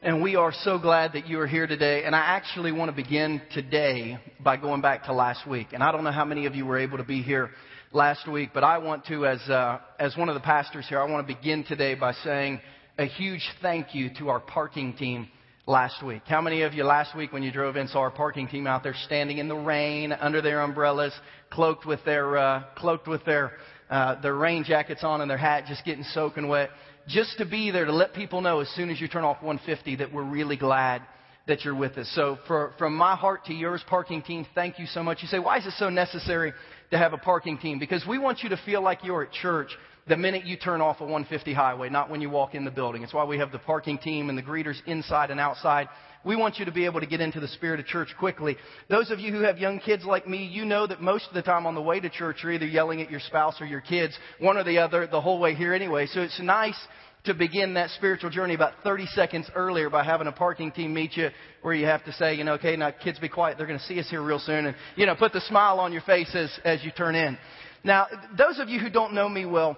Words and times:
and 0.00 0.22
we 0.22 0.36
are 0.36 0.52
so 0.62 0.78
glad 0.78 1.14
that 1.14 1.26
you 1.26 1.40
are 1.40 1.46
here 1.46 1.66
today. 1.66 2.04
And 2.04 2.14
I 2.14 2.20
actually 2.20 2.70
want 2.70 2.88
to 2.88 2.94
begin 2.94 3.42
today 3.52 4.18
by 4.40 4.56
going 4.56 4.80
back 4.80 5.04
to 5.06 5.12
last 5.12 5.46
week. 5.46 5.68
And 5.72 5.82
I 5.82 5.90
don't 5.90 6.04
know 6.04 6.12
how 6.12 6.24
many 6.24 6.46
of 6.46 6.54
you 6.54 6.64
were 6.64 6.78
able 6.78 6.98
to 6.98 7.04
be 7.04 7.20
here 7.20 7.50
last 7.92 8.28
week, 8.28 8.50
but 8.54 8.62
I 8.62 8.78
want 8.78 9.06
to, 9.06 9.26
as, 9.26 9.40
uh, 9.48 9.80
as 9.98 10.16
one 10.16 10.28
of 10.28 10.34
the 10.34 10.40
pastors 10.40 10.86
here, 10.88 11.00
I 11.00 11.10
want 11.10 11.26
to 11.26 11.34
begin 11.34 11.64
today 11.64 11.94
by 11.94 12.12
saying 12.12 12.60
a 12.96 13.06
huge 13.06 13.42
thank 13.60 13.92
you 13.92 14.10
to 14.18 14.28
our 14.28 14.38
parking 14.38 14.94
team 14.94 15.28
last 15.66 16.04
week. 16.04 16.22
How 16.26 16.40
many 16.40 16.62
of 16.62 16.74
you 16.74 16.84
last 16.84 17.16
week 17.16 17.32
when 17.32 17.42
you 17.42 17.50
drove 17.50 17.76
in 17.76 17.88
saw 17.88 18.00
our 18.00 18.10
parking 18.10 18.46
team 18.46 18.68
out 18.68 18.84
there 18.84 18.94
standing 19.06 19.38
in 19.38 19.48
the 19.48 19.56
rain 19.56 20.12
under 20.12 20.40
their 20.40 20.60
umbrellas, 20.60 21.12
cloaked 21.50 21.86
with 21.86 22.04
their, 22.04 22.36
uh, 22.38 22.62
cloaked 22.76 23.08
with 23.08 23.24
their, 23.24 23.52
uh, 23.90 24.20
their 24.20 24.34
rain 24.34 24.62
jackets 24.62 25.02
on 25.02 25.22
and 25.22 25.30
their 25.30 25.38
hat 25.38 25.64
just 25.66 25.84
getting 25.84 26.04
soaking 26.04 26.46
wet? 26.46 26.70
Just 27.08 27.38
to 27.38 27.46
be 27.46 27.70
there 27.70 27.86
to 27.86 27.92
let 27.92 28.14
people 28.14 28.40
know 28.40 28.60
as 28.60 28.68
soon 28.70 28.90
as 28.90 29.00
you 29.00 29.08
turn 29.08 29.24
off 29.24 29.42
150 29.42 29.96
that 29.96 30.12
we're 30.12 30.22
really 30.22 30.56
glad 30.56 31.02
that 31.46 31.64
you're 31.64 31.74
with 31.74 31.96
us. 31.96 32.10
So 32.14 32.38
for, 32.46 32.72
from 32.78 32.94
my 32.94 33.16
heart 33.16 33.46
to 33.46 33.54
yours, 33.54 33.82
parking 33.88 34.22
team, 34.22 34.46
thank 34.54 34.78
you 34.78 34.86
so 34.86 35.02
much. 35.02 35.22
You 35.22 35.28
say, 35.28 35.38
why 35.38 35.56
is 35.58 35.66
it 35.66 35.72
so 35.78 35.88
necessary 35.88 36.52
to 36.90 36.98
have 36.98 37.14
a 37.14 37.18
parking 37.18 37.58
team? 37.58 37.78
Because 37.78 38.04
we 38.06 38.18
want 38.18 38.42
you 38.42 38.50
to 38.50 38.60
feel 38.64 38.82
like 38.82 39.02
you're 39.02 39.24
at 39.24 39.32
church 39.32 39.70
the 40.06 40.16
minute 40.16 40.44
you 40.44 40.56
turn 40.56 40.80
off 40.80 41.00
a 41.00 41.04
150 41.04 41.52
highway, 41.54 41.88
not 41.88 42.10
when 42.10 42.20
you 42.20 42.30
walk 42.30 42.54
in 42.54 42.64
the 42.64 42.70
building. 42.70 43.02
It's 43.02 43.14
why 43.14 43.24
we 43.24 43.38
have 43.38 43.52
the 43.52 43.58
parking 43.58 43.98
team 43.98 44.28
and 44.28 44.36
the 44.36 44.42
greeters 44.42 44.76
inside 44.86 45.30
and 45.30 45.40
outside. 45.40 45.88
We 46.24 46.36
want 46.36 46.58
you 46.58 46.64
to 46.64 46.72
be 46.72 46.84
able 46.84 47.00
to 47.00 47.06
get 47.06 47.20
into 47.20 47.40
the 47.40 47.48
spirit 47.48 47.80
of 47.80 47.86
church 47.86 48.08
quickly. 48.18 48.56
Those 48.88 49.10
of 49.10 49.20
you 49.20 49.32
who 49.32 49.40
have 49.40 49.58
young 49.58 49.78
kids 49.78 50.04
like 50.04 50.26
me, 50.26 50.46
you 50.46 50.64
know 50.64 50.86
that 50.86 51.00
most 51.00 51.28
of 51.28 51.34
the 51.34 51.42
time 51.42 51.66
on 51.66 51.74
the 51.74 51.82
way 51.82 52.00
to 52.00 52.10
church, 52.10 52.38
you're 52.42 52.52
either 52.52 52.66
yelling 52.66 53.00
at 53.00 53.10
your 53.10 53.20
spouse 53.20 53.60
or 53.60 53.66
your 53.66 53.80
kids, 53.80 54.18
one 54.38 54.56
or 54.56 54.64
the 54.64 54.78
other, 54.78 55.06
the 55.06 55.20
whole 55.20 55.38
way 55.38 55.54
here 55.54 55.72
anyway. 55.74 56.06
So 56.06 56.20
it's 56.20 56.40
nice 56.40 56.78
to 57.24 57.34
begin 57.34 57.74
that 57.74 57.90
spiritual 57.90 58.30
journey 58.30 58.54
about 58.54 58.72
30 58.84 59.06
seconds 59.06 59.50
earlier 59.54 59.90
by 59.90 60.04
having 60.04 60.26
a 60.26 60.32
parking 60.32 60.70
team 60.70 60.94
meet 60.94 61.16
you 61.16 61.28
where 61.62 61.74
you 61.74 61.86
have 61.86 62.04
to 62.04 62.12
say, 62.12 62.34
you 62.34 62.44
know, 62.44 62.54
okay, 62.54 62.76
now 62.76 62.90
kids 62.90 63.18
be 63.18 63.28
quiet. 63.28 63.58
They're 63.58 63.66
going 63.66 63.78
to 63.78 63.84
see 63.84 63.98
us 63.98 64.08
here 64.08 64.22
real 64.22 64.38
soon. 64.38 64.66
And, 64.66 64.76
you 64.96 65.06
know, 65.06 65.14
put 65.14 65.32
the 65.32 65.40
smile 65.42 65.80
on 65.80 65.92
your 65.92 66.02
face 66.02 66.34
as, 66.34 66.50
as 66.64 66.82
you 66.84 66.90
turn 66.90 67.14
in. 67.14 67.36
Now, 67.84 68.06
those 68.36 68.58
of 68.58 68.68
you 68.68 68.80
who 68.80 68.90
don't 68.90 69.14
know 69.14 69.28
me 69.28 69.44
well 69.44 69.76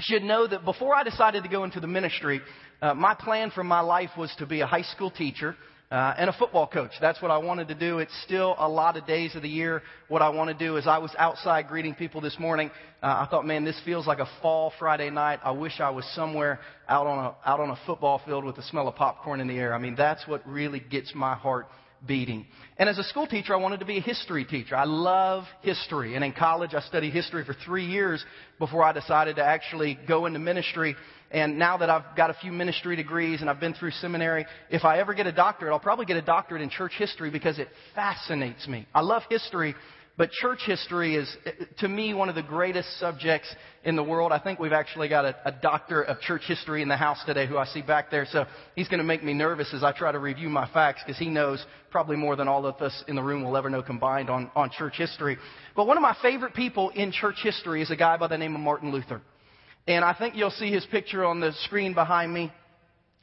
should 0.00 0.22
know 0.22 0.46
that 0.46 0.64
before 0.64 0.94
I 0.94 1.04
decided 1.04 1.44
to 1.44 1.48
go 1.48 1.64
into 1.64 1.80
the 1.80 1.86
ministry, 1.86 2.40
uh, 2.82 2.94
my 2.94 3.14
plan 3.14 3.50
for 3.50 3.64
my 3.64 3.80
life 3.80 4.10
was 4.16 4.34
to 4.38 4.46
be 4.46 4.60
a 4.60 4.66
high 4.66 4.82
school 4.82 5.10
teacher 5.10 5.56
uh, 5.90 6.14
and 6.18 6.28
a 6.28 6.32
football 6.32 6.66
coach. 6.66 6.90
That's 7.00 7.22
what 7.22 7.30
I 7.30 7.38
wanted 7.38 7.68
to 7.68 7.74
do. 7.74 7.98
It's 7.98 8.12
still 8.24 8.56
a 8.58 8.68
lot 8.68 8.96
of 8.96 9.06
days 9.06 9.36
of 9.36 9.42
the 9.42 9.48
year. 9.48 9.82
What 10.08 10.22
I 10.22 10.30
want 10.30 10.50
to 10.50 10.66
do 10.66 10.76
is 10.76 10.86
I 10.86 10.98
was 10.98 11.14
outside 11.18 11.68
greeting 11.68 11.94
people 11.94 12.20
this 12.20 12.38
morning. 12.38 12.70
Uh, 13.02 13.06
I 13.06 13.28
thought, 13.30 13.46
man, 13.46 13.64
this 13.64 13.80
feels 13.84 14.06
like 14.06 14.18
a 14.18 14.28
fall 14.42 14.72
Friday 14.78 15.10
night. 15.10 15.40
I 15.44 15.52
wish 15.52 15.80
I 15.80 15.90
was 15.90 16.04
somewhere 16.14 16.58
out 16.88 17.06
on 17.06 17.18
a 17.18 17.48
out 17.48 17.60
on 17.60 17.70
a 17.70 17.78
football 17.86 18.20
field 18.24 18.44
with 18.44 18.56
the 18.56 18.62
smell 18.62 18.88
of 18.88 18.96
popcorn 18.96 19.40
in 19.40 19.46
the 19.46 19.56
air. 19.56 19.72
I 19.74 19.78
mean, 19.78 19.94
that's 19.94 20.26
what 20.26 20.46
really 20.48 20.80
gets 20.80 21.14
my 21.14 21.34
heart 21.34 21.68
beating. 22.06 22.46
And 22.76 22.88
as 22.88 22.98
a 22.98 23.04
school 23.04 23.26
teacher, 23.26 23.54
I 23.54 23.58
wanted 23.58 23.80
to 23.80 23.86
be 23.86 23.98
a 23.98 24.02
history 24.02 24.44
teacher. 24.44 24.76
I 24.76 24.84
love 24.84 25.44
history. 25.62 26.16
And 26.16 26.24
in 26.24 26.32
college, 26.32 26.74
I 26.74 26.80
studied 26.80 27.12
history 27.12 27.44
for 27.44 27.54
three 27.64 27.86
years 27.86 28.24
before 28.58 28.82
I 28.82 28.92
decided 28.92 29.36
to 29.36 29.44
actually 29.44 29.98
go 30.08 30.26
into 30.26 30.38
ministry. 30.38 30.96
And 31.34 31.58
now 31.58 31.76
that 31.78 31.90
I've 31.90 32.16
got 32.16 32.30
a 32.30 32.34
few 32.34 32.52
ministry 32.52 32.94
degrees 32.94 33.40
and 33.40 33.50
I've 33.50 33.58
been 33.58 33.74
through 33.74 33.90
seminary, 33.90 34.46
if 34.70 34.84
I 34.84 35.00
ever 35.00 35.14
get 35.14 35.26
a 35.26 35.32
doctorate, 35.32 35.72
I'll 35.72 35.80
probably 35.80 36.06
get 36.06 36.16
a 36.16 36.22
doctorate 36.22 36.62
in 36.62 36.70
church 36.70 36.92
history 36.96 37.28
because 37.28 37.58
it 37.58 37.66
fascinates 37.92 38.68
me. 38.68 38.86
I 38.94 39.00
love 39.00 39.24
history, 39.28 39.74
but 40.16 40.30
church 40.30 40.60
history 40.64 41.16
is, 41.16 41.36
to 41.78 41.88
me, 41.88 42.14
one 42.14 42.28
of 42.28 42.36
the 42.36 42.42
greatest 42.44 43.00
subjects 43.00 43.52
in 43.82 43.96
the 43.96 44.02
world. 44.04 44.30
I 44.30 44.38
think 44.38 44.60
we've 44.60 44.72
actually 44.72 45.08
got 45.08 45.24
a, 45.24 45.36
a, 45.44 45.50
doctor 45.50 46.02
of 46.02 46.20
church 46.20 46.42
history 46.46 46.82
in 46.82 46.88
the 46.88 46.96
house 46.96 47.18
today 47.26 47.48
who 47.48 47.58
I 47.58 47.64
see 47.64 47.82
back 47.82 48.12
there. 48.12 48.26
So 48.30 48.44
he's 48.76 48.86
going 48.86 48.98
to 48.98 49.04
make 49.04 49.24
me 49.24 49.34
nervous 49.34 49.74
as 49.74 49.82
I 49.82 49.90
try 49.90 50.12
to 50.12 50.20
review 50.20 50.48
my 50.48 50.70
facts 50.72 51.02
because 51.04 51.18
he 51.18 51.30
knows 51.30 51.66
probably 51.90 52.14
more 52.14 52.36
than 52.36 52.46
all 52.46 52.64
of 52.64 52.80
us 52.80 53.02
in 53.08 53.16
the 53.16 53.22
room 53.24 53.42
will 53.42 53.56
ever 53.56 53.68
know 53.68 53.82
combined 53.82 54.30
on, 54.30 54.52
on 54.54 54.70
church 54.70 54.94
history. 54.98 55.36
But 55.74 55.88
one 55.88 55.96
of 55.96 56.02
my 56.02 56.16
favorite 56.22 56.54
people 56.54 56.90
in 56.90 57.10
church 57.10 57.38
history 57.42 57.82
is 57.82 57.90
a 57.90 57.96
guy 57.96 58.18
by 58.18 58.28
the 58.28 58.38
name 58.38 58.54
of 58.54 58.60
Martin 58.60 58.92
Luther. 58.92 59.20
And 59.86 60.04
I 60.04 60.14
think 60.14 60.34
you'll 60.34 60.50
see 60.50 60.70
his 60.70 60.86
picture 60.86 61.24
on 61.24 61.40
the 61.40 61.52
screen 61.64 61.92
behind 61.92 62.32
me. 62.32 62.50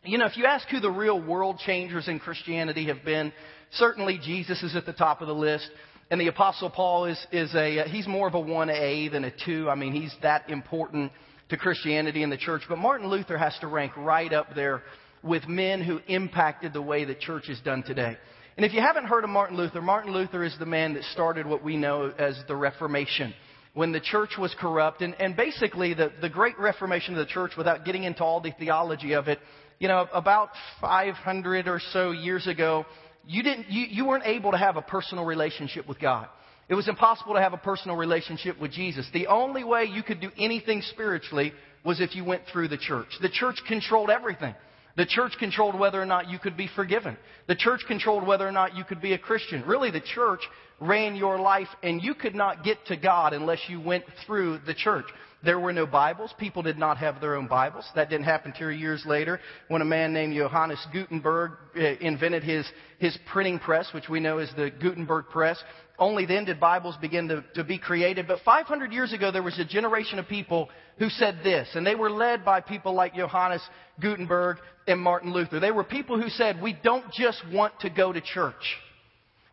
You 0.03 0.17
know, 0.17 0.25
if 0.25 0.37
you 0.37 0.45
ask 0.45 0.67
who 0.69 0.79
the 0.79 0.91
real 0.91 1.19
world 1.19 1.59
changers 1.59 2.07
in 2.07 2.19
Christianity 2.19 2.85
have 2.87 3.03
been, 3.03 3.33
certainly 3.71 4.19
Jesus 4.23 4.61
is 4.61 4.75
at 4.75 4.85
the 4.85 4.93
top 4.93 5.21
of 5.21 5.27
the 5.27 5.33
list. 5.33 5.69
And 6.11 6.19
the 6.19 6.27
Apostle 6.27 6.69
Paul 6.69 7.05
is, 7.05 7.27
is 7.31 7.55
a, 7.55 7.79
uh, 7.79 7.87
he's 7.87 8.07
more 8.07 8.27
of 8.27 8.35
a 8.35 8.41
1A 8.41 9.11
than 9.11 9.23
a 9.23 9.31
2. 9.45 9.69
I 9.69 9.75
mean, 9.75 9.93
he's 9.93 10.13
that 10.21 10.49
important 10.49 11.11
to 11.49 11.57
Christianity 11.57 12.21
and 12.21 12.31
the 12.31 12.37
church. 12.37 12.63
But 12.67 12.77
Martin 12.77 13.07
Luther 13.07 13.37
has 13.37 13.57
to 13.61 13.67
rank 13.67 13.95
right 13.97 14.31
up 14.31 14.53
there 14.53 14.83
with 15.23 15.47
men 15.47 15.81
who 15.81 15.99
impacted 16.07 16.73
the 16.73 16.81
way 16.81 17.05
the 17.05 17.15
church 17.15 17.49
is 17.49 17.59
done 17.61 17.83
today. 17.83 18.17
And 18.57 18.65
if 18.65 18.73
you 18.73 18.81
haven't 18.81 19.05
heard 19.05 19.23
of 19.23 19.29
Martin 19.29 19.57
Luther, 19.57 19.81
Martin 19.81 20.11
Luther 20.13 20.43
is 20.43 20.55
the 20.59 20.65
man 20.65 20.93
that 20.95 21.03
started 21.05 21.47
what 21.47 21.63
we 21.63 21.77
know 21.77 22.13
as 22.17 22.39
the 22.47 22.55
Reformation. 22.55 23.33
When 23.73 23.93
the 23.93 24.01
church 24.01 24.31
was 24.37 24.53
corrupt, 24.59 25.01
and, 25.01 25.15
and 25.19 25.35
basically 25.35 25.93
the, 25.93 26.11
the 26.21 26.29
great 26.29 26.59
reformation 26.59 27.13
of 27.13 27.19
the 27.19 27.31
church, 27.31 27.53
without 27.57 27.85
getting 27.85 28.03
into 28.03 28.23
all 28.23 28.41
the 28.41 28.51
theology 28.51 29.13
of 29.13 29.27
it, 29.27 29.39
you 29.79 29.87
know, 29.87 30.07
about 30.13 30.49
500 30.81 31.67
or 31.67 31.79
so 31.91 32.11
years 32.11 32.47
ago, 32.47 32.85
you, 33.25 33.43
didn't, 33.43 33.69
you, 33.69 33.85
you 33.89 34.05
weren't 34.05 34.25
able 34.25 34.51
to 34.51 34.57
have 34.57 34.77
a 34.77 34.81
personal 34.81 35.25
relationship 35.25 35.87
with 35.87 35.99
God. 35.99 36.27
It 36.69 36.75
was 36.75 36.87
impossible 36.87 37.33
to 37.33 37.41
have 37.41 37.53
a 37.53 37.57
personal 37.57 37.97
relationship 37.97 38.59
with 38.59 38.71
Jesus. 38.71 39.07
The 39.13 39.27
only 39.27 39.63
way 39.63 39.85
you 39.85 40.03
could 40.03 40.21
do 40.21 40.31
anything 40.37 40.81
spiritually 40.81 41.53
was 41.83 41.99
if 41.99 42.15
you 42.15 42.23
went 42.23 42.43
through 42.51 42.67
the 42.67 42.77
church. 42.77 43.07
The 43.21 43.29
church 43.29 43.57
controlled 43.67 44.09
everything. 44.09 44.53
The 44.97 45.05
church 45.05 45.33
controlled 45.39 45.79
whether 45.79 46.01
or 46.01 46.05
not 46.05 46.29
you 46.29 46.37
could 46.37 46.57
be 46.57 46.69
forgiven. 46.75 47.17
The 47.47 47.55
church 47.55 47.81
controlled 47.87 48.27
whether 48.27 48.47
or 48.47 48.51
not 48.51 48.75
you 48.75 48.83
could 48.83 49.01
be 49.01 49.13
a 49.13 49.17
Christian. 49.17 49.63
Really, 49.65 49.89
the 49.89 50.01
church 50.01 50.41
ran 50.81 51.15
your 51.15 51.39
life, 51.39 51.67
and 51.83 52.01
you 52.01 52.15
could 52.15 52.35
not 52.35 52.63
get 52.63 52.85
to 52.87 52.97
God 52.97 53.33
unless 53.33 53.59
you 53.69 53.79
went 53.79 54.03
through 54.25 54.59
the 54.65 54.73
church. 54.73 55.05
There 55.43 55.59
were 55.59 55.73
no 55.73 55.87
Bibles. 55.87 56.33
People 56.37 56.61
did 56.61 56.77
not 56.77 56.97
have 56.97 57.19
their 57.19 57.35
own 57.35 57.47
Bibles. 57.47 57.85
That 57.95 58.09
didn't 58.09 58.25
happen 58.25 58.51
until 58.51 58.71
years 58.71 59.03
later 59.05 59.39
when 59.69 59.81
a 59.81 59.85
man 59.85 60.13
named 60.13 60.35
Johannes 60.35 60.85
Gutenberg 60.93 61.51
uh, 61.75 61.79
invented 61.79 62.43
his, 62.43 62.67
his 62.99 63.17
printing 63.31 63.57
press, 63.57 63.87
which 63.93 64.07
we 64.09 64.19
know 64.19 64.37
as 64.37 64.51
the 64.55 64.69
Gutenberg 64.69 65.25
press. 65.29 65.57
Only 65.97 66.25
then 66.25 66.45
did 66.45 66.59
Bibles 66.59 66.95
begin 66.97 67.27
to, 67.29 67.43
to 67.55 67.63
be 67.63 67.79
created. 67.79 68.27
But 68.27 68.39
500 68.45 68.91
years 68.91 69.13
ago, 69.13 69.31
there 69.31 69.43
was 69.43 69.57
a 69.57 69.65
generation 69.65 70.19
of 70.19 70.27
people 70.27 70.69
who 70.99 71.09
said 71.09 71.39
this, 71.43 71.69
and 71.73 71.85
they 71.85 71.95
were 71.95 72.11
led 72.11 72.45
by 72.45 72.61
people 72.61 72.93
like 72.93 73.15
Johannes 73.15 73.63
Gutenberg 73.99 74.57
and 74.87 74.99
Martin 74.99 75.33
Luther. 75.33 75.59
They 75.59 75.71
were 75.71 75.83
people 75.83 76.21
who 76.21 76.29
said, 76.29 76.61
we 76.61 76.77
don't 76.83 77.11
just 77.11 77.41
want 77.51 77.79
to 77.79 77.89
go 77.89 78.13
to 78.13 78.21
church. 78.21 78.77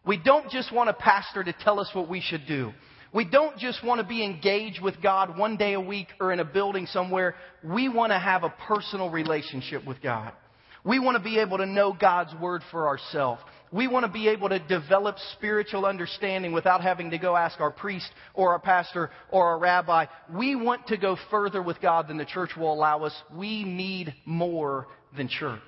We 0.07 0.17
don't 0.17 0.51
just 0.51 0.73
want 0.73 0.91
a 0.91 0.95
pastor 0.95 1.45
to 1.45 1.53
tell 1.53 1.81
us 1.81 1.91
what 1.93 2.09
we 2.09 2.21
should 2.21 2.47
do. 2.47 2.73
We 3.13 3.25
don't 3.25 3.57
just 3.59 3.83
want 3.83 4.01
to 4.01 4.07
be 4.07 4.23
engaged 4.23 4.83
with 4.83 5.01
God 5.03 5.39
one 5.39 5.57
day 5.57 5.73
a 5.73 5.81
week 5.81 6.09
or 6.21 6.33
in 6.33 6.41
a 6.41 6.45
building 6.45 6.87
somewhere. 6.87 7.35
We 7.65 7.89
want 7.89 8.13
to 8.13 8.19
have 8.19 8.45
a 8.45 8.53
personal 8.67 9.11
relationship 9.11 9.87
with 9.87 10.03
God. 10.03 10.33
We 10.85 10.99
want 10.99 11.17
to 11.17 11.23
be 11.23 11.39
able 11.39 11.59
to 11.59 11.67
know 11.67 11.97
God's 11.99 12.35
Word 12.41 12.63
for 12.71 12.87
ourselves. 12.87 13.43
We 13.73 13.89
want 13.89 14.07
to 14.07 14.13
be 14.13 14.29
able 14.29 14.49
to 14.49 14.59
develop 14.59 15.17
spiritual 15.35 15.85
understanding 15.85 16.53
without 16.53 16.83
having 16.83 17.11
to 17.11 17.19
go 17.19 17.37
ask 17.37 17.61
our 17.61 17.71
priest 17.71 18.09
or 18.33 18.53
our 18.53 18.59
pastor 18.59 19.11
or 19.31 19.45
our 19.47 19.59
rabbi. 19.59 20.07
We 20.33 20.57
want 20.57 20.87
to 20.87 20.97
go 20.97 21.17
further 21.31 21.63
with 21.63 21.81
God 21.81 22.09
than 22.09 22.17
the 22.17 22.25
church 22.25 22.51
will 22.57 22.73
allow 22.73 23.05
us. 23.05 23.15
We 23.35 23.65
need 23.65 24.15
more 24.25 24.87
than 25.17 25.29
church. 25.29 25.61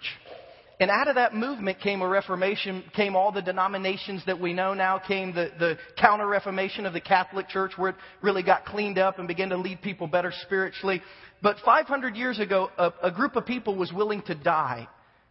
And 0.80 0.90
out 0.90 1.08
of 1.08 1.16
that 1.16 1.34
movement 1.34 1.78
came 1.80 2.00
a 2.00 2.08
reformation, 2.08 2.82
came 2.96 3.14
all 3.14 3.32
the 3.32 3.42
denominations 3.42 4.24
that 4.24 4.40
we 4.40 4.54
know 4.54 4.72
now, 4.72 4.98
came 4.98 5.34
the, 5.34 5.50
the 5.58 5.76
counter 5.98 6.26
reformation 6.26 6.86
of 6.86 6.94
the 6.94 7.02
Catholic 7.02 7.48
Church 7.48 7.72
where 7.76 7.90
it 7.90 7.96
really 8.22 8.42
got 8.42 8.64
cleaned 8.64 8.96
up 8.96 9.18
and 9.18 9.28
began 9.28 9.50
to 9.50 9.58
lead 9.58 9.82
people 9.82 10.06
better 10.06 10.32
spiritually. 10.40 11.02
But 11.42 11.58
500 11.66 12.16
years 12.16 12.38
ago, 12.38 12.70
a, 12.78 12.92
a 13.02 13.10
group 13.10 13.36
of 13.36 13.44
people 13.44 13.76
was 13.76 13.92
willing 13.92 14.22
to 14.22 14.34
die 14.34 14.88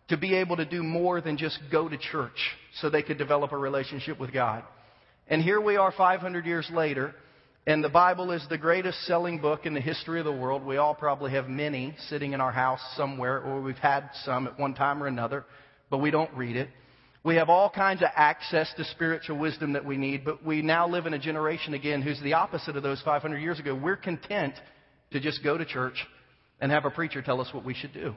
to 0.10 0.18
be 0.18 0.36
able 0.36 0.58
to 0.58 0.66
do 0.66 0.84
more 0.84 1.20
than 1.20 1.36
just 1.36 1.60
go 1.72 1.90
to 1.90 1.98
church 1.98 2.56
so 2.80 2.92
they 2.92 3.02
could 3.02 3.18
develop 3.18 3.52
a 3.52 3.58
relationship 3.58 4.20
with 4.20 4.32
God. 4.32 4.64
And 5.28 5.42
here 5.42 5.60
we 5.60 5.78
are 5.78 5.92
500 5.92 6.46
years 6.46 6.70
later, 6.72 7.16
and 7.70 7.84
the 7.84 7.90
Bible 7.90 8.32
is 8.32 8.44
the 8.50 8.58
greatest 8.58 9.06
selling 9.06 9.38
book 9.38 9.68
in 9.68 9.76
the 9.76 9.80
history 9.80 10.18
of 10.18 10.26
the 10.26 10.32
world. 10.32 10.66
We 10.66 10.78
all 10.78 10.96
probably 10.96 11.34
have 11.34 11.48
many 11.48 11.94
sitting 12.08 12.34
in 12.34 12.42
our 12.42 12.52
house 12.52 12.80
somewhere, 12.98 13.40
or 13.40 13.62
we've 13.62 13.78
had 13.78 14.10
some 14.26 14.48
at 14.48 14.58
one 14.58 14.74
time 14.74 15.04
or 15.04 15.06
another, 15.06 15.46
but 15.92 16.00
we 16.00 16.10
don't 16.10 16.34
read 16.34 16.56
it. 16.56 16.68
We 17.24 17.36
have 17.36 17.48
all 17.48 17.70
kinds 17.70 18.02
of 18.02 18.08
access 18.16 18.74
to 18.78 18.84
spiritual 18.86 19.38
wisdom 19.38 19.74
that 19.74 19.86
we 19.86 19.98
need, 19.98 20.26
but 20.26 20.44
we 20.44 20.64
now 20.64 20.88
live 20.88 21.06
in 21.06 21.14
a 21.14 21.20
generation 21.20 21.76
again 21.76 22.02
who's 22.02 22.20
the 22.24 22.34
opposite 22.34 22.76
of 22.76 22.82
those 22.82 23.04
500 23.04 23.38
years 23.38 23.60
ago. 23.60 23.76
We're 23.76 23.98
content 23.98 24.56
to 25.12 25.20
just 25.20 25.44
go 25.44 25.56
to 25.56 25.64
church 25.64 26.08
and 26.60 26.72
have 26.72 26.86
a 26.86 26.90
preacher 26.90 27.22
tell 27.22 27.40
us 27.40 27.54
what 27.54 27.66
we 27.66 27.76
should 27.76 27.94
do. 27.94 28.16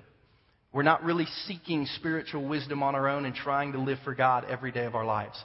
We're 0.73 0.83
not 0.83 1.05
really 1.05 1.27
seeking 1.47 1.85
spiritual 1.97 2.49
wisdom 2.49 2.83
on 2.83 2.95
our 2.95 3.07
own 3.07 3.27
and 3.27 3.35
trying 3.35 3.73
to 3.73 3.79
live 3.79 3.99
for 4.03 4.15
God 4.15 4.47
every 4.49 4.73
day 4.73 4.87
of 4.87 4.95
our 4.95 5.05
lives. 5.05 5.37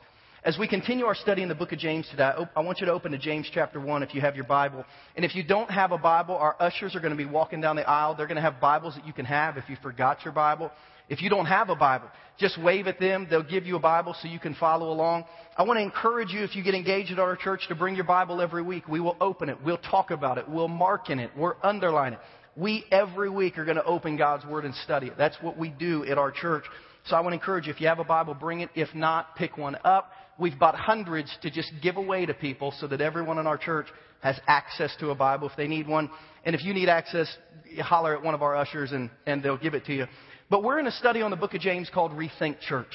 As 0.48 0.58
we 0.58 0.66
continue 0.66 1.04
our 1.04 1.14
study 1.14 1.44
in 1.44 1.50
the 1.50 1.56
book 1.56 1.74
of 1.74 1.78
James 1.78 2.08
today, 2.10 2.32
I 2.56 2.62
want 2.62 2.80
you 2.80 2.86
to 2.86 2.94
open 2.94 3.12
to 3.12 3.18
James 3.18 3.50
chapter 3.54 3.82
1 3.82 4.02
if 4.02 4.16
you 4.16 4.22
have 4.22 4.34
your 4.34 4.46
Bible. 4.46 4.86
And 5.18 5.26
if 5.26 5.36
you 5.36 5.44
don't 5.44 5.70
have 5.70 5.92
a 5.92 5.98
Bible, 5.98 6.38
our 6.38 6.56
ushers 6.58 6.96
are 6.96 7.02
going 7.02 7.12
to 7.12 7.18
be 7.18 7.26
walking 7.26 7.60
down 7.60 7.76
the 7.76 7.86
aisle. 7.86 8.16
They're 8.16 8.28
going 8.28 8.38
to 8.38 8.42
have 8.42 8.62
Bibles 8.62 8.96
that 8.96 9.06
you 9.06 9.12
can 9.12 9.26
have 9.26 9.58
if 9.58 9.68
you 9.68 9.76
forgot 9.84 10.24
your 10.24 10.32
Bible. 10.32 10.72
If 11.10 11.22
you 11.22 11.30
don't 11.30 11.48
have 11.48 11.70
a 11.70 11.76
Bible, 11.76 12.08
just 12.40 12.58
wave 12.64 12.88
at 12.88 12.98
them. 12.98 13.28
They'll 13.30 13.44
give 13.44 13.66
you 13.66 13.76
a 13.76 13.80
Bible 13.80 14.16
so 14.22 14.30
you 14.30 14.40
can 14.40 14.56
follow 14.56 14.90
along. 14.90 15.26
I 15.58 15.64
want 15.64 15.80
to 15.80 15.84
encourage 15.84 16.30
you, 16.30 16.46
if 16.46 16.56
you 16.56 16.64
get 16.64 16.76
engaged 16.76 17.12
at 17.12 17.20
our 17.20 17.36
church, 17.36 17.68
to 17.68 17.76
bring 17.76 17.96
your 17.96 18.06
Bible 18.06 18.40
every 18.40 18.64
week. 18.64 18.88
We 18.88 19.02
will 19.02 19.18
open 19.20 19.50
it. 19.50 19.58
We'll 19.66 19.80
talk 19.80 20.12
about 20.12 20.38
it. 20.38 20.48
We'll 20.48 20.70
mark 20.70 21.10
in 21.10 21.20
it. 21.20 21.32
We'll 21.36 21.58
underline 21.62 22.14
it. 22.14 22.20
We 22.56 22.86
every 22.90 23.30
week 23.30 23.58
are 23.58 23.66
going 23.66 23.76
to 23.76 23.84
open 23.84 24.16
God's 24.16 24.46
Word 24.46 24.64
and 24.64 24.74
study 24.76 25.08
it. 25.08 25.18
That's 25.18 25.36
what 25.42 25.58
we 25.58 25.72
do 25.72 26.06
at 26.06 26.18
our 26.18 26.32
church. 26.32 26.64
So 27.08 27.18
I 27.18 27.20
want 27.20 27.32
to 27.34 27.36
encourage 27.36 27.68
you, 27.68 27.74
if 27.74 27.82
you 27.82 27.88
have 27.88 28.00
a 28.00 28.06
Bible, 28.06 28.34
bring 28.34 28.62
it. 28.62 28.70
If 28.76 28.96
not, 28.96 29.36
pick 29.36 29.58
one 29.58 29.78
up. 29.84 30.12
We've 30.40 30.58
bought 30.58 30.76
hundreds 30.76 31.36
to 31.42 31.50
just 31.50 31.72
give 31.82 31.98
away 31.98 32.26
to 32.26 32.34
people 32.34 32.74
so 32.80 32.88
that 32.88 33.02
everyone 33.02 33.40
in 33.40 33.48
our 33.48 33.58
church 33.58 33.88
has 34.22 34.40
access 34.48 34.96
to 35.00 35.10
a 35.10 35.16
Bible 35.16 35.50
if 35.50 35.56
they 35.58 35.68
need 35.68 35.88
one. 35.88 36.10
And 36.46 36.56
if 36.56 36.64
you 36.64 36.74
need 36.74 36.90
access, 36.90 37.36
holler 37.80 38.16
at 38.16 38.24
one 38.24 38.34
of 38.34 38.42
our 38.42 38.56
ushers 38.56 38.92
and, 38.92 39.10
and 39.26 39.42
they'll 39.42 39.58
give 39.58 39.74
it 39.74 39.86
to 39.86 39.94
you. 39.94 40.06
But 40.50 40.64
we're 40.64 40.80
in 40.80 40.88
a 40.88 40.92
study 40.92 41.22
on 41.22 41.32
the 41.32 41.38
book 41.38 41.54
of 41.54 41.62
James 41.62 41.90
called 41.94 42.12
Rethink 42.12 42.60
Church. 42.62 42.92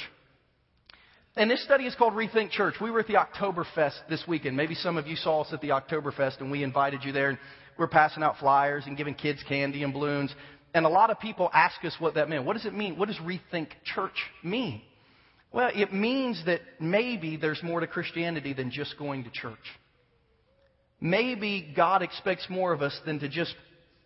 And 1.36 1.50
this 1.50 1.64
study 1.64 1.86
is 1.86 1.94
called 1.94 2.12
Rethink 2.12 2.50
Church. 2.50 2.74
We 2.80 2.90
were 2.90 3.00
at 3.00 3.06
the 3.06 3.14
Oktoberfest 3.14 4.08
this 4.08 4.22
weekend. 4.28 4.56
Maybe 4.56 4.74
some 4.74 4.96
of 4.96 5.06
you 5.06 5.16
saw 5.16 5.42
us 5.42 5.52
at 5.52 5.60
the 5.60 5.70
Oktoberfest 5.70 6.40
and 6.40 6.50
we 6.50 6.62
invited 6.62 7.04
you 7.04 7.12
there. 7.12 7.30
And 7.30 7.38
we're 7.78 7.88
passing 7.88 8.22
out 8.22 8.38
flyers 8.38 8.84
and 8.86 8.96
giving 8.96 9.14
kids 9.14 9.42
candy 9.48 9.82
and 9.82 9.92
balloons. 9.92 10.34
And 10.74 10.86
a 10.86 10.90
lot 10.90 11.10
of 11.10 11.18
people 11.20 11.50
ask 11.52 11.84
us 11.84 11.94
what 11.98 12.14
that 12.14 12.28
meant. 12.28 12.44
What 12.44 12.54
does 12.54 12.66
it 12.66 12.74
mean? 12.74 12.96
What 12.96 13.08
does 13.08 13.18
Rethink 13.18 13.68
Church 13.84 14.16
mean? 14.42 14.82
Well, 15.52 15.70
it 15.74 15.92
means 15.92 16.42
that 16.46 16.60
maybe 16.80 17.36
there's 17.36 17.62
more 17.62 17.80
to 17.80 17.86
Christianity 17.86 18.54
than 18.54 18.70
just 18.70 18.96
going 18.98 19.24
to 19.24 19.30
church. 19.30 19.58
Maybe 21.00 21.72
God 21.76 22.02
expects 22.02 22.46
more 22.48 22.72
of 22.72 22.80
us 22.80 22.98
than 23.04 23.18
to 23.20 23.28
just 23.28 23.54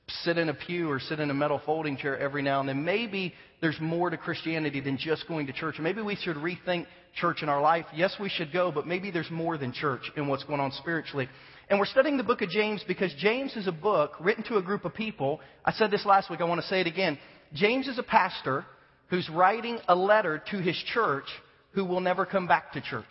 sit 0.09 0.39
in 0.39 0.49
a 0.49 0.55
pew 0.55 0.91
or 0.91 1.01
sit 1.01 1.21
in 1.21 1.31
a 1.31 1.35
metal 1.35 1.61
folding 1.65 1.97
chair 1.97 2.19
every 2.19 2.43
now 2.43 2.61
and 2.61 2.69
then. 2.69 2.85
Maybe 2.85 3.35
there's 3.61 3.79
more 3.81 4.11
to 4.11 4.17
Christianity 4.17 4.81
than 4.81 4.97
just 4.97 5.27
going 5.29 5.47
to 5.47 5.53
church. 5.53 5.77
Maybe 5.79 6.01
we 6.01 6.17
should 6.17 6.37
rethink 6.37 6.87
church 7.15 7.43
in 7.43 7.49
our 7.49 7.61
life. 7.61 7.87
Yes, 7.95 8.15
we 8.21 8.29
should 8.29 8.53
go, 8.53 8.73
but 8.73 8.87
maybe 8.87 9.11
there's 9.11 9.31
more 9.31 9.59
than 9.59 9.73
church 9.73 10.11
in 10.17 10.29
what's 10.29 10.45
going 10.45 10.61
on 10.61 10.73
spiritually. 10.73 11.29
And 11.69 11.79
we're 11.79 11.87
studying 11.87 12.17
the 12.17 12.25
book 12.25 12.43
of 12.43 12.49
James 12.49 12.85
because 12.87 13.13
James 13.19 13.57
is 13.57 13.67
a 13.67 13.73
book 13.73 14.13
written 14.21 14.45
to 14.45 14.57
a 14.57 14.63
group 14.63 14.85
of 14.85 14.95
people. 14.95 15.41
I 15.65 15.73
said 15.73 15.91
this 15.91 16.07
last 16.07 16.31
week, 16.31 16.41
I 16.41 16.45
want 16.45 16.61
to 16.61 16.67
say 16.67 16.81
it 16.81 16.87
again. 16.87 17.19
James 17.53 17.89
is 17.89 17.99
a 17.99 18.03
pastor 18.03 18.65
who's 19.09 19.29
writing 19.31 19.79
a 19.89 19.95
letter 19.95 20.43
to 20.51 20.59
his 20.59 20.77
church 20.93 21.27
who 21.73 21.85
will 21.85 22.01
never 22.01 22.27
come 22.27 22.47
back 22.47 22.73
to 22.73 22.81
church. 22.81 23.05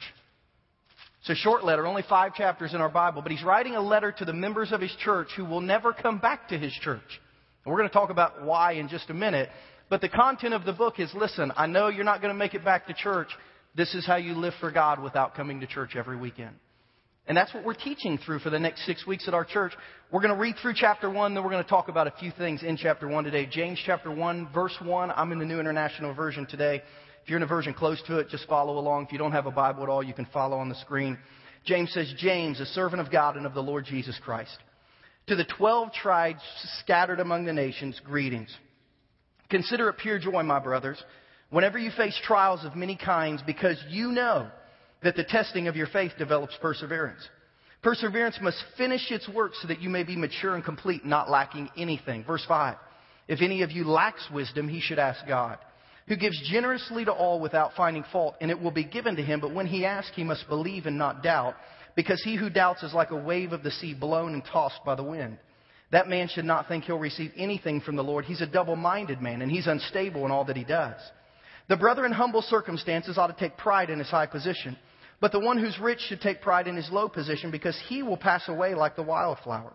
It's 1.21 1.30
a 1.30 1.36
short 1.36 1.63
letter, 1.63 1.88
only 1.88 2.03
five 2.07 2.36
chapters 2.36 2.74
in 2.74 2.81
our 2.81 2.89
Bible, 2.89 3.21
but 3.21 3.31
he's 3.31 3.44
writing 3.44 3.75
a 3.75 3.81
letter 3.81 4.12
to 4.12 4.25
the 4.25 4.33
members 4.33 4.71
of 4.71 4.81
his 4.81 4.95
church 5.00 5.30
who 5.36 5.45
will 5.45 5.62
never 5.62 5.92
come 5.92 6.19
back 6.19 6.50
to 6.50 6.57
his 6.57 6.71
church. 6.74 7.01
And 7.63 7.71
we're 7.71 7.80
going 7.80 7.89
to 7.89 7.94
talk 7.94 8.12
about 8.12 8.44
why 8.44 8.74
in 8.74 8.88
just 8.88 9.09
a 9.09 9.13
minute. 9.13 9.50
But 9.89 10.01
the 10.01 10.09
content 10.09 10.53
of 10.53 10.65
the 10.65 10.74
book 10.74 11.00
is 11.00 11.12
listen, 11.15 11.51
I 11.56 11.65
know 11.68 11.88
you're 11.88 12.03
not 12.03 12.21
going 12.21 12.33
to 12.33 12.38
make 12.38 12.53
it 12.53 12.63
back 12.63 12.88
to 12.88 12.94
church. 12.94 13.30
This 13.75 13.94
is 13.95 14.06
how 14.06 14.18
you 14.18 14.33
live 14.33 14.53
for 14.59 14.71
God 14.71 15.01
without 15.01 15.36
coming 15.36 15.59
to 15.62 15.68
church 15.68 15.95
every 15.95 16.18
weekend. 16.18 16.56
And 17.27 17.36
that's 17.36 17.54
what 17.54 17.66
we're 17.66 17.74
teaching 17.74 18.19
through 18.24 18.39
for 18.39 18.51
the 18.51 18.60
next 18.60 18.86
six 18.86 19.07
weeks 19.07 19.27
at 19.27 19.33
our 19.33 19.45
church. 19.45 19.74
We're 20.12 20.22
going 20.22 20.33
to 20.33 20.39
read 20.39 20.56
through 20.62 20.74
chapter 20.75 21.10
one, 21.10 21.33
then 21.33 21.44
we're 21.44 21.50
going 21.50 21.63
to 21.63 21.69
talk 21.69 21.88
about 21.88 22.06
a 22.06 22.13
few 22.19 22.31
things 22.38 22.62
in 22.62 22.77
chapter 22.77 23.07
one 23.07 23.24
today. 23.24 23.48
James 23.51 23.81
chapter 23.83 24.12
one, 24.12 24.48
verse 24.54 24.75
one. 24.83 25.12
I'm 25.12 25.31
in 25.31 25.39
the 25.39 25.45
New 25.45 25.60
International 25.60 26.13
Version 26.13 26.45
today. 26.45 26.83
If 27.24 27.30
you're 27.30 27.38
in 27.38 27.44
a 27.44 27.48
version 27.48 27.74
close 27.74 28.00
to 28.06 28.19
it, 28.19 28.30
just 28.30 28.48
follow 28.48 28.77
along. 28.77 29.06
If 29.06 29.12
you 29.12 29.18
don't 29.18 29.31
have 29.31 29.48
a 29.48 29.51
Bible 29.51 29.81
at 29.81 29.89
all, 29.89 30.04
you 30.04 30.13
can 30.13 30.27
follow 30.31 30.57
on 30.57 30.69
the 30.69 30.75
screen. 30.75 31.18
James 31.66 31.92
says, 31.92 32.13
James, 32.19 32.60
a 32.60 32.66
servant 32.68 33.01
of 33.01 33.12
God 33.12 33.36
and 33.36 33.48
of 33.48 33.56
the 33.56 33.63
Lord 33.63 33.86
Jesus 33.86 34.19
Christ. 34.24 34.56
To 35.27 35.36
the 35.36 35.48
twelve 35.57 35.92
tribes 35.92 36.42
scattered 36.81 37.19
among 37.19 37.45
the 37.45 37.54
nations, 37.54 38.00
greetings. 38.06 38.56
Consider 39.50 39.89
it 39.89 39.98
pure 39.98 40.19
joy, 40.19 40.44
my 40.44 40.60
brothers, 40.60 41.04
whenever 41.50 41.80
you 41.80 41.89
face 41.98 42.16
trials 42.24 42.63
of 42.63 42.75
many 42.75 42.95
kinds, 42.95 43.42
because 43.48 43.83
you 43.89 44.12
know 44.12 44.48
that 45.03 45.15
the 45.15 45.24
testing 45.24 45.68
of 45.68 45.75
your 45.75 45.88
faith 45.88 46.13
develops 46.18 46.56
perseverance. 46.62 47.21
Perseverance 47.81 48.39
must 48.42 48.63
finish 48.77 49.12
its 49.12 49.30
work 49.30 49.53
so 49.62 49.68
that 49.68 49.81
you 49.81 49.89
may 49.89 50.03
be 50.03 50.15
mature 50.15 50.56
and 50.56 50.63
complete, 50.63 51.06
not 51.06 51.30
lacking 51.30 51.69
anything. 51.77 52.24
Verse 52.24 52.44
5. 52.47 52.77
If 53.27 53.42
any 53.42 53.62
of 53.62 53.71
you 53.71 53.83
lacks 53.86 54.27
wisdom, 54.33 54.68
he 54.68 54.81
should 54.81 55.00
ask 55.00 55.25
God 55.27 55.57
who 56.07 56.15
gives 56.15 56.39
generously 56.50 57.06
to 57.06 57.12
all 57.12 57.39
without 57.39 57.74
finding 57.75 58.03
fault, 58.12 58.36
and 58.39 58.51
it 58.51 58.62
will 58.62 58.71
be 58.71 58.83
given 58.83 59.15
to 59.15 59.24
him. 59.24 59.39
But 59.39 59.53
when 59.53 59.68
he 59.68 59.86
asks, 59.86 60.15
he 60.15 60.24
must 60.24 60.47
believe 60.47 60.86
and 60.86 60.98
not 60.98 61.24
doubt, 61.24 61.56
because 61.95 62.21
he 62.24 62.36
who 62.36 62.50
doubts 62.50 62.83
is 62.83 62.94
like 62.94 63.12
a 63.12 63.15
wave 63.15 63.53
of 63.53 63.63
the 63.63 63.71
sea 63.71 63.94
blown 63.94 64.33
and 64.33 64.44
tossed 64.45 64.83
by 64.86 64.95
the 64.95 65.03
wind. 65.03 65.38
That 65.91 66.07
man 66.07 66.27
should 66.27 66.45
not 66.45 66.68
think 66.68 66.83
he'll 66.83 67.00
receive 67.00 67.31
anything 67.36 67.81
from 67.81 67.95
the 67.95 68.03
Lord. 68.03 68.25
He's 68.25 68.41
a 68.41 68.48
double 68.48 68.75
minded 68.75 69.21
man, 69.21 69.41
and 69.41 69.51
he's 69.51 69.68
unstable 69.68 70.25
in 70.25 70.31
all 70.31 70.45
that 70.45 70.57
he 70.57 70.63
does. 70.63 71.00
The 71.68 71.77
brother 71.77 72.06
in 72.06 72.12
humble 72.12 72.44
circumstances 72.44 73.18
ought 73.18 73.27
to 73.27 73.39
take 73.39 73.57
pride 73.57 73.89
in 73.89 74.00
his 74.00 74.09
high 74.09 74.27
position, 74.27 74.77
but 75.25 75.31
the 75.31 75.39
one 75.39 75.57
who's 75.57 75.80
rich 75.80 76.01
should 76.01 76.22
take 76.22 76.39
pride 76.39 76.68
in 76.68 76.75
his 76.75 76.92
low 76.92 77.10
position, 77.10 77.50
because 77.50 77.75
he 77.89 78.04
will 78.04 78.16
pass 78.16 78.48
away 78.48 78.75
like 78.75 78.95
the 78.95 79.01
wildflower. 79.01 79.74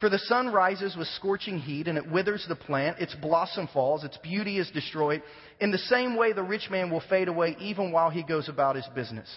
For 0.00 0.08
the 0.08 0.18
sun 0.18 0.48
rises 0.48 0.96
with 0.96 1.06
scorching 1.06 1.60
heat, 1.60 1.86
and 1.86 1.96
it 1.96 2.10
withers 2.10 2.44
the 2.48 2.56
plant, 2.56 2.98
its 2.98 3.14
blossom 3.14 3.68
falls, 3.72 4.02
its 4.02 4.16
beauty 4.16 4.58
is 4.58 4.68
destroyed. 4.72 5.22
In 5.60 5.70
the 5.70 5.78
same 5.78 6.16
way, 6.16 6.32
the 6.32 6.42
rich 6.42 6.68
man 6.68 6.90
will 6.90 7.04
fade 7.08 7.28
away 7.28 7.56
even 7.60 7.92
while 7.92 8.10
he 8.10 8.24
goes 8.24 8.48
about 8.48 8.74
his 8.74 8.88
business. 8.92 9.28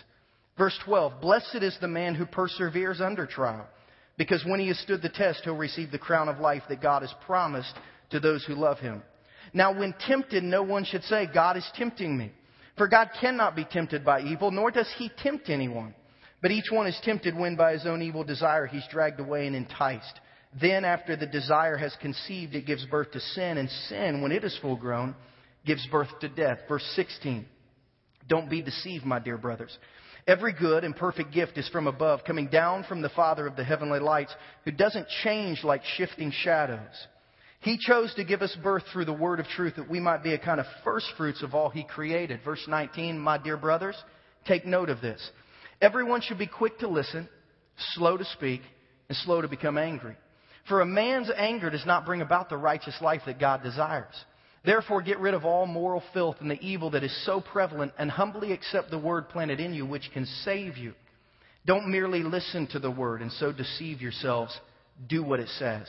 Verse 0.58 0.75
12 0.84 1.22
Blessed 1.22 1.60
is 1.62 1.78
the 1.80 1.88
man 1.88 2.16
who 2.16 2.25
perseveres 2.25 3.00
under 3.00 3.28
trial, 3.28 3.68
because 4.18 4.44
when 4.44 4.60
he 4.60 4.69
has 4.69 4.80
stood 4.80 5.04
the 5.04 5.10
test, 5.10 5.42
he'll 5.44 5.56
receive 5.56 5.92
the 5.92 6.00
crown 6.00 6.28
of 6.28 6.40
life 6.40 6.63
that 6.69 6.81
God 6.81 7.04
has 7.04 7.13
promised 7.28 7.75
to 8.10 8.19
those 8.19 8.44
who 8.46 8.56
love 8.56 8.80
him. 8.80 9.04
Now, 9.54 9.78
when 9.78 9.94
tempted, 10.08 10.42
no 10.44 10.63
one 10.63 10.86
should 10.86 11.04
say, 11.04 11.28
God 11.31 11.56
is 11.56 11.72
tempting 11.75 12.18
me. 12.18 12.31
For 12.77 12.88
God 12.88 13.09
cannot 13.19 13.56
be 13.56 13.65
tempted 13.65 14.06
by 14.06 14.21
evil, 14.21 14.51
nor 14.51 14.71
does 14.71 14.91
he 14.97 15.09
tempt 15.18 15.50
anyone. 15.50 15.94
But 16.41 16.51
each 16.51 16.71
one 16.71 16.88
is 16.88 17.00
tempted 17.03 17.35
when 17.35 17.56
by 17.56 17.73
his 17.73 17.85
own 17.85 18.01
evil 18.01 18.23
desire 18.23 18.65
he's 18.65 18.88
dragged 18.89 19.19
away 19.19 19.47
and 19.47 19.56
enticed. 19.56 20.19
Then, 20.59 20.83
after 20.83 21.15
the 21.15 21.27
desire 21.27 21.77
has 21.77 21.95
conceived, 22.01 22.56
it 22.56 22.65
gives 22.65 22.85
birth 22.85 23.12
to 23.12 23.19
sin, 23.19 23.57
and 23.57 23.69
sin, 23.88 24.21
when 24.21 24.31
it 24.31 24.44
is 24.44 24.57
full 24.62 24.75
grown, 24.75 25.15
gives 25.65 25.85
birth 25.88 26.09
to 26.21 26.29
death. 26.29 26.59
Verse 26.68 26.85
16. 26.95 27.45
Don't 28.27 28.50
be 28.50 28.62
deceived, 28.62 29.06
my 29.06 29.19
dear 29.19 29.38
brothers. 29.38 29.77
Every 30.27 30.53
good 30.53 30.83
and 30.83 30.95
perfect 30.95 31.33
gift 31.33 31.57
is 31.57 31.67
from 31.69 31.88
above, 31.88 32.21
coming 32.25 32.47
down 32.47 32.83
from 32.83 33.01
the 33.01 33.09
Father 33.09 33.47
of 33.47 33.56
the 33.56 33.63
heavenly 33.63 34.00
lights, 34.00 34.33
who 34.65 34.71
doesn't 34.71 35.07
change 35.24 35.63
like 35.63 35.83
shifting 35.97 36.31
shadows. 36.31 37.07
He 37.62 37.78
chose 37.80 38.13
to 38.16 38.24
give 38.24 38.42
us 38.42 38.56
birth 38.63 38.84
through 38.92 39.06
the 39.06 39.13
word 39.13 39.40
of 39.40 39.48
truth 39.48 39.75
that 39.75 39.90
we 39.90 40.00
might 40.00 40.24
be 40.24 40.34
a 40.34 40.40
kind 40.40 40.60
of 40.60 40.66
first 40.84 41.06
fruits 41.16 41.44
of 41.44 41.54
all 41.54 41.69
he 41.69 41.84
created. 41.84 42.40
Verse 42.44 42.63
19, 42.68 43.19
my 43.19 43.38
dear 43.38 43.56
brothers, 43.56 43.96
take 44.48 44.65
note 44.65 44.89
of 44.89 45.00
this. 45.00 45.22
Everyone 45.80 46.22
should 46.22 46.39
be 46.39 46.48
quick 46.48 46.80
to 46.80 46.88
listen, 46.88 47.30
slow 47.94 48.18
to 48.18 48.25
speak, 48.25 48.62
and 49.10 49.18
slow 49.20 49.41
to 49.41 49.48
become 49.48 49.77
angry. 49.77 50.15
For 50.68 50.82
a 50.82 50.86
man's 50.86 51.30
anger 51.36 51.70
does 51.70 51.86
not 51.86 52.06
bring 52.06 52.22
about 52.22 52.50
the 52.50 52.58
righteous 52.58 52.98
life 53.00 53.22
that 53.27 53.39
God 53.39 53.62
desires. 53.62 54.13
Therefore, 54.65 55.01
get 55.01 55.20
rid 55.20 55.34
of 55.34 55.46
all 55.46 55.65
moral 55.65 56.03
filth 56.13 56.38
and 56.39 56.50
the 56.50 56.62
evil 56.62 56.91
that 56.91 57.03
is 57.03 57.25
so 57.25 57.41
prevalent, 57.41 57.94
and 57.98 58.10
humbly 58.10 58.53
accept 58.53 58.89
the 58.89 59.00
word 59.00 59.30
planted 59.30 59.60
in 59.60 59.74
you, 59.74 59.86
which 59.86 60.10
can 60.13 60.25
save 60.44 60.77
you. 60.77 60.94
Don't 61.65 61.91
merely 61.91 62.24
listen 62.24 62.68
to 62.68 62.80
the 62.80 62.89
word 62.89 63.22
and 63.22 63.32
so 63.34 63.51
deceive 63.51 64.01
yourselves. 64.01 64.60
Do 65.08 65.24
what 65.24 65.39
it 65.39 65.50
says. 65.60 65.88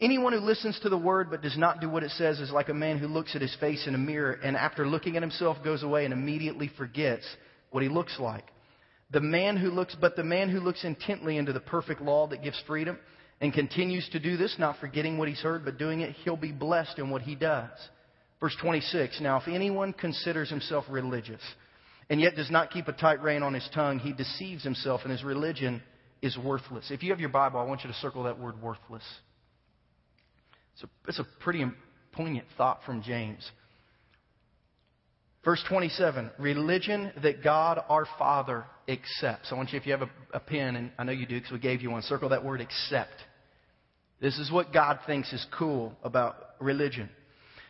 Anyone 0.00 0.32
who 0.32 0.40
listens 0.40 0.78
to 0.80 0.88
the 0.88 0.98
word 0.98 1.30
but 1.30 1.42
does 1.42 1.56
not 1.56 1.80
do 1.80 1.88
what 1.88 2.02
it 2.02 2.10
says 2.12 2.40
is 2.40 2.50
like 2.50 2.68
a 2.68 2.74
man 2.74 2.98
who 2.98 3.06
looks 3.06 3.36
at 3.36 3.42
his 3.42 3.56
face 3.60 3.86
in 3.86 3.94
a 3.94 3.98
mirror 3.98 4.32
and 4.32 4.56
after 4.56 4.86
looking 4.86 5.16
at 5.16 5.22
himself 5.22 5.58
goes 5.62 5.82
away 5.82 6.04
and 6.04 6.12
immediately 6.12 6.70
forgets 6.76 7.24
what 7.70 7.82
he 7.82 7.88
looks 7.88 8.18
like. 8.18 8.44
The 9.10 9.20
man 9.20 9.56
who 9.56 9.70
looks, 9.70 9.96
but 10.00 10.16
the 10.16 10.24
man 10.24 10.48
who 10.48 10.60
looks 10.60 10.84
intently 10.84 11.36
into 11.36 11.52
the 11.52 11.60
perfect 11.60 12.00
law 12.00 12.26
that 12.28 12.42
gives 12.42 12.60
freedom 12.66 12.98
and 13.40 13.52
continues 13.52 14.08
to 14.10 14.18
do 14.18 14.36
this, 14.36 14.56
not 14.58 14.78
forgetting 14.80 15.18
what 15.18 15.28
he's 15.28 15.40
heard, 15.40 15.64
but 15.64 15.78
doing 15.78 16.00
it, 16.00 16.16
he'll 16.24 16.36
be 16.36 16.52
blessed 16.52 16.98
in 16.98 17.10
what 17.10 17.22
he 17.22 17.34
does. 17.36 17.70
Verse 18.40 18.56
26 18.60 19.20
Now, 19.20 19.38
if 19.38 19.46
anyone 19.46 19.92
considers 19.92 20.50
himself 20.50 20.84
religious 20.88 21.40
and 22.10 22.20
yet 22.20 22.34
does 22.34 22.50
not 22.50 22.70
keep 22.70 22.88
a 22.88 22.92
tight 22.92 23.22
rein 23.22 23.42
on 23.42 23.54
his 23.54 23.68
tongue, 23.72 24.00
he 24.00 24.12
deceives 24.12 24.64
himself 24.64 25.02
and 25.04 25.12
his 25.12 25.22
religion 25.22 25.82
is 26.20 26.36
worthless. 26.36 26.90
If 26.90 27.02
you 27.02 27.10
have 27.10 27.20
your 27.20 27.28
Bible, 27.28 27.60
I 27.60 27.64
want 27.64 27.84
you 27.84 27.90
to 27.90 27.96
circle 27.96 28.24
that 28.24 28.38
word 28.38 28.60
worthless. 28.60 29.04
It's 30.74 30.82
a, 30.82 30.88
it's 31.08 31.18
a 31.18 31.26
pretty 31.40 31.64
poignant 32.12 32.46
thought 32.56 32.80
from 32.84 33.02
James. 33.02 33.48
Verse 35.44 35.62
27, 35.68 36.30
religion 36.38 37.12
that 37.22 37.42
God 37.42 37.78
our 37.88 38.06
Father 38.18 38.64
accepts. 38.88 39.52
I 39.52 39.56
want 39.56 39.72
you, 39.72 39.78
if 39.78 39.86
you 39.86 39.92
have 39.92 40.02
a, 40.02 40.10
a 40.32 40.40
pen, 40.40 40.76
and 40.76 40.90
I 40.98 41.04
know 41.04 41.12
you 41.12 41.26
do 41.26 41.36
because 41.36 41.52
we 41.52 41.58
gave 41.58 41.82
you 41.82 41.90
one, 41.90 42.02
circle 42.02 42.30
that 42.30 42.44
word 42.44 42.60
accept. 42.60 43.12
This 44.20 44.38
is 44.38 44.50
what 44.50 44.72
God 44.72 45.00
thinks 45.06 45.32
is 45.32 45.46
cool 45.56 45.94
about 46.02 46.36
religion. 46.60 47.10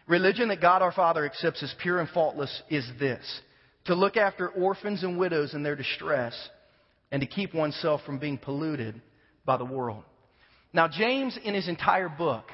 Religion 0.07 0.49
that 0.49 0.61
God 0.61 0.83
our 0.83 0.93
Father 0.93 1.25
accepts 1.25 1.63
as 1.63 1.75
pure 1.83 1.99
and 1.99 2.09
faultless 2.11 2.63
is 2.71 2.89
this 3.01 3.41
to 3.87 3.95
look 3.95 4.17
after 4.17 4.49
orphans 4.49 5.03
and 5.03 5.19
widows 5.19 5.53
in 5.53 5.63
their 5.63 5.77
distress, 5.77 6.35
and 7.11 7.21
to 7.21 7.27
keep 7.27 7.55
oneself 7.55 8.01
from 8.07 8.19
being 8.19 8.39
polluted 8.39 9.01
by 9.45 9.57
the 9.57 9.65
world. 9.65 10.03
Now, 10.73 10.89
James, 10.89 11.39
in 11.45 11.55
his 11.55 11.69
entire 11.69 12.09
book, 12.09 12.47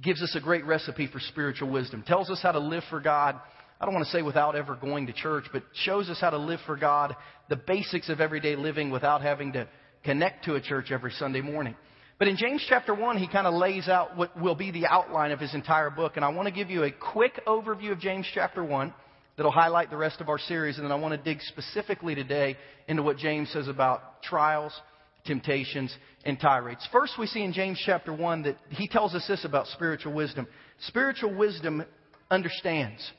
gives 0.00 0.22
us 0.22 0.34
a 0.34 0.40
great 0.40 0.64
recipe 0.64 1.06
for 1.06 1.20
spiritual 1.20 1.70
wisdom. 1.70 2.02
Tells 2.06 2.30
us 2.30 2.40
how 2.42 2.52
to 2.52 2.58
live 2.58 2.82
for 2.88 3.00
God. 3.00 3.38
I 3.80 3.84
don't 3.84 3.94
want 3.94 4.06
to 4.06 4.12
say 4.12 4.22
without 4.22 4.54
ever 4.54 4.76
going 4.76 5.06
to 5.08 5.12
church, 5.12 5.44
but 5.52 5.64
shows 5.74 6.08
us 6.08 6.20
how 6.20 6.30
to 6.30 6.38
live 6.38 6.60
for 6.66 6.76
God, 6.76 7.16
the 7.48 7.56
basics 7.56 8.08
of 8.08 8.20
everyday 8.20 8.56
living 8.56 8.90
without 8.90 9.22
having 9.22 9.52
to 9.52 9.68
connect 10.04 10.44
to 10.44 10.54
a 10.54 10.60
church 10.60 10.90
every 10.90 11.12
Sunday 11.12 11.40
morning. 11.40 11.74
But 12.18 12.28
in 12.28 12.36
James 12.36 12.64
chapter 12.68 12.94
1, 12.94 13.18
he 13.18 13.26
kind 13.26 13.46
of 13.46 13.54
lays 13.54 13.88
out 13.88 14.16
what 14.16 14.40
will 14.40 14.54
be 14.54 14.70
the 14.70 14.86
outline 14.86 15.32
of 15.32 15.40
his 15.40 15.54
entire 15.54 15.90
book. 15.90 16.12
And 16.16 16.24
I 16.24 16.28
want 16.28 16.46
to 16.46 16.54
give 16.54 16.70
you 16.70 16.84
a 16.84 16.90
quick 16.92 17.40
overview 17.46 17.90
of 17.90 17.98
James 17.98 18.26
chapter 18.32 18.62
1 18.62 18.94
that'll 19.36 19.50
highlight 19.50 19.90
the 19.90 19.96
rest 19.96 20.20
of 20.20 20.28
our 20.28 20.38
series. 20.38 20.76
And 20.76 20.84
then 20.84 20.92
I 20.92 20.96
want 20.96 21.12
to 21.12 21.22
dig 21.22 21.42
specifically 21.42 22.14
today 22.14 22.56
into 22.86 23.02
what 23.02 23.16
James 23.16 23.50
says 23.52 23.66
about 23.66 24.22
trials, 24.22 24.72
temptations, 25.24 25.94
and 26.24 26.38
tirades. 26.38 26.86
First, 26.92 27.14
we 27.18 27.26
see 27.26 27.42
in 27.42 27.52
James 27.52 27.80
chapter 27.84 28.12
1 28.12 28.42
that 28.42 28.56
he 28.70 28.88
tells 28.88 29.14
us 29.14 29.26
this 29.26 29.44
about 29.44 29.66
spiritual 29.68 30.12
wisdom. 30.12 30.46
Spiritual 30.86 31.34
wisdom 31.34 31.84
understands 32.30 33.10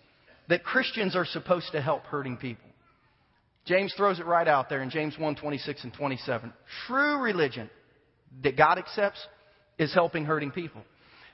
that 0.49 0.63
Christians 0.63 1.15
are 1.15 1.25
supposed 1.25 1.71
to 1.71 1.81
help 1.81 2.03
hurting 2.03 2.37
people. 2.37 2.69
James 3.65 3.93
throws 3.95 4.19
it 4.19 4.25
right 4.25 4.47
out 4.47 4.69
there 4.69 4.81
in 4.81 4.89
James 4.89 5.17
1 5.17 5.35
26 5.35 5.83
and 5.85 5.93
27. 5.93 6.51
True 6.87 7.21
religion 7.21 7.69
that 8.43 8.57
God 8.57 8.77
accepts 8.77 9.25
is 9.77 9.93
helping 9.93 10.25
hurting 10.25 10.51
people. 10.51 10.81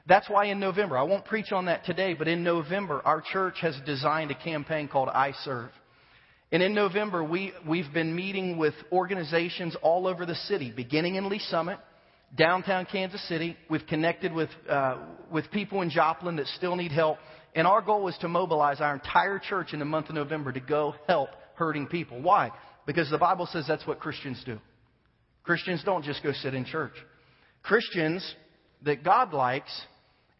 That's 0.08 0.30
why 0.30 0.46
in 0.46 0.60
November, 0.60 0.98
I 0.98 1.04
won't 1.04 1.26
preach 1.26 1.52
on 1.52 1.66
that 1.66 1.86
today, 1.86 2.14
but 2.14 2.28
in 2.28 2.44
November, 2.44 3.02
our 3.06 3.22
church 3.22 3.56
has 3.62 3.76
designed 3.86 4.32
a 4.32 4.36
campaign 4.36 4.88
called 4.88 5.10
I 5.10 5.34
Serve. 5.44 5.70
And 6.52 6.64
in 6.64 6.74
November, 6.74 7.24
we, 7.24 7.54
we've 7.68 7.92
been 7.94 8.16
meeting 8.16 8.58
with 8.58 8.74
organizations 8.92 9.76
all 9.84 10.08
over 10.08 10.26
the 10.26 10.36
city, 10.36 10.74
beginning 10.76 11.16
in 11.16 11.30
Lee's 11.30 11.48
Summit, 11.50 11.78
downtown 12.36 12.88
Kansas 12.92 13.26
City. 13.28 13.56
We've 13.70 13.86
connected 13.86 14.34
with, 14.34 14.50
uh, 14.68 14.98
with 15.32 15.52
people 15.52 15.82
in 15.82 15.92
Joplin 15.92 16.38
that 16.38 16.48
still 16.48 16.76
need 16.76 16.92
help. 16.92 17.20
And 17.54 17.68
our 17.68 17.82
goal 17.82 18.08
is 18.08 18.18
to 18.22 18.28
mobilize 18.28 18.82
our 18.82 18.96
entire 18.96 19.38
church 19.40 19.74
in 19.74 19.80
the 19.80 19.86
month 19.86 20.10
of 20.10 20.16
November 20.16 20.52
to 20.52 20.60
go 20.60 20.96
help 21.08 21.30
hurting 21.56 21.88
people. 21.88 22.20
Why? 22.22 22.52
Because 22.88 23.10
the 23.12 23.18
Bible 23.20 23.48
says 23.52 23.66
that's 23.68 23.86
what 23.86 24.00
Christians 24.00 24.42
do. 24.44 24.60
Christians 25.44 25.84
don't 25.84 26.04
just 26.04 26.24
go 26.24 26.32
sit 26.32 26.54
in 26.56 26.66
church. 26.66 26.94
Christians 27.62 28.36
that 28.84 29.04
God 29.04 29.34
likes 29.34 29.70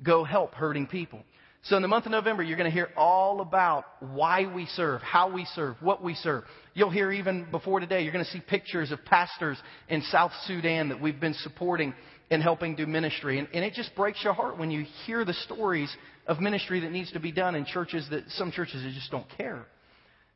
go 0.02 0.24
help 0.24 0.54
hurting 0.54 0.88
people. 0.88 1.22
So 1.64 1.76
in 1.76 1.82
the 1.82 1.90
month 1.90 2.06
of 2.06 2.12
November, 2.12 2.42
you're 2.42 2.58
going 2.58 2.70
to 2.70 2.74
hear 2.74 2.90
all 2.96 3.42
about 3.42 3.84
why 4.00 4.52
we 4.54 4.66
serve, 4.66 5.02
how 5.02 5.32
we 5.32 5.46
serve, 5.56 5.76
what 5.82 6.02
we 6.02 6.14
serve. 6.16 6.46
You'll 6.74 6.90
hear 6.90 7.12
even 7.12 7.52
before 7.52 7.82
today, 7.82 8.04
you're 8.04 8.14
going 8.14 8.24
to 8.24 8.32
see 8.32 8.40
pictures 8.40 8.92
of 8.92 9.04
pastors 9.04 9.58
in 9.90 10.02
South 10.04 10.32
Sudan 10.46 10.90
that 10.90 11.02
we've 11.02 11.20
been 11.20 11.34
supporting 11.34 11.94
and 12.32 12.42
helping 12.42 12.76
do 12.76 12.86
ministry. 12.86 13.40
And, 13.40 13.48
and 13.54 13.66
it 13.66 13.74
just 13.74 13.94
breaks 13.96 14.24
your 14.24 14.34
heart 14.34 14.58
when 14.58 14.72
you 14.72 14.86
hear 15.06 15.26
the 15.26 15.34
stories 15.34 15.94
of 16.28 16.40
ministry 16.40 16.80
that 16.82 16.92
needs 16.92 17.12
to 17.12 17.20
be 17.20 17.32
done 17.32 17.56
in 17.56 17.66
churches 17.66 18.08
that 18.10 18.24
some 18.30 18.52
churches 18.52 18.82
just 18.94 19.12
don't 19.12 19.28
care. 19.36 19.66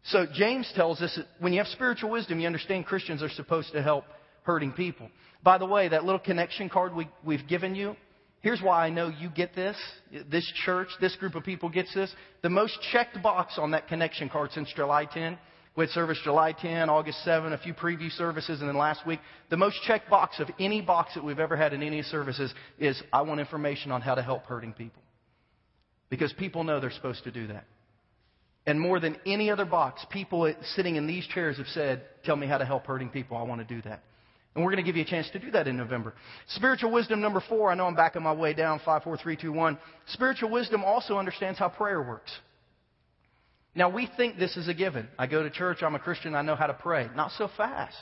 So 0.05 0.25
James 0.33 0.69
tells 0.75 1.01
us 1.01 1.15
that 1.15 1.25
when 1.39 1.53
you 1.53 1.59
have 1.59 1.67
spiritual 1.67 2.09
wisdom, 2.09 2.39
you 2.39 2.47
understand 2.47 2.85
Christians 2.85 3.23
are 3.23 3.29
supposed 3.29 3.71
to 3.71 3.81
help 3.81 4.03
hurting 4.43 4.73
people. 4.73 5.09
By 5.41 5.57
the 5.57 5.65
way, 5.65 5.87
that 5.87 6.03
little 6.03 6.19
connection 6.19 6.67
card 6.67 6.93
we, 6.93 7.07
we've 7.25 7.47
given 7.47 7.75
you, 7.75 7.95
here's 8.43 8.61
why 8.61 8.85
I 8.85 8.91
know 8.91 9.07
you 9.07 9.29
get 9.29 9.55
this. 9.55 9.75
This 10.29 10.45
church, 10.63 10.89
this 11.01 11.15
group 11.15 11.33
of 11.33 11.43
people 11.43 11.69
gets 11.69 11.91
this. 11.95 12.13
The 12.43 12.49
most 12.49 12.77
checked 12.91 13.23
box 13.23 13.55
on 13.57 13.71
that 13.71 13.87
connection 13.87 14.29
card 14.29 14.51
since 14.51 14.71
July 14.75 15.05
10, 15.05 15.39
we 15.75 15.87
service 15.87 16.19
July 16.23 16.51
10, 16.51 16.87
August 16.87 17.23
7, 17.23 17.51
a 17.51 17.57
few 17.57 17.73
preview 17.73 18.11
services, 18.11 18.59
and 18.59 18.69
then 18.69 18.77
last 18.77 19.07
week. 19.07 19.19
The 19.49 19.57
most 19.57 19.77
checked 19.87 20.07
box 20.07 20.39
of 20.39 20.47
any 20.59 20.81
box 20.81 21.15
that 21.15 21.23
we've 21.23 21.39
ever 21.39 21.57
had 21.57 21.73
in 21.73 21.81
any 21.81 22.03
services 22.03 22.53
is 22.77 23.01
I 23.11 23.23
want 23.23 23.39
information 23.39 23.91
on 23.91 24.01
how 24.01 24.13
to 24.13 24.21
help 24.21 24.45
hurting 24.45 24.73
people. 24.73 25.01
Because 26.11 26.31
people 26.33 26.63
know 26.63 26.79
they're 26.79 26.91
supposed 26.91 27.23
to 27.23 27.31
do 27.31 27.47
that. 27.47 27.65
And 28.67 28.79
more 28.79 28.99
than 28.99 29.17
any 29.25 29.49
other 29.49 29.65
box, 29.65 30.05
people 30.11 30.53
sitting 30.75 30.95
in 30.95 31.07
these 31.07 31.25
chairs 31.27 31.57
have 31.57 31.67
said, 31.67 32.03
Tell 32.23 32.35
me 32.35 32.45
how 32.45 32.59
to 32.59 32.65
help 32.65 32.85
hurting 32.85 33.09
people. 33.09 33.35
I 33.35 33.43
want 33.43 33.67
to 33.67 33.75
do 33.75 33.81
that. 33.81 34.03
And 34.55 34.63
we're 34.63 34.71
going 34.71 34.83
to 34.83 34.87
give 34.87 34.95
you 34.95 35.03
a 35.03 35.07
chance 35.07 35.29
to 35.31 35.39
do 35.39 35.49
that 35.51 35.67
in 35.67 35.77
November. 35.77 36.13
Spiritual 36.49 36.91
wisdom 36.91 37.21
number 37.21 37.43
four, 37.49 37.71
I 37.71 37.75
know 37.75 37.87
I'm 37.87 37.95
backing 37.95 38.21
my 38.21 38.33
way 38.33 38.53
down, 38.53 38.79
five, 38.85 39.03
four, 39.03 39.17
three, 39.17 39.35
two, 39.35 39.51
one. 39.51 39.79
Spiritual 40.07 40.51
wisdom 40.51 40.83
also 40.83 41.17
understands 41.17 41.57
how 41.57 41.69
prayer 41.69 42.01
works. 42.01 42.31
Now 43.75 43.89
we 43.89 44.07
think 44.15 44.37
this 44.37 44.55
is 44.55 44.67
a 44.67 44.73
given. 44.73 45.07
I 45.17 45.25
go 45.25 45.41
to 45.41 45.49
church, 45.49 45.81
I'm 45.81 45.95
a 45.95 45.99
Christian, 45.99 46.35
I 46.35 46.43
know 46.43 46.55
how 46.55 46.67
to 46.67 46.73
pray. 46.73 47.09
Not 47.15 47.31
so 47.31 47.49
fast. 47.57 47.97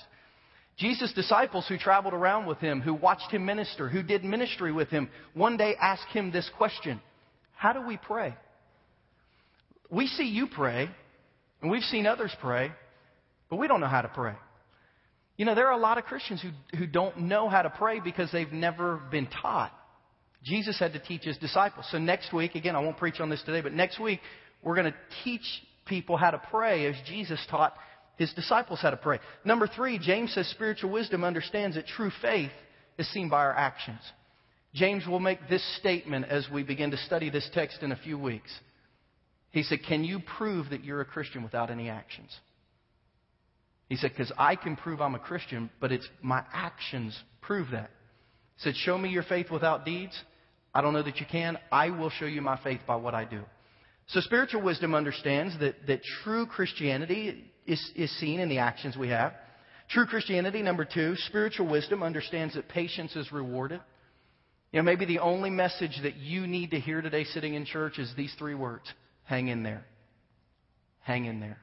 Jesus' 0.78 1.14
disciples 1.14 1.66
who 1.68 1.78
traveled 1.78 2.14
around 2.14 2.48
with 2.48 2.58
him, 2.58 2.82
who 2.82 2.94
watched 2.94 3.32
him 3.32 3.46
minister, 3.46 3.88
who 3.88 4.04
did 4.04 4.24
ministry 4.24 4.72
with 4.72 4.90
him, 4.90 5.10
one 5.34 5.56
day 5.56 5.76
asked 5.82 6.08
him 6.12 6.32
this 6.32 6.50
question 6.58 7.00
How 7.56 7.72
do 7.72 7.86
we 7.86 7.98
pray? 7.98 8.36
We 9.90 10.08
see 10.08 10.26
you 10.26 10.48
pray, 10.48 10.90
and 11.62 11.72
we've 11.72 11.84
seen 11.84 12.08
others 12.08 12.36
pray, 12.42 12.72
but 13.50 13.58
we 13.58 13.68
don't 13.68 13.80
know 13.80 13.88
how 13.88 14.02
to 14.02 14.08
pray. 14.08 14.34
You 15.42 15.46
know, 15.46 15.56
there 15.56 15.70
are 15.70 15.74
a 15.74 15.82
lot 15.82 15.98
of 15.98 16.04
Christians 16.04 16.40
who, 16.40 16.78
who 16.78 16.86
don't 16.86 17.22
know 17.22 17.50
how 17.50 17.64
to 17.64 17.72
pray 17.72 18.00
because 18.00 18.32
they've 18.32 18.52
never 18.52 19.02
been 19.10 19.26
taught. 19.26 19.74
Jesus 20.44 20.78
had 20.78 20.94
to 20.94 21.00
teach 21.00 21.24
his 21.24 21.36
disciples. 21.40 21.88
So 21.90 21.98
next 21.98 22.32
week, 22.32 22.54
again, 22.54 22.76
I 22.76 22.80
won't 22.80 22.98
preach 22.98 23.20
on 23.20 23.32
this 23.32 23.42
today, 23.42 23.62
but 23.62 23.74
next 23.74 24.00
week, 24.00 24.20
we're 24.62 24.76
going 24.76 24.92
to 24.92 24.98
teach 25.24 25.42
people 25.88 26.16
how 26.16 26.30
to 26.30 26.40
pray 26.52 26.86
as 26.86 26.96
Jesus 27.08 27.44
taught 27.50 27.74
his 28.18 28.32
disciples 28.34 28.82
how 28.84 28.92
to 28.92 28.98
pray. 28.98 29.18
Number 29.44 29.66
three, 29.66 29.98
James 29.98 30.32
says 30.32 30.48
spiritual 30.50 30.92
wisdom 30.92 31.24
understands 31.24 31.76
that 31.76 31.88
true 31.88 32.12
faith 32.22 32.52
is 33.00 33.12
seen 33.12 33.28
by 33.28 33.40
our 33.40 33.58
actions. 33.58 34.02
James 34.76 35.08
will 35.08 35.20
make 35.20 35.40
this 35.50 35.66
statement 35.80 36.26
as 36.26 36.48
we 36.54 36.62
begin 36.62 36.92
to 36.92 36.98
study 36.98 37.32
this 37.32 37.50
text 37.52 37.82
in 37.82 37.92
a 37.92 37.98
few 37.98 38.20
weeks. 38.20 38.52
He 39.50 39.64
said, 39.64 39.80
Can 39.88 40.04
you 40.04 40.20
prove 40.38 40.70
that 40.70 40.84
you're 40.84 41.02
a 41.02 41.06
Christian 41.06 41.42
without 41.42 41.72
any 41.72 41.90
actions? 41.90 42.30
He 43.92 43.98
said, 43.98 44.12
Because 44.12 44.32
I 44.38 44.56
can 44.56 44.78
prove 44.78 45.02
I'm 45.02 45.16
a 45.16 45.20
Christian, 45.20 45.70
but 45.82 45.92
it's 45.92 46.08
my 46.22 46.46
actions 46.54 47.22
prove 47.42 47.72
that. 47.72 47.92
He 48.56 48.62
said, 48.64 48.76
Show 48.78 48.98
me 48.98 49.10
your 49.10 49.24
faith 49.24 49.52
without 49.52 49.84
deeds. 49.84 50.18
I 50.74 50.80
don't 50.80 50.94
know 50.94 51.04
that 51.04 51.20
you 51.20 51.26
can. 51.30 51.58
I 51.74 51.90
will 51.90 52.10
show 52.10 52.26
you 52.26 52.42
my 52.42 52.58
faith 52.64 52.80
by 52.88 52.96
what 52.96 53.14
I 53.14 53.26
do. 53.26 53.42
So 54.08 54.22
spiritual 54.22 54.62
wisdom 54.62 54.96
understands 54.96 55.60
that, 55.60 55.76
that 55.88 56.04
true 56.24 56.46
Christianity 56.46 57.44
is, 57.68 57.92
is 57.94 58.10
seen 58.18 58.40
in 58.40 58.48
the 58.48 58.60
actions 58.60 58.96
we 58.96 59.10
have. 59.10 59.34
True 59.90 60.06
Christianity, 60.06 60.62
number 60.62 60.86
two, 60.86 61.18
spiritual 61.28 61.68
wisdom 61.70 62.02
understands 62.02 62.54
that 62.54 62.70
patience 62.70 63.18
is 63.18 63.30
rewarded. 63.34 63.82
You 64.72 64.80
know, 64.80 64.84
maybe 64.84 65.04
the 65.04 65.20
only 65.20 65.50
message 65.50 66.00
that 66.04 66.16
you 66.16 66.48
need 66.48 66.72
to 66.72 66.80
hear 66.80 67.02
today 67.02 67.26
sitting 67.26 67.56
in 67.56 67.66
church 67.66 68.00
is 68.00 68.10
these 68.16 68.34
three 68.40 68.56
words 68.56 68.86
hang 69.26 69.50
in 69.50 69.64
there. 69.64 69.84
Hang 71.02 71.26
in 71.26 71.42
there. 71.42 71.58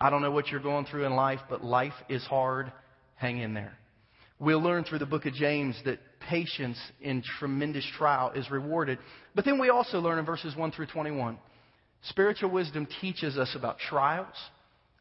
I 0.00 0.10
don't 0.10 0.22
know 0.22 0.30
what 0.30 0.48
you're 0.48 0.60
going 0.60 0.86
through 0.86 1.06
in 1.06 1.14
life, 1.14 1.40
but 1.50 1.64
life 1.64 1.94
is 2.08 2.24
hard. 2.24 2.72
Hang 3.16 3.38
in 3.38 3.54
there. 3.54 3.76
We'll 4.38 4.62
learn 4.62 4.84
through 4.84 5.00
the 5.00 5.06
book 5.06 5.26
of 5.26 5.32
James 5.32 5.80
that 5.84 5.98
patience 6.20 6.78
in 7.00 7.22
tremendous 7.38 7.84
trial 7.96 8.30
is 8.34 8.48
rewarded. 8.50 8.98
But 9.34 9.44
then 9.44 9.60
we 9.60 9.70
also 9.70 9.98
learn 9.98 10.18
in 10.18 10.24
verses 10.24 10.54
1 10.56 10.72
through 10.72 10.86
21 10.86 11.38
spiritual 12.02 12.50
wisdom 12.50 12.86
teaches 13.00 13.36
us 13.36 13.56
about 13.56 13.78
trials, 13.78 14.36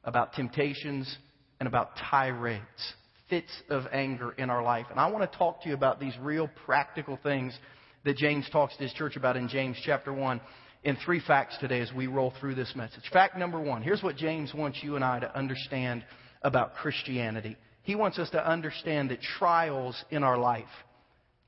about 0.03 0.33
temptations, 0.33 1.17
and 1.59 1.67
about 1.67 1.91
tirades, 2.09 2.93
fits 3.29 3.51
of 3.69 3.83
anger 3.91 4.31
in 4.31 4.49
our 4.49 4.63
life. 4.63 4.87
And 4.89 4.99
I 4.99 5.11
want 5.11 5.31
to 5.31 5.37
talk 5.37 5.61
to 5.61 5.69
you 5.69 5.75
about 5.75 5.99
these 5.99 6.13
real 6.21 6.49
practical 6.65 7.19
things 7.21 7.57
that 8.03 8.17
James 8.17 8.49
talks 8.51 8.75
to 8.77 8.83
his 8.83 8.93
church 8.93 9.15
about 9.15 9.37
in 9.37 9.47
James 9.47 9.77
chapter 9.83 10.13
1 10.13 10.41
in 10.87 10.95
three 11.03 11.19
facts 11.19 11.57
today 11.59 11.81
as 11.81 11.91
we 11.91 12.07
roll 12.07 12.33
through 12.39 12.55
this 12.55 12.71
message. 12.73 13.03
Fact 13.11 13.37
number 13.37 13.59
one 13.59 13.81
here's 13.81 14.01
what 14.01 14.15
James 14.15 14.53
wants 14.53 14.79
you 14.81 14.95
and 14.95 15.03
I 15.03 15.19
to 15.19 15.37
understand 15.37 16.05
about 16.41 16.75
Christianity. 16.75 17.57
He 17.83 17.93
wants 17.93 18.17
us 18.17 18.29
to 18.29 18.49
understand 18.49 19.11
that 19.11 19.19
trials 19.21 20.01
in 20.11 20.23
our 20.23 20.37
life 20.37 20.63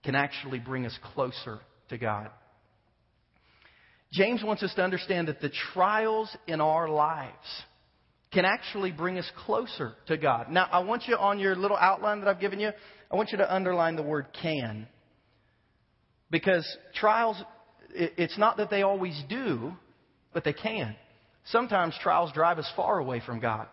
can 0.04 0.14
actually 0.14 0.60
bring 0.60 0.86
us 0.86 0.98
closer 1.14 1.60
to 1.88 1.98
God. 1.98 2.30
James 4.12 4.44
wants 4.44 4.62
us 4.62 4.74
to 4.76 4.84
understand 4.84 5.30
that 5.30 5.40
the 5.40 5.52
trials 5.74 6.36
in 6.46 6.60
our 6.60 6.90
lives 6.90 7.34
can 8.34 8.44
actually 8.44 8.92
bring 8.92 9.18
us 9.18 9.32
closer 9.46 9.94
to 10.08 10.18
God. 10.18 10.50
Now, 10.50 10.68
I 10.70 10.80
want 10.80 11.04
you 11.08 11.16
on 11.16 11.40
your 11.40 11.56
little 11.56 11.78
outline 11.78 12.20
that 12.20 12.28
I've 12.28 12.42
given 12.42 12.60
you, 12.60 12.72
I 13.10 13.16
want 13.16 13.30
you 13.32 13.38
to 13.38 13.54
underline 13.54 13.96
the 13.96 14.04
word 14.04 14.28
can. 14.42 14.88
Because 16.30 16.68
trials 16.94 17.42
it's 17.94 18.38
not 18.38 18.58
that 18.58 18.70
they 18.70 18.82
always 18.82 19.22
do, 19.30 19.74
but 20.34 20.44
they 20.44 20.54
can. 20.54 20.96
Sometimes 21.46 21.96
trials 22.02 22.32
drive 22.34 22.60
us 22.60 22.72
far 22.76 23.00
away 23.00 23.22
from 23.26 23.40
God. 23.40 23.68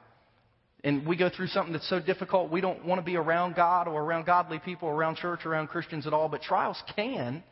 And 0.84 1.06
we 1.06 1.16
go 1.16 1.28
through 1.28 1.48
something 1.48 1.72
that's 1.72 1.88
so 1.88 2.00
difficult, 2.00 2.50
we 2.50 2.60
don't 2.60 2.84
want 2.84 3.00
to 3.00 3.04
be 3.04 3.16
around 3.16 3.56
God 3.56 3.88
or 3.88 4.02
around 4.02 4.26
godly 4.26 4.58
people, 4.58 4.88
around 4.88 5.16
church, 5.16 5.44
around 5.44 5.68
Christians 5.68 6.06
at 6.06 6.12
all. 6.12 6.28
But 6.28 6.42
trials 6.42 6.80
can 6.94 7.42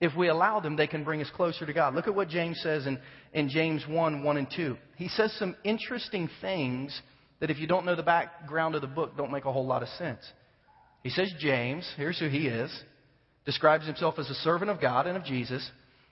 If 0.00 0.14
we 0.14 0.28
allow 0.28 0.60
them, 0.60 0.76
they 0.76 0.86
can 0.86 1.04
bring 1.04 1.22
us 1.22 1.30
closer 1.34 1.64
to 1.64 1.72
God. 1.72 1.94
Look 1.94 2.06
at 2.06 2.14
what 2.14 2.28
James 2.28 2.60
says 2.62 2.86
in, 2.86 2.98
in 3.32 3.48
James 3.48 3.84
1 3.88 4.22
1 4.22 4.36
and 4.36 4.46
2. 4.54 4.76
He 4.96 5.08
says 5.08 5.32
some 5.38 5.56
interesting 5.64 6.28
things 6.40 7.00
that, 7.40 7.50
if 7.50 7.58
you 7.58 7.66
don't 7.66 7.86
know 7.86 7.96
the 7.96 8.02
background 8.02 8.74
of 8.74 8.82
the 8.82 8.86
book, 8.86 9.16
don't 9.16 9.32
make 9.32 9.46
a 9.46 9.52
whole 9.52 9.66
lot 9.66 9.82
of 9.82 9.88
sense. 9.90 10.20
He 11.02 11.10
says, 11.10 11.32
James, 11.38 11.90
here's 11.96 12.18
who 12.18 12.28
he 12.28 12.46
is, 12.46 12.70
describes 13.46 13.86
himself 13.86 14.18
as 14.18 14.28
a 14.28 14.34
servant 14.34 14.70
of 14.70 14.80
God 14.80 15.06
and 15.06 15.16
of 15.16 15.24
Jesus. 15.24 15.68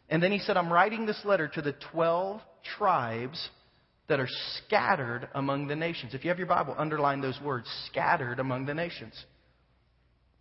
And 0.09 0.23
then 0.23 0.33
he 0.33 0.39
said, 0.39 0.57
I'm 0.57 0.73
writing 0.73 1.07
this 1.07 1.21
letter 1.25 1.49
to 1.49 1.63
the 1.63 1.75
12 1.93 2.41
tribes 2.77 3.49
that 4.09 4.21
are 4.21 4.29
scattered 4.57 5.29
among 5.35 5.67
the 5.67 5.77
nations. 5.77 6.15
If 6.15 6.25
you 6.25 6.31
have 6.31 6.39
your 6.39 6.47
Bible, 6.47 6.75
underline 6.77 7.21
those 7.21 7.41
words, 7.43 7.67
scattered 7.91 8.39
among 8.39 8.67
the 8.67 8.75
nations. 8.75 9.15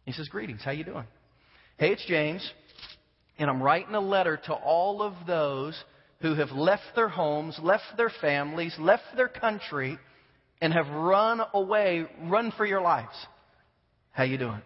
He 0.05 0.11
says, 0.11 0.27
Greetings, 0.27 0.61
how 0.63 0.71
you 0.71 0.83
doing? 0.83 1.05
Hey, 1.77 1.91
it's 1.91 2.05
James, 2.05 2.47
and 3.37 3.49
I'm 3.49 3.63
writing 3.63 3.95
a 3.95 4.01
letter 4.01 4.37
to 4.45 4.53
all 4.53 5.01
of 5.01 5.13
those 5.25 5.81
who 6.21 6.35
have 6.35 6.51
left 6.51 6.83
their 6.95 7.09
homes, 7.09 7.57
left 7.61 7.97
their 7.97 8.11
families, 8.21 8.75
left 8.77 9.03
their 9.15 9.27
country, 9.27 9.97
and 10.61 10.73
have 10.73 10.87
run 10.89 11.41
away, 11.53 12.05
run 12.23 12.51
for 12.55 12.65
your 12.65 12.81
lives. 12.81 13.15
How 14.11 14.23
you 14.23 14.37
doing? 14.37 14.61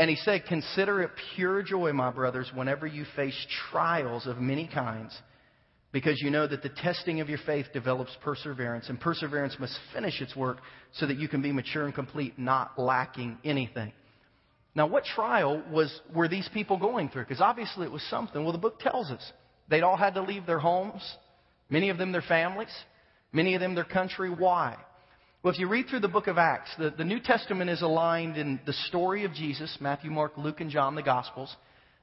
And 0.00 0.08
he 0.08 0.16
said, 0.16 0.46
Consider 0.48 1.02
it 1.02 1.10
pure 1.36 1.62
joy, 1.62 1.92
my 1.92 2.10
brothers, 2.10 2.50
whenever 2.54 2.86
you 2.86 3.04
face 3.14 3.36
trials 3.70 4.26
of 4.26 4.38
many 4.38 4.66
kinds, 4.66 5.14
because 5.92 6.18
you 6.22 6.30
know 6.30 6.46
that 6.46 6.62
the 6.62 6.70
testing 6.70 7.20
of 7.20 7.28
your 7.28 7.38
faith 7.44 7.66
develops 7.74 8.16
perseverance, 8.22 8.88
and 8.88 8.98
perseverance 8.98 9.56
must 9.60 9.78
finish 9.92 10.22
its 10.22 10.34
work 10.34 10.56
so 10.94 11.06
that 11.06 11.18
you 11.18 11.28
can 11.28 11.42
be 11.42 11.52
mature 11.52 11.84
and 11.84 11.94
complete, 11.94 12.38
not 12.38 12.78
lacking 12.78 13.36
anything. 13.44 13.92
Now, 14.74 14.86
what 14.86 15.04
trial 15.04 15.62
was, 15.70 16.00
were 16.14 16.28
these 16.28 16.48
people 16.54 16.78
going 16.78 17.10
through? 17.10 17.24
Because 17.24 17.42
obviously 17.42 17.84
it 17.84 17.92
was 17.92 18.02
something. 18.08 18.42
Well, 18.42 18.52
the 18.52 18.58
book 18.58 18.80
tells 18.80 19.10
us. 19.10 19.32
They'd 19.68 19.82
all 19.82 19.98
had 19.98 20.14
to 20.14 20.22
leave 20.22 20.46
their 20.46 20.60
homes, 20.60 21.02
many 21.68 21.90
of 21.90 21.98
them 21.98 22.10
their 22.10 22.22
families, 22.22 22.72
many 23.32 23.54
of 23.54 23.60
them 23.60 23.74
their 23.74 23.84
country. 23.84 24.30
Why? 24.30 24.78
Well, 25.42 25.54
if 25.54 25.58
you 25.58 25.68
read 25.68 25.86
through 25.88 26.00
the 26.00 26.08
book 26.08 26.26
of 26.26 26.36
Acts, 26.36 26.68
the, 26.78 26.90
the 26.90 27.04
New 27.04 27.18
Testament 27.18 27.70
is 27.70 27.80
aligned 27.80 28.36
in 28.36 28.60
the 28.66 28.74
story 28.74 29.24
of 29.24 29.32
Jesus, 29.32 29.74
Matthew, 29.80 30.10
Mark, 30.10 30.36
Luke, 30.36 30.60
and 30.60 30.70
John, 30.70 30.94
the 30.94 31.02
Gospels, 31.02 31.56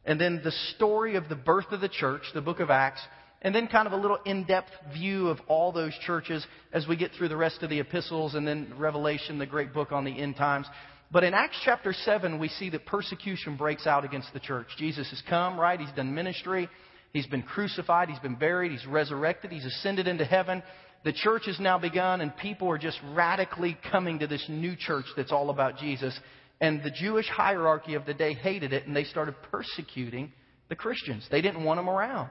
and 0.06 0.20
then 0.20 0.42
the 0.44 0.54
story 0.76 1.18
of 1.18 1.30
the 1.30 1.36
birth 1.36 1.72
of 1.72 1.80
the 1.80 1.88
church, 1.88 2.24
the 2.34 2.42
book 2.42 2.60
of 2.60 2.72
Acts, 2.72 3.02
and 3.44 3.54
then 3.54 3.68
kind 3.68 3.86
of 3.86 3.94
a 3.94 3.96
little 3.96 4.18
in-depth 4.26 4.72
view 4.92 5.28
of 5.28 5.38
all 5.48 5.72
those 5.72 5.94
churches 6.04 6.44
as 6.74 6.88
we 6.88 6.96
get 6.96 7.12
through 7.12 7.28
the 7.28 7.38
rest 7.38 7.62
of 7.62 7.70
the 7.70 7.80
epistles 7.80 8.34
and 8.34 8.48
then 8.48 8.74
Revelation, 8.76 9.38
the 9.38 9.46
great 9.46 9.72
book 9.72 9.92
on 9.92 10.04
the 10.04 10.20
end 10.20 10.36
times. 10.36 10.66
But 11.12 11.24
in 11.24 11.36
Acts 11.36 11.62
chapter 11.64 11.94
7, 11.94 12.40
we 12.40 12.48
see 12.48 12.72
that 12.72 12.88
persecution 12.88 13.56
breaks 13.56 13.86
out 13.86 14.04
against 14.04 14.34
the 14.34 14.40
church. 14.40 14.66
Jesus 14.80 15.12
has 15.12 15.22
come, 15.30 15.60
right? 15.60 15.80
He's 15.80 15.92
done 15.92 16.16
ministry. 16.16 16.68
He's 17.14 17.28
been 17.28 17.44
crucified. 17.44 18.10
He's 18.10 18.18
been 18.18 18.36
buried. 18.36 18.72
He's 18.72 18.88
resurrected. 18.88 19.52
He's 19.52 19.66
ascended 19.66 20.08
into 20.08 20.26
heaven 20.26 20.64
the 21.08 21.14
church 21.14 21.44
has 21.46 21.58
now 21.58 21.80
begun, 21.80 22.20
and 22.20 22.36
people 22.36 22.70
are 22.70 22.78
just 22.78 23.00
radically 23.14 23.78
coming 23.94 24.20
to 24.20 24.28
this 24.28 24.44
new 24.50 24.76
church 24.76 25.06
that's 25.16 25.32
all 25.32 25.50
about 25.50 25.78
Jesus. 25.78 26.14
And 26.60 26.84
the 26.84 26.92
Jewish 26.92 27.30
hierarchy 27.30 27.94
of 27.94 28.06
the 28.06 28.14
day 28.14 28.34
hated 28.34 28.74
it, 28.74 28.86
and 28.86 28.94
they 28.94 29.06
started 29.06 29.34
persecuting 29.50 30.34
the 30.68 30.76
Christians. 30.76 31.26
They 31.32 31.40
didn't 31.40 31.64
want 31.64 31.78
them 31.78 31.90
around 31.90 32.30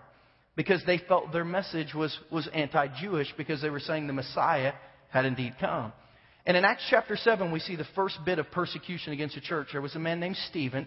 because 0.57 0.83
they 0.87 0.99
felt 0.99 1.33
their 1.33 1.43
message 1.43 1.95
was, 1.95 2.19
was 2.31 2.51
anti 2.53 2.89
Jewish 3.01 3.33
because 3.39 3.63
they 3.63 3.71
were 3.71 3.81
saying 3.81 4.09
the 4.09 4.13
Messiah 4.13 4.75
had 5.09 5.25
indeed 5.25 5.55
come. 5.59 5.95
And 6.45 6.55
in 6.55 6.67
Acts 6.67 6.87
chapter 6.91 7.17
7, 7.17 7.51
we 7.51 7.61
see 7.61 7.77
the 7.77 7.87
first 7.95 8.19
bit 8.27 8.39
of 8.39 8.51
persecution 8.51 9.15
against 9.15 9.37
the 9.37 9.41
church. 9.41 9.69
There 9.73 9.81
was 9.81 9.97
a 9.97 9.99
man 9.99 10.21
named 10.21 10.37
Stephen 10.51 10.87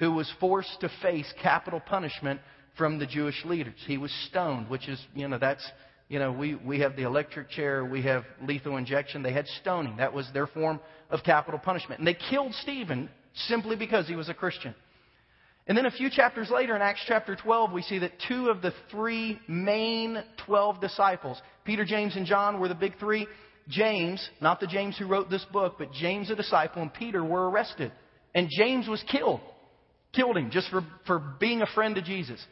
who 0.00 0.10
was 0.10 0.28
forced 0.40 0.80
to 0.80 0.90
face 1.02 1.32
capital 1.40 1.78
punishment 1.78 2.40
from 2.76 2.98
the 2.98 3.06
Jewish 3.06 3.44
leaders. 3.44 3.78
He 3.86 3.96
was 3.96 4.12
stoned, 4.28 4.68
which 4.68 4.88
is, 4.88 5.00
you 5.14 5.28
know, 5.28 5.38
that's 5.38 5.64
you 6.08 6.18
know, 6.18 6.32
we, 6.32 6.54
we 6.54 6.80
have 6.80 6.96
the 6.96 7.02
electric 7.02 7.50
chair, 7.50 7.84
we 7.84 8.02
have 8.02 8.24
lethal 8.42 8.76
injection. 8.76 9.22
They 9.22 9.32
had 9.32 9.46
stoning. 9.60 9.98
That 9.98 10.14
was 10.14 10.28
their 10.32 10.46
form 10.46 10.80
of 11.10 11.22
capital 11.22 11.60
punishment. 11.60 11.98
And 11.98 12.08
they 12.08 12.16
killed 12.30 12.54
Stephen 12.62 13.10
simply 13.46 13.76
because 13.76 14.08
he 14.08 14.16
was 14.16 14.28
a 14.28 14.34
Christian. 14.34 14.74
And 15.66 15.76
then 15.76 15.84
a 15.84 15.90
few 15.90 16.08
chapters 16.08 16.50
later, 16.50 16.74
in 16.74 16.80
Acts 16.80 17.02
chapter 17.06 17.36
12, 17.36 17.72
we 17.72 17.82
see 17.82 17.98
that 17.98 18.12
two 18.26 18.48
of 18.48 18.62
the 18.62 18.72
three 18.90 19.38
main 19.48 20.22
12 20.46 20.80
disciples, 20.80 21.38
Peter, 21.66 21.84
James, 21.84 22.16
and 22.16 22.24
John, 22.24 22.58
were 22.58 22.68
the 22.68 22.74
big 22.74 22.98
three. 22.98 23.26
James, 23.68 24.26
not 24.40 24.60
the 24.60 24.66
James 24.66 24.96
who 24.96 25.06
wrote 25.06 25.28
this 25.28 25.44
book, 25.52 25.74
but 25.78 25.92
James, 25.92 26.30
a 26.30 26.34
disciple, 26.34 26.80
and 26.80 26.92
Peter 26.92 27.22
were 27.22 27.50
arrested. 27.50 27.92
And 28.34 28.48
James 28.50 28.88
was 28.88 29.04
killed. 29.12 29.40
Killed 30.14 30.38
him 30.38 30.50
just 30.50 30.70
for, 30.70 30.80
for 31.06 31.18
being 31.38 31.60
a 31.60 31.66
friend 31.74 31.96
to 31.96 32.02
Jesus. 32.02 32.42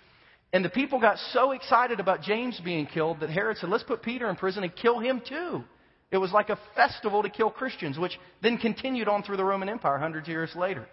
And 0.52 0.64
the 0.64 0.70
people 0.70 1.00
got 1.00 1.18
so 1.32 1.50
excited 1.52 2.00
about 2.00 2.22
James 2.22 2.60
being 2.64 2.86
killed 2.86 3.20
that 3.20 3.30
Herod 3.30 3.58
said, 3.58 3.68
let's 3.68 3.84
put 3.84 4.02
Peter 4.02 4.28
in 4.30 4.36
prison 4.36 4.62
and 4.62 4.74
kill 4.74 4.98
him 4.98 5.20
too. 5.26 5.64
It 6.10 6.18
was 6.18 6.32
like 6.32 6.50
a 6.50 6.58
festival 6.74 7.22
to 7.22 7.28
kill 7.28 7.50
Christians, 7.50 7.98
which 7.98 8.18
then 8.42 8.56
continued 8.58 9.08
on 9.08 9.22
through 9.22 9.38
the 9.38 9.44
Roman 9.44 9.68
Empire 9.68 9.98
hundreds 9.98 10.28
of 10.28 10.32
years 10.32 10.52
later. 10.54 10.86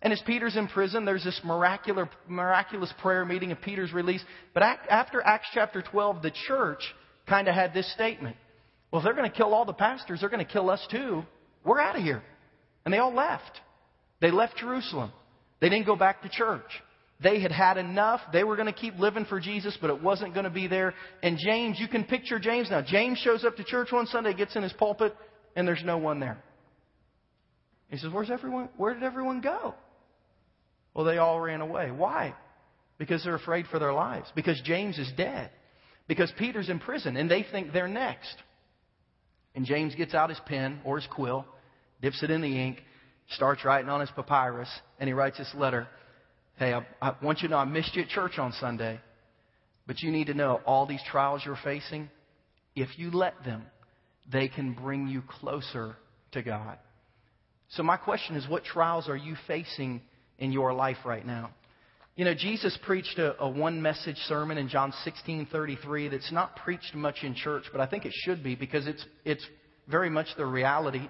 And 0.00 0.12
as 0.12 0.22
Peter's 0.26 0.56
in 0.56 0.68
prison, 0.68 1.04
there's 1.04 1.24
this 1.24 1.40
miraculous, 1.44 2.08
miraculous 2.28 2.92
prayer 3.00 3.24
meeting 3.24 3.52
of 3.52 3.60
Peter's 3.60 3.92
release. 3.92 4.22
But 4.52 4.62
after 4.62 5.22
Acts 5.22 5.48
chapter 5.52 5.82
12, 5.82 6.22
the 6.22 6.32
church 6.46 6.82
kind 7.26 7.46
of 7.46 7.54
had 7.54 7.72
this 7.72 7.90
statement. 7.92 8.36
Well, 8.90 9.00
if 9.00 9.04
they're 9.04 9.14
going 9.14 9.30
to 9.30 9.36
kill 9.36 9.54
all 9.54 9.64
the 9.64 9.72
pastors, 9.72 10.20
they're 10.20 10.28
going 10.28 10.44
to 10.44 10.50
kill 10.52 10.70
us 10.70 10.84
too. 10.90 11.24
We're 11.64 11.80
out 11.80 11.96
of 11.96 12.02
here. 12.02 12.22
And 12.84 12.92
they 12.92 12.98
all 12.98 13.14
left. 13.14 13.60
They 14.20 14.30
left 14.30 14.56
Jerusalem. 14.56 15.10
They 15.60 15.68
didn't 15.68 15.86
go 15.86 15.96
back 15.96 16.22
to 16.22 16.28
church. 16.28 16.70
They 17.22 17.40
had 17.40 17.52
had 17.52 17.78
enough. 17.78 18.20
They 18.32 18.44
were 18.44 18.56
going 18.56 18.66
to 18.66 18.72
keep 18.72 18.98
living 18.98 19.24
for 19.24 19.40
Jesus, 19.40 19.76
but 19.80 19.90
it 19.90 20.02
wasn't 20.02 20.34
going 20.34 20.44
to 20.44 20.50
be 20.50 20.66
there. 20.66 20.94
And 21.22 21.38
James, 21.38 21.78
you 21.78 21.88
can 21.88 22.04
picture 22.04 22.38
James 22.38 22.70
now. 22.70 22.82
James 22.82 23.18
shows 23.18 23.44
up 23.44 23.56
to 23.56 23.64
church 23.64 23.92
one 23.92 24.06
Sunday, 24.06 24.34
gets 24.34 24.56
in 24.56 24.62
his 24.62 24.72
pulpit, 24.72 25.16
and 25.56 25.66
there's 25.66 25.82
no 25.84 25.98
one 25.98 26.20
there. 26.20 26.42
He 27.88 27.98
says, 27.98 28.10
Where's 28.12 28.30
everyone? 28.30 28.68
Where 28.76 28.94
did 28.94 29.04
everyone 29.04 29.40
go? 29.40 29.74
Well, 30.94 31.04
they 31.04 31.18
all 31.18 31.40
ran 31.40 31.60
away. 31.60 31.90
Why? 31.90 32.34
Because 32.98 33.22
they're 33.24 33.34
afraid 33.34 33.66
for 33.66 33.78
their 33.78 33.92
lives. 33.92 34.30
Because 34.34 34.60
James 34.64 34.98
is 34.98 35.10
dead. 35.16 35.50
Because 36.06 36.32
Peter's 36.38 36.68
in 36.68 36.78
prison, 36.80 37.16
and 37.16 37.30
they 37.30 37.44
think 37.50 37.72
they're 37.72 37.88
next. 37.88 38.36
And 39.54 39.64
James 39.64 39.94
gets 39.94 40.14
out 40.14 40.28
his 40.28 40.40
pen 40.46 40.80
or 40.84 40.96
his 40.96 41.08
quill, 41.08 41.46
dips 42.02 42.22
it 42.22 42.30
in 42.30 42.42
the 42.42 42.60
ink, 42.60 42.82
starts 43.30 43.64
writing 43.64 43.88
on 43.88 44.00
his 44.00 44.10
papyrus, 44.10 44.68
and 44.98 45.08
he 45.08 45.14
writes 45.14 45.38
this 45.38 45.52
letter. 45.54 45.88
Hey, 46.56 46.72
I, 46.72 46.86
I 47.02 47.14
want 47.20 47.42
you 47.42 47.48
to 47.48 47.54
know 47.54 47.58
I 47.58 47.64
missed 47.64 47.96
you 47.96 48.02
at 48.02 48.08
church 48.08 48.38
on 48.38 48.52
Sunday, 48.52 49.00
but 49.86 50.00
you 50.00 50.12
need 50.12 50.28
to 50.28 50.34
know 50.34 50.60
all 50.64 50.86
these 50.86 51.02
trials 51.10 51.42
you're 51.44 51.58
facing, 51.64 52.08
if 52.76 52.96
you 52.96 53.10
let 53.10 53.44
them, 53.44 53.64
they 54.30 54.48
can 54.48 54.72
bring 54.72 55.08
you 55.08 55.22
closer 55.22 55.96
to 56.32 56.42
God. 56.42 56.78
So 57.70 57.82
my 57.82 57.96
question 57.96 58.36
is, 58.36 58.48
what 58.48 58.64
trials 58.64 59.08
are 59.08 59.16
you 59.16 59.36
facing 59.48 60.00
in 60.38 60.52
your 60.52 60.72
life 60.72 60.98
right 61.04 61.26
now? 61.26 61.50
You 62.16 62.24
know, 62.24 62.34
Jesus 62.34 62.78
preached 62.84 63.18
a, 63.18 63.40
a 63.42 63.48
one 63.48 63.82
message 63.82 64.16
sermon 64.28 64.56
in 64.56 64.68
John 64.68 64.92
16:33 65.04 66.12
that's 66.12 66.30
not 66.30 66.54
preached 66.56 66.94
much 66.94 67.24
in 67.24 67.34
church, 67.34 67.64
but 67.72 67.80
I 67.80 67.86
think 67.86 68.04
it 68.06 68.12
should 68.24 68.44
be 68.44 68.54
because 68.54 68.86
it's 68.86 69.04
it's 69.24 69.44
very 69.88 70.08
much 70.08 70.28
the 70.36 70.46
reality 70.46 71.08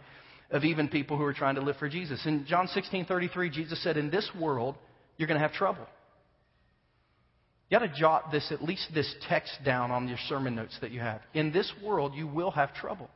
of 0.50 0.64
even 0.64 0.88
people 0.88 1.18
who 1.18 1.24
are 1.24 1.34
trying 1.34 1.56
to 1.56 1.60
live 1.60 1.76
for 1.76 1.90
Jesus. 1.90 2.24
In 2.24 2.46
John 2.46 2.68
16:33, 2.68 3.50
Jesus 3.50 3.82
said, 3.82 3.98
"In 3.98 4.08
this 4.08 4.30
world 4.34 4.76
you're 5.16 5.28
going 5.28 5.40
to 5.40 5.46
have 5.46 5.54
trouble. 5.54 5.86
You 7.70 7.78
got 7.78 7.86
to 7.86 8.00
jot 8.00 8.30
this, 8.30 8.52
at 8.52 8.62
least 8.62 8.88
this 8.94 9.12
text 9.28 9.52
down 9.64 9.90
on 9.90 10.06
your 10.06 10.18
sermon 10.28 10.54
notes 10.54 10.76
that 10.80 10.90
you 10.90 11.00
have. 11.00 11.20
In 11.32 11.52
this 11.52 11.72
world, 11.82 12.14
you 12.14 12.26
will 12.26 12.50
have 12.50 12.74
trouble. 12.74 13.08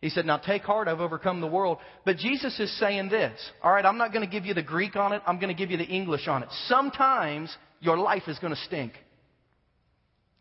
He 0.00 0.10
said, 0.10 0.26
Now 0.26 0.36
take 0.36 0.62
heart, 0.62 0.88
I've 0.88 1.00
overcome 1.00 1.40
the 1.40 1.46
world. 1.46 1.78
But 2.04 2.18
Jesus 2.18 2.58
is 2.60 2.78
saying 2.78 3.08
this. 3.08 3.38
All 3.62 3.72
right, 3.72 3.84
I'm 3.84 3.98
not 3.98 4.12
going 4.12 4.24
to 4.24 4.30
give 4.30 4.44
you 4.44 4.54
the 4.54 4.62
Greek 4.62 4.96
on 4.96 5.12
it, 5.12 5.22
I'm 5.26 5.40
going 5.40 5.54
to 5.54 5.58
give 5.58 5.70
you 5.70 5.76
the 5.76 5.84
English 5.84 6.28
on 6.28 6.42
it. 6.42 6.48
Sometimes 6.66 7.54
your 7.80 7.98
life 7.98 8.22
is 8.28 8.38
going 8.38 8.54
to 8.54 8.60
stink. 8.62 8.92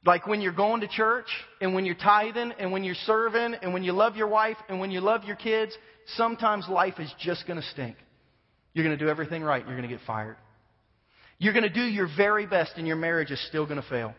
Like 0.05 0.27
when 0.27 0.39
you're 0.39 0.53
going 0.53 0.81
to 0.81 0.87
church, 0.87 1.25
and 1.61 1.73
when 1.73 1.83
you're 1.85 1.95
tithing, 1.95 2.53
and 2.59 2.71
when 2.71 2.83
you're 2.83 2.93
serving, 2.93 3.55
and 3.61 3.73
when 3.73 3.83
you 3.83 3.91
love 3.91 4.15
your 4.15 4.27
wife, 4.27 4.57
and 4.69 4.79
when 4.79 4.91
you 4.91 5.01
love 5.01 5.23
your 5.23 5.35
kids, 5.35 5.75
sometimes 6.15 6.67
life 6.69 6.99
is 6.99 7.11
just 7.19 7.47
going 7.47 7.59
to 7.59 7.65
stink. 7.69 7.95
You're 8.75 8.85
going 8.85 8.97
to 8.97 9.03
do 9.03 9.09
everything 9.09 9.41
right, 9.41 9.61
and 9.61 9.69
you're 9.69 9.79
going 9.79 9.89
to 9.89 9.95
get 9.95 10.05
fired. 10.05 10.35
You're 11.39 11.53
going 11.53 11.63
to 11.63 11.73
do 11.73 11.81
your 11.81 12.09
very 12.15 12.45
best, 12.45 12.73
and 12.75 12.85
your 12.85 12.97
marriage 12.97 13.31
is 13.31 13.43
still 13.47 13.65
going 13.65 13.81
to 13.81 13.87
fail. 13.87 14.13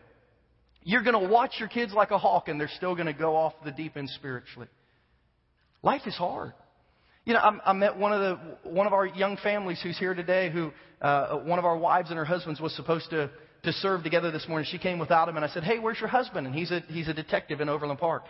You're 0.83 1.03
going 1.03 1.21
to 1.21 1.31
watch 1.31 1.53
your 1.59 1.69
kids 1.69 1.93
like 1.93 2.09
a 2.09 2.17
hawk, 2.17 2.47
and 2.47 2.59
they're 2.59 2.69
still 2.75 2.95
going 2.95 3.05
to 3.05 3.13
go 3.13 3.35
off 3.35 3.53
the 3.63 3.71
deep 3.71 3.95
end 3.95 4.09
spiritually. 4.09 4.67
Life 5.83 6.01
is 6.07 6.15
hard. 6.15 6.53
You 7.23 7.33
know, 7.33 7.39
I, 7.39 7.69
I 7.69 7.73
met 7.73 7.97
one 7.97 8.13
of 8.13 8.19
the 8.19 8.69
one 8.69 8.87
of 8.87 8.93
our 8.93 9.05
young 9.05 9.37
families 9.43 9.79
who's 9.83 9.97
here 9.99 10.15
today. 10.15 10.49
Who 10.49 10.71
uh, 11.01 11.37
one 11.39 11.59
of 11.59 11.65
our 11.65 11.77
wives 11.77 12.09
and 12.09 12.17
her 12.17 12.25
husbands 12.25 12.59
was 12.59 12.75
supposed 12.75 13.11
to 13.11 13.29
to 13.63 13.71
serve 13.73 14.01
together 14.01 14.31
this 14.31 14.47
morning. 14.47 14.67
She 14.71 14.79
came 14.79 14.97
without 14.97 15.29
him, 15.29 15.35
and 15.35 15.45
I 15.45 15.49
said, 15.49 15.63
"Hey, 15.63 15.77
where's 15.77 15.99
your 15.99 16.09
husband?" 16.09 16.47
And 16.47 16.55
he's 16.55 16.71
a 16.71 16.79
he's 16.87 17.09
a 17.09 17.13
detective 17.13 17.61
in 17.61 17.69
Overland 17.69 17.99
Park. 17.99 18.23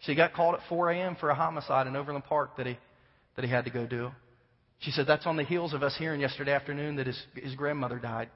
She 0.00 0.14
got 0.14 0.32
called 0.32 0.54
at 0.54 0.60
4 0.68 0.90
a.m. 0.92 1.16
for 1.18 1.30
a 1.30 1.34
homicide 1.34 1.88
in 1.88 1.96
Overland 1.96 2.24
Park 2.24 2.56
that 2.56 2.66
he 2.66 2.78
that 3.36 3.44
he 3.44 3.50
had 3.50 3.64
to 3.64 3.70
go 3.70 3.86
do. 3.86 4.12
She 4.84 4.90
said, 4.90 5.06
That's 5.06 5.26
on 5.26 5.36
the 5.36 5.44
heels 5.44 5.72
of 5.72 5.82
us 5.82 5.96
hearing 5.98 6.20
yesterday 6.20 6.52
afternoon 6.52 6.96
that 6.96 7.06
his, 7.06 7.20
his 7.34 7.54
grandmother 7.54 7.98
died. 7.98 8.28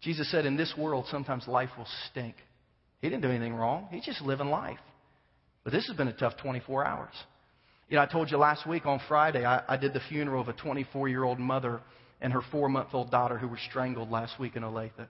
Jesus 0.00 0.30
said, 0.30 0.46
In 0.46 0.56
this 0.56 0.74
world, 0.76 1.06
sometimes 1.10 1.46
life 1.46 1.70
will 1.78 1.86
stink. 2.10 2.34
He 3.00 3.08
didn't 3.08 3.22
do 3.22 3.30
anything 3.30 3.54
wrong, 3.54 3.88
he's 3.90 4.04
just 4.04 4.20
living 4.20 4.48
life. 4.48 4.78
But 5.62 5.72
this 5.72 5.86
has 5.86 5.96
been 5.96 6.08
a 6.08 6.12
tough 6.12 6.36
24 6.42 6.84
hours. 6.84 7.14
You 7.88 7.96
know, 7.96 8.02
I 8.02 8.06
told 8.06 8.30
you 8.30 8.36
last 8.36 8.66
week 8.66 8.86
on 8.86 9.00
Friday, 9.08 9.44
I, 9.44 9.62
I 9.68 9.76
did 9.76 9.92
the 9.92 10.00
funeral 10.08 10.40
of 10.40 10.48
a 10.48 10.52
24 10.54 11.08
year 11.08 11.24
old 11.24 11.38
mother 11.38 11.80
and 12.20 12.32
her 12.32 12.42
four 12.50 12.68
month 12.68 12.88
old 12.92 13.10
daughter 13.10 13.38
who 13.38 13.48
were 13.48 13.58
strangled 13.68 14.10
last 14.10 14.38
week 14.40 14.56
in 14.56 14.62
Olathe. 14.62 15.06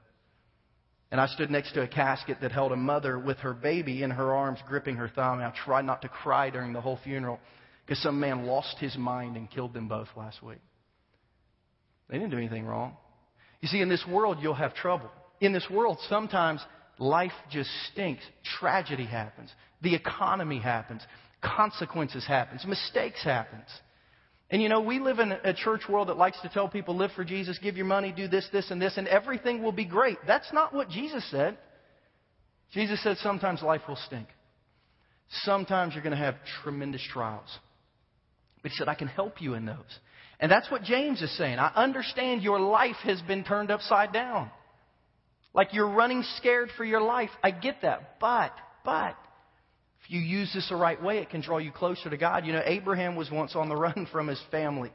And 1.10 1.20
I 1.20 1.26
stood 1.26 1.50
next 1.50 1.72
to 1.72 1.82
a 1.82 1.88
casket 1.88 2.38
that 2.40 2.52
held 2.52 2.72
a 2.72 2.76
mother 2.76 3.18
with 3.18 3.38
her 3.38 3.52
baby 3.52 4.02
in 4.02 4.10
her 4.10 4.32
arms, 4.32 4.60
gripping 4.68 4.96
her 4.96 5.08
thumb. 5.08 5.38
And 5.38 5.44
I 5.44 5.52
tried 5.64 5.84
not 5.84 6.02
to 6.02 6.08
cry 6.08 6.50
during 6.50 6.72
the 6.72 6.80
whole 6.80 7.00
funeral 7.02 7.40
because 7.90 8.04
some 8.04 8.20
man 8.20 8.46
lost 8.46 8.76
his 8.78 8.96
mind 8.96 9.36
and 9.36 9.50
killed 9.50 9.74
them 9.74 9.88
both 9.88 10.06
last 10.16 10.40
week. 10.44 10.60
They 12.08 12.18
didn't 12.18 12.30
do 12.30 12.36
anything 12.36 12.64
wrong. 12.64 12.96
You 13.60 13.66
see, 13.66 13.80
in 13.80 13.88
this 13.88 14.04
world, 14.08 14.38
you'll 14.40 14.54
have 14.54 14.74
trouble. 14.74 15.10
In 15.40 15.52
this 15.52 15.66
world, 15.68 15.98
sometimes 16.08 16.60
life 17.00 17.32
just 17.50 17.68
stinks. 17.90 18.22
Tragedy 18.60 19.06
happens. 19.06 19.50
The 19.82 19.96
economy 19.96 20.60
happens. 20.60 21.02
Consequences 21.42 22.24
happens. 22.24 22.64
Mistakes 22.64 23.24
happens. 23.24 23.66
And 24.52 24.62
you 24.62 24.68
know, 24.68 24.82
we 24.82 25.00
live 25.00 25.18
in 25.18 25.32
a 25.32 25.52
church 25.52 25.80
world 25.88 26.10
that 26.10 26.16
likes 26.16 26.40
to 26.42 26.48
tell 26.48 26.68
people, 26.68 26.96
live 26.96 27.10
for 27.16 27.24
Jesus, 27.24 27.58
give 27.60 27.76
your 27.76 27.86
money, 27.86 28.12
do 28.12 28.28
this, 28.28 28.46
this, 28.52 28.70
and 28.70 28.80
this, 28.80 28.98
and 28.98 29.08
everything 29.08 29.64
will 29.64 29.72
be 29.72 29.84
great. 29.84 30.18
That's 30.28 30.52
not 30.52 30.72
what 30.72 30.90
Jesus 30.90 31.28
said. 31.28 31.58
Jesus 32.72 33.02
said 33.02 33.16
sometimes 33.16 33.62
life 33.62 33.82
will 33.88 33.98
stink. 34.06 34.28
Sometimes 35.42 35.94
you're 35.94 36.04
going 36.04 36.16
to 36.16 36.24
have 36.24 36.36
tremendous 36.62 37.02
trials. 37.12 37.50
But 38.62 38.72
he 38.72 38.76
said, 38.76 38.88
I 38.88 38.94
can 38.94 39.08
help 39.08 39.40
you 39.40 39.54
in 39.54 39.66
those. 39.66 39.98
And 40.38 40.50
that's 40.50 40.70
what 40.70 40.82
James 40.82 41.20
is 41.22 41.36
saying. 41.36 41.58
I 41.58 41.72
understand 41.74 42.42
your 42.42 42.60
life 42.60 42.96
has 43.04 43.20
been 43.22 43.44
turned 43.44 43.70
upside 43.70 44.12
down. 44.12 44.50
Like 45.52 45.74
you're 45.74 45.90
running 45.90 46.24
scared 46.36 46.70
for 46.76 46.84
your 46.84 47.00
life. 47.00 47.30
I 47.42 47.50
get 47.50 47.82
that. 47.82 48.18
But, 48.20 48.52
but, 48.84 49.16
if 50.04 50.10
you 50.10 50.20
use 50.20 50.50
this 50.54 50.68
the 50.68 50.76
right 50.76 51.02
way, 51.02 51.18
it 51.18 51.30
can 51.30 51.42
draw 51.42 51.58
you 51.58 51.72
closer 51.72 52.08
to 52.08 52.16
God. 52.16 52.46
You 52.46 52.52
know, 52.52 52.62
Abraham 52.64 53.16
was 53.16 53.30
once 53.30 53.54
on 53.54 53.68
the 53.68 53.76
run 53.76 54.08
from 54.10 54.28
his 54.28 54.40
family, 54.50 54.92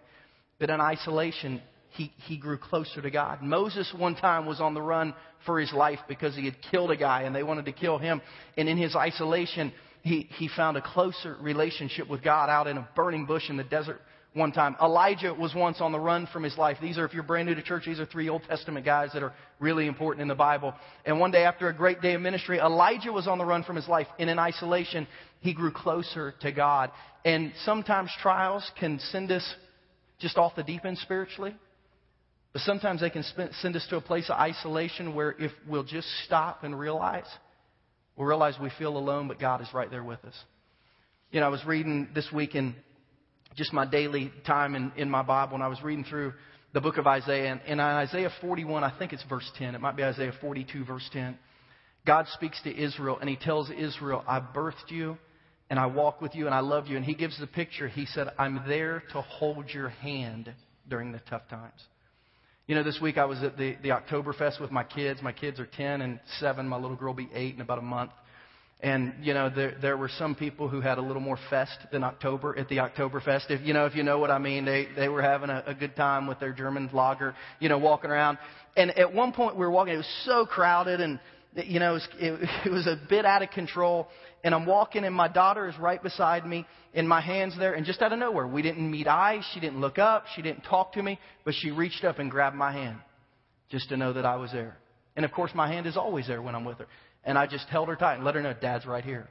but 0.60 0.69
in 0.69 0.82
isolation, 0.82 1.62
he, 1.91 2.12
he 2.28 2.38
grew 2.38 2.58
closer 2.58 3.01
to 3.01 3.12
God. 3.12 3.41
Moses 3.41 3.93
one 3.97 4.15
time 4.15 4.45
was 4.45 4.60
on 4.60 4.73
the 4.73 4.82
run 4.82 5.13
for 5.45 5.60
his 5.60 5.71
life 5.71 5.99
because 6.08 6.36
he 6.36 6.45
had 6.45 6.56
killed 6.71 6.91
a 6.91 6.97
guy 6.97 7.23
and 7.23 7.36
they 7.36 7.43
wanted 7.43 7.65
to 7.65 7.71
kill 7.71 7.97
him. 7.97 8.21
And 8.58 8.67
in 8.67 8.78
his 8.78 8.95
isolation, 8.95 9.71
he, 10.05 10.29
he 10.37 10.47
found 10.55 10.77
a 10.77 10.81
closer 10.81 11.35
relationship 11.41 12.07
with 12.07 12.23
God 12.23 12.47
out 12.47 12.67
in 12.67 12.77
a 12.77 12.87
burning 12.95 13.25
bush 13.25 13.49
in 13.49 13.57
the 13.57 13.63
desert 13.63 13.99
one 14.33 14.51
time. 14.51 14.75
Elijah 14.79 15.33
was 15.33 15.55
once 15.55 15.81
on 15.81 15.91
the 15.91 15.99
run 15.99 16.27
from 16.31 16.43
his 16.43 16.55
life. 16.59 16.77
These 16.79 16.99
are, 16.99 17.05
if 17.05 17.13
you're 17.15 17.23
brand 17.23 17.47
new 17.47 17.55
to 17.55 17.63
church, 17.63 17.85
these 17.87 17.99
are 17.99 18.05
three 18.05 18.29
Old 18.29 18.43
Testament 18.47 18.85
guys 18.85 19.09
that 19.13 19.23
are 19.23 19.33
really 19.59 19.87
important 19.87 20.21
in 20.21 20.27
the 20.27 20.35
Bible. 20.35 20.75
And 21.05 21.19
one 21.19 21.31
day 21.31 21.43
after 21.43 21.69
a 21.69 21.73
great 21.73 22.01
day 22.01 22.13
of 22.13 22.21
ministry, 22.21 22.59
Elijah 22.59 23.11
was 23.11 23.27
on 23.27 23.39
the 23.39 23.45
run 23.45 23.63
from 23.63 23.77
his 23.77 23.87
life. 23.87 24.05
In 24.19 24.29
isolation, 24.37 25.07
he 25.39 25.55
grew 25.55 25.71
closer 25.71 26.35
to 26.41 26.51
God. 26.51 26.91
And 27.25 27.51
sometimes 27.63 28.11
trials 28.21 28.69
can 28.79 28.99
send 29.09 29.31
us 29.31 29.55
just 30.19 30.37
off 30.37 30.55
the 30.55 30.61
deep 30.61 30.85
end 30.85 30.99
spiritually. 30.99 31.55
But 32.53 32.61
sometimes 32.61 33.01
they 33.01 33.09
can 33.09 33.23
send 33.59 33.75
us 33.75 33.87
to 33.89 33.97
a 33.97 34.01
place 34.01 34.29
of 34.29 34.37
isolation 34.37 35.15
where 35.15 35.31
if 35.39 35.51
we'll 35.67 35.83
just 35.83 36.07
stop 36.25 36.63
and 36.63 36.77
realize, 36.77 37.25
we'll 38.15 38.28
realize 38.28 38.56
we 38.62 38.71
feel 38.78 38.97
alone, 38.97 39.28
but 39.28 39.39
God 39.39 39.62
is 39.62 39.67
right 39.73 39.89
there 39.89 40.04
with 40.04 40.23
us. 40.25 40.36
You 41.32 41.39
know, 41.39 41.47
I 41.47 41.49
was 41.49 41.65
reading 41.65 42.10
this 42.13 42.30
week 42.34 42.56
in 42.56 42.75
just 43.56 43.73
my 43.73 43.86
daily 43.86 44.32
time 44.45 44.75
in, 44.75 44.91
in 44.95 45.10
my 45.10 45.21
Bible, 45.21 45.56
and 45.56 45.63
I 45.63 45.67
was 45.67 45.82
reading 45.82 46.06
through 46.06 46.34
the 46.73 46.82
book 46.82 46.97
of 46.97 47.08
Isaiah. 47.08 47.51
And 47.51 47.62
in 47.67 47.80
Isaiah 47.80 48.30
41, 48.41 48.84
I 48.84 48.97
think 48.97 49.13
it's 49.13 49.23
verse 49.30 49.49
10, 49.58 49.75
it 49.75 49.82
might 49.82 49.95
be 49.95 50.04
Isaiah 50.04 50.34
42, 50.41 50.86
verse 50.86 51.10
10. 51.13 51.38
God 52.06 52.28
speaks 52.34 52.62
to 52.63 52.75
Israel, 52.75 53.17
and 53.19 53.30
he 53.30 53.36
tells 53.36 53.71
Israel, 53.71 54.23
I 54.28 54.39
birthed 54.39 54.89
you, 54.89 55.17
and 55.69 55.80
I 55.80 55.88
walk 55.88 56.21
with 56.21 56.36
you, 56.36 56.45
and 56.45 56.54
I 56.54 56.60
love 56.60 56.88
you. 56.88 56.97
And 56.97 57.06
he 57.06 57.15
gives 57.15 57.39
the 57.39 57.47
picture. 57.47 57.88
He 57.88 58.06
said, 58.06 58.28
I'm 58.38 58.63
there 58.67 59.04
to 59.13 59.21
hold 59.21 59.69
your 59.69 59.89
hand 59.89 60.54
during 60.88 61.12
the 61.12 61.21
tough 61.30 61.47
times. 61.49 61.82
You 62.67 62.73
know, 62.73 62.82
this 62.82 62.99
week 62.99 63.19
I 63.19 63.25
was 63.25 63.43
at 63.43 63.58
the, 63.58 63.75
the 63.84 63.89
Oktoberfest 63.89 64.60
with 64.60 64.71
my 64.71 64.84
kids. 64.84 65.21
My 65.21 65.32
kids 65.32 65.60
are 65.60 65.67
10 65.67 66.01
and 66.01 66.19
7. 66.39 66.67
My 66.67 66.78
little 66.78 66.97
girl 66.97 67.10
will 67.10 67.13
be 67.13 67.30
8 67.32 67.54
in 67.54 67.62
about 67.62 67.78
a 67.78 67.84
month. 67.84 68.10
And, 68.82 69.13
you 69.21 69.36
know, 69.36 69.51
there, 69.51 69.75
there 69.80 69.97
were 69.97 70.10
some 70.17 70.34
people 70.34 70.67
who 70.67 70.82
had 70.82 70.97
a 70.97 71.01
little 71.01 71.21
more 71.21 71.38
fest 71.51 71.78
than 71.91 72.04
October 72.04 72.58
at 72.58 72.67
the 72.67 72.78
Oktoberfest. 72.78 73.51
If, 73.51 73.62
you 73.62 73.75
know, 73.75 73.86
if 73.86 73.95
you 73.95 74.01
know 74.01 74.17
what 74.17 74.32
I 74.32 74.39
mean, 74.39 74.65
they, 74.65 74.88
they 74.95 75.10
were 75.10 75.21
having 75.21 75.51
a, 75.51 75.63
a 75.67 75.75
good 75.75 75.95
time 75.95 76.25
with 76.25 76.39
their 76.39 76.54
German 76.54 76.89
lager, 76.91 77.36
you 77.60 77.69
know, 77.69 77.78
walking 77.78 78.10
around. 78.10 78.39
And 78.75 78.97
at 78.97 79.13
one 79.13 79.32
point 79.32 79.56
we 79.56 79.60
were 79.60 79.71
walking, 79.71 79.93
it 79.93 79.97
was 79.97 80.23
so 80.25 80.47
crowded 80.47 81.01
and, 81.01 81.19
you 81.55 81.79
know, 81.79 81.91
it 81.91 81.93
was, 81.93 82.07
it, 82.19 82.49
it 82.65 82.71
was 82.71 82.87
a 82.87 82.99
bit 83.09 83.25
out 83.25 83.41
of 83.41 83.49
control. 83.51 84.07
And 84.43 84.53
I'm 84.53 84.65
walking 84.65 85.05
and 85.05 85.15
my 85.15 85.27
daughter 85.27 85.67
is 85.67 85.77
right 85.79 86.01
beside 86.01 86.45
me 86.45 86.65
and 86.93 87.09
my 87.09 87.21
hand's 87.21 87.57
there. 87.57 87.73
And 87.73 87.85
just 87.85 88.01
out 88.01 88.13
of 88.13 88.19
nowhere, 88.19 88.45
we 88.45 88.61
didn't 88.61 88.89
meet 88.89 89.07
eyes. 89.07 89.43
She 89.53 89.59
didn't 89.59 89.81
look 89.81 89.97
up. 89.97 90.25
She 90.35 90.41
didn't 90.41 90.61
talk 90.61 90.93
to 90.93 91.03
me, 91.03 91.19
but 91.43 91.53
she 91.55 91.71
reached 91.71 92.03
up 92.03 92.19
and 92.19 92.29
grabbed 92.29 92.55
my 92.55 92.71
hand 92.71 92.97
just 93.69 93.89
to 93.89 93.97
know 93.97 94.13
that 94.13 94.25
I 94.25 94.35
was 94.35 94.51
there. 94.51 94.77
And 95.15 95.25
of 95.25 95.31
course, 95.31 95.51
my 95.55 95.67
hand 95.67 95.87
is 95.87 95.97
always 95.97 96.27
there 96.27 96.41
when 96.41 96.55
I'm 96.55 96.65
with 96.65 96.77
her. 96.77 96.87
And 97.23 97.37
I 97.37 97.47
just 97.47 97.67
held 97.69 97.87
her 97.87 97.95
tight 97.95 98.15
and 98.15 98.23
let 98.23 98.35
her 98.35 98.41
know 98.41 98.53
Dad's 98.53 98.85
right 98.85 99.03
here. 99.03 99.27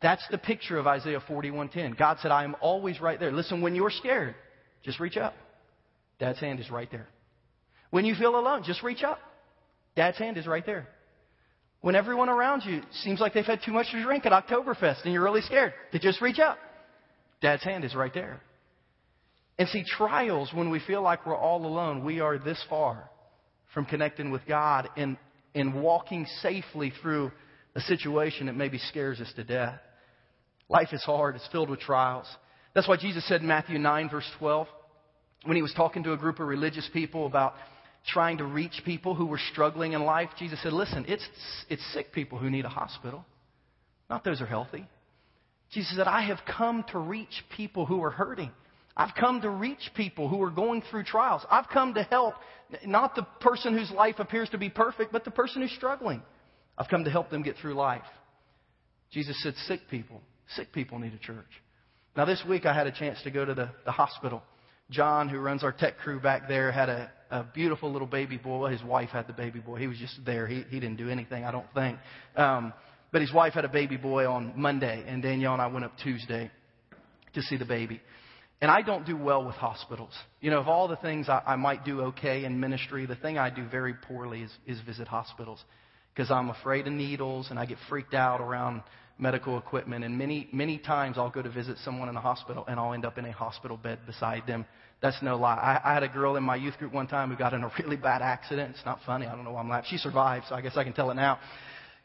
That's 0.00 0.24
the 0.30 0.38
picture 0.38 0.78
of 0.78 0.86
Isaiah 0.86 1.20
41:10. 1.20 1.92
God 1.92 2.18
said, 2.20 2.30
"I 2.32 2.44
am 2.44 2.56
always 2.60 3.00
right 3.00 3.18
there." 3.18 3.32
Listen, 3.32 3.62
when 3.62 3.74
you're 3.74 3.90
scared, 3.90 4.34
just 4.82 5.00
reach 5.00 5.16
up. 5.16 5.34
Dad's 6.18 6.40
hand 6.40 6.60
is 6.60 6.70
right 6.70 6.90
there. 6.90 7.08
When 7.90 8.04
you 8.04 8.14
feel 8.14 8.36
alone, 8.36 8.64
just 8.64 8.82
reach 8.82 9.02
up. 9.04 9.20
Dad's 9.94 10.18
hand 10.18 10.38
is 10.38 10.46
right 10.46 10.64
there. 10.64 10.88
When 11.82 11.94
everyone 11.94 12.28
around 12.28 12.62
you 12.64 12.82
seems 13.02 13.20
like 13.20 13.34
they've 13.34 13.44
had 13.44 13.60
too 13.64 13.72
much 13.72 13.90
to 13.90 14.02
drink 14.02 14.24
at 14.24 14.32
Oktoberfest 14.32 15.04
and 15.04 15.12
you're 15.12 15.22
really 15.22 15.42
scared, 15.42 15.74
to 15.92 15.98
just 15.98 16.20
reach 16.20 16.38
up. 16.38 16.56
Dad's 17.40 17.64
hand 17.64 17.84
is 17.84 17.94
right 17.94 18.14
there. 18.14 18.40
And 19.58 19.68
see, 19.68 19.84
trials, 19.84 20.50
when 20.54 20.70
we 20.70 20.80
feel 20.80 21.02
like 21.02 21.26
we're 21.26 21.36
all 21.36 21.66
alone, 21.66 22.04
we 22.04 22.20
are 22.20 22.38
this 22.38 22.64
far 22.70 23.10
from 23.74 23.84
connecting 23.84 24.30
with 24.30 24.42
God. 24.46 24.88
And 24.96 25.16
in 25.54 25.82
walking 25.82 26.26
safely 26.40 26.92
through 27.02 27.32
a 27.74 27.80
situation 27.80 28.46
that 28.46 28.56
maybe 28.56 28.78
scares 28.78 29.20
us 29.20 29.32
to 29.36 29.44
death. 29.44 29.80
Life 30.68 30.88
is 30.92 31.02
hard, 31.02 31.36
it's 31.36 31.48
filled 31.50 31.68
with 31.68 31.80
trials. 31.80 32.26
That's 32.74 32.88
why 32.88 32.96
Jesus 32.96 33.26
said 33.28 33.42
in 33.42 33.46
Matthew 33.46 33.78
9, 33.78 34.08
verse 34.08 34.30
12, 34.38 34.66
when 35.44 35.56
he 35.56 35.62
was 35.62 35.74
talking 35.74 36.02
to 36.04 36.12
a 36.12 36.16
group 36.16 36.40
of 36.40 36.46
religious 36.46 36.88
people 36.92 37.26
about 37.26 37.54
trying 38.06 38.38
to 38.38 38.44
reach 38.44 38.82
people 38.84 39.14
who 39.14 39.26
were 39.26 39.40
struggling 39.52 39.92
in 39.92 40.04
life, 40.04 40.30
Jesus 40.38 40.60
said, 40.62 40.72
Listen, 40.72 41.04
it's, 41.08 41.26
it's 41.68 41.82
sick 41.92 42.12
people 42.12 42.38
who 42.38 42.50
need 42.50 42.64
a 42.64 42.70
hospital, 42.70 43.24
not 44.10 44.24
those 44.24 44.38
who 44.38 44.44
are 44.44 44.48
healthy. 44.48 44.86
Jesus 45.72 45.96
said, 45.96 46.06
I 46.06 46.22
have 46.22 46.40
come 46.46 46.84
to 46.92 46.98
reach 46.98 47.44
people 47.56 47.86
who 47.86 48.02
are 48.02 48.10
hurting. 48.10 48.50
I've 48.94 49.14
come 49.18 49.40
to 49.40 49.48
reach 49.48 49.90
people 49.96 50.28
who 50.28 50.42
are 50.42 50.50
going 50.50 50.82
through 50.90 51.04
trials. 51.04 51.42
I've 51.50 51.68
come 51.68 51.94
to 51.94 52.02
help 52.02 52.34
not 52.84 53.14
the 53.14 53.26
person 53.40 53.76
whose 53.76 53.90
life 53.90 54.16
appears 54.18 54.50
to 54.50 54.58
be 54.58 54.68
perfect, 54.68 55.12
but 55.12 55.24
the 55.24 55.30
person 55.30 55.62
who's 55.62 55.72
struggling. 55.72 56.22
I've 56.76 56.88
come 56.88 57.04
to 57.04 57.10
help 57.10 57.30
them 57.30 57.42
get 57.42 57.56
through 57.56 57.74
life. 57.74 58.02
Jesus 59.10 59.40
said, 59.42 59.54
sick 59.66 59.80
people. 59.90 60.20
Sick 60.56 60.72
people 60.72 60.98
need 60.98 61.14
a 61.14 61.18
church. 61.18 61.46
Now, 62.16 62.26
this 62.26 62.42
week 62.46 62.66
I 62.66 62.74
had 62.74 62.86
a 62.86 62.92
chance 62.92 63.18
to 63.22 63.30
go 63.30 63.44
to 63.44 63.54
the, 63.54 63.70
the 63.84 63.92
hospital. 63.92 64.42
John, 64.92 65.28
who 65.28 65.38
runs 65.38 65.64
our 65.64 65.72
tech 65.72 65.98
crew 65.98 66.20
back 66.20 66.48
there, 66.48 66.70
had 66.70 66.88
a, 66.88 67.10
a 67.30 67.42
beautiful 67.42 67.90
little 67.90 68.06
baby 68.06 68.36
boy. 68.36 68.70
His 68.70 68.82
wife 68.82 69.08
had 69.08 69.26
the 69.26 69.32
baby 69.32 69.58
boy. 69.58 69.76
He 69.76 69.86
was 69.86 69.98
just 69.98 70.20
there. 70.24 70.46
He, 70.46 70.64
he 70.70 70.78
didn't 70.78 70.96
do 70.96 71.08
anything, 71.08 71.44
I 71.44 71.50
don't 71.50 71.66
think. 71.74 71.98
Um, 72.36 72.72
but 73.10 73.20
his 73.20 73.32
wife 73.32 73.54
had 73.54 73.64
a 73.64 73.68
baby 73.68 73.96
boy 73.96 74.30
on 74.30 74.52
Monday, 74.56 75.04
and 75.06 75.22
Danielle 75.22 75.54
and 75.54 75.62
I 75.62 75.66
went 75.66 75.84
up 75.84 75.92
Tuesday 76.02 76.50
to 77.34 77.42
see 77.42 77.56
the 77.56 77.64
baby. 77.64 78.00
And 78.60 78.70
I 78.70 78.82
don't 78.82 79.04
do 79.04 79.16
well 79.16 79.44
with 79.44 79.56
hospitals. 79.56 80.12
You 80.40 80.50
know, 80.50 80.60
of 80.60 80.68
all 80.68 80.86
the 80.86 80.96
things 80.96 81.28
I, 81.28 81.42
I 81.44 81.56
might 81.56 81.84
do 81.84 82.02
okay 82.02 82.44
in 82.44 82.60
ministry, 82.60 83.06
the 83.06 83.16
thing 83.16 83.36
I 83.36 83.50
do 83.50 83.66
very 83.68 83.92
poorly 83.92 84.42
is, 84.42 84.52
is 84.66 84.80
visit 84.82 85.08
hospitals. 85.08 85.62
Because 86.14 86.30
I'm 86.30 86.48
afraid 86.48 86.86
of 86.86 86.92
needles 86.92 87.48
and 87.50 87.58
I 87.58 87.66
get 87.66 87.78
freaked 87.88 88.14
out 88.14 88.40
around 88.40 88.82
medical 89.18 89.58
equipment. 89.58 90.04
And 90.04 90.16
many, 90.16 90.48
many 90.52 90.78
times 90.78 91.18
I'll 91.18 91.30
go 91.30 91.42
to 91.42 91.50
visit 91.50 91.76
someone 91.84 92.08
in 92.08 92.14
the 92.14 92.20
hospital 92.20 92.64
and 92.68 92.78
I'll 92.78 92.92
end 92.92 93.04
up 93.04 93.18
in 93.18 93.24
a 93.24 93.32
hospital 93.32 93.76
bed 93.76 94.00
beside 94.06 94.46
them. 94.46 94.64
That's 95.00 95.20
no 95.22 95.36
lie. 95.36 95.54
I, 95.54 95.90
I 95.90 95.94
had 95.94 96.02
a 96.02 96.08
girl 96.08 96.36
in 96.36 96.44
my 96.44 96.56
youth 96.56 96.78
group 96.78 96.92
one 96.92 97.08
time 97.08 97.30
who 97.30 97.36
got 97.36 97.54
in 97.54 97.62
a 97.62 97.70
really 97.78 97.96
bad 97.96 98.22
accident. 98.22 98.74
It's 98.76 98.86
not 98.86 99.00
funny. 99.04 99.26
I 99.26 99.34
don't 99.34 99.44
know 99.44 99.52
why 99.52 99.60
I'm 99.60 99.68
laughing. 99.68 99.88
She 99.90 99.98
survived, 99.98 100.46
so 100.48 100.54
I 100.54 100.60
guess 100.60 100.76
I 100.76 100.84
can 100.84 100.92
tell 100.92 101.10
it 101.10 101.14
now 101.14 101.38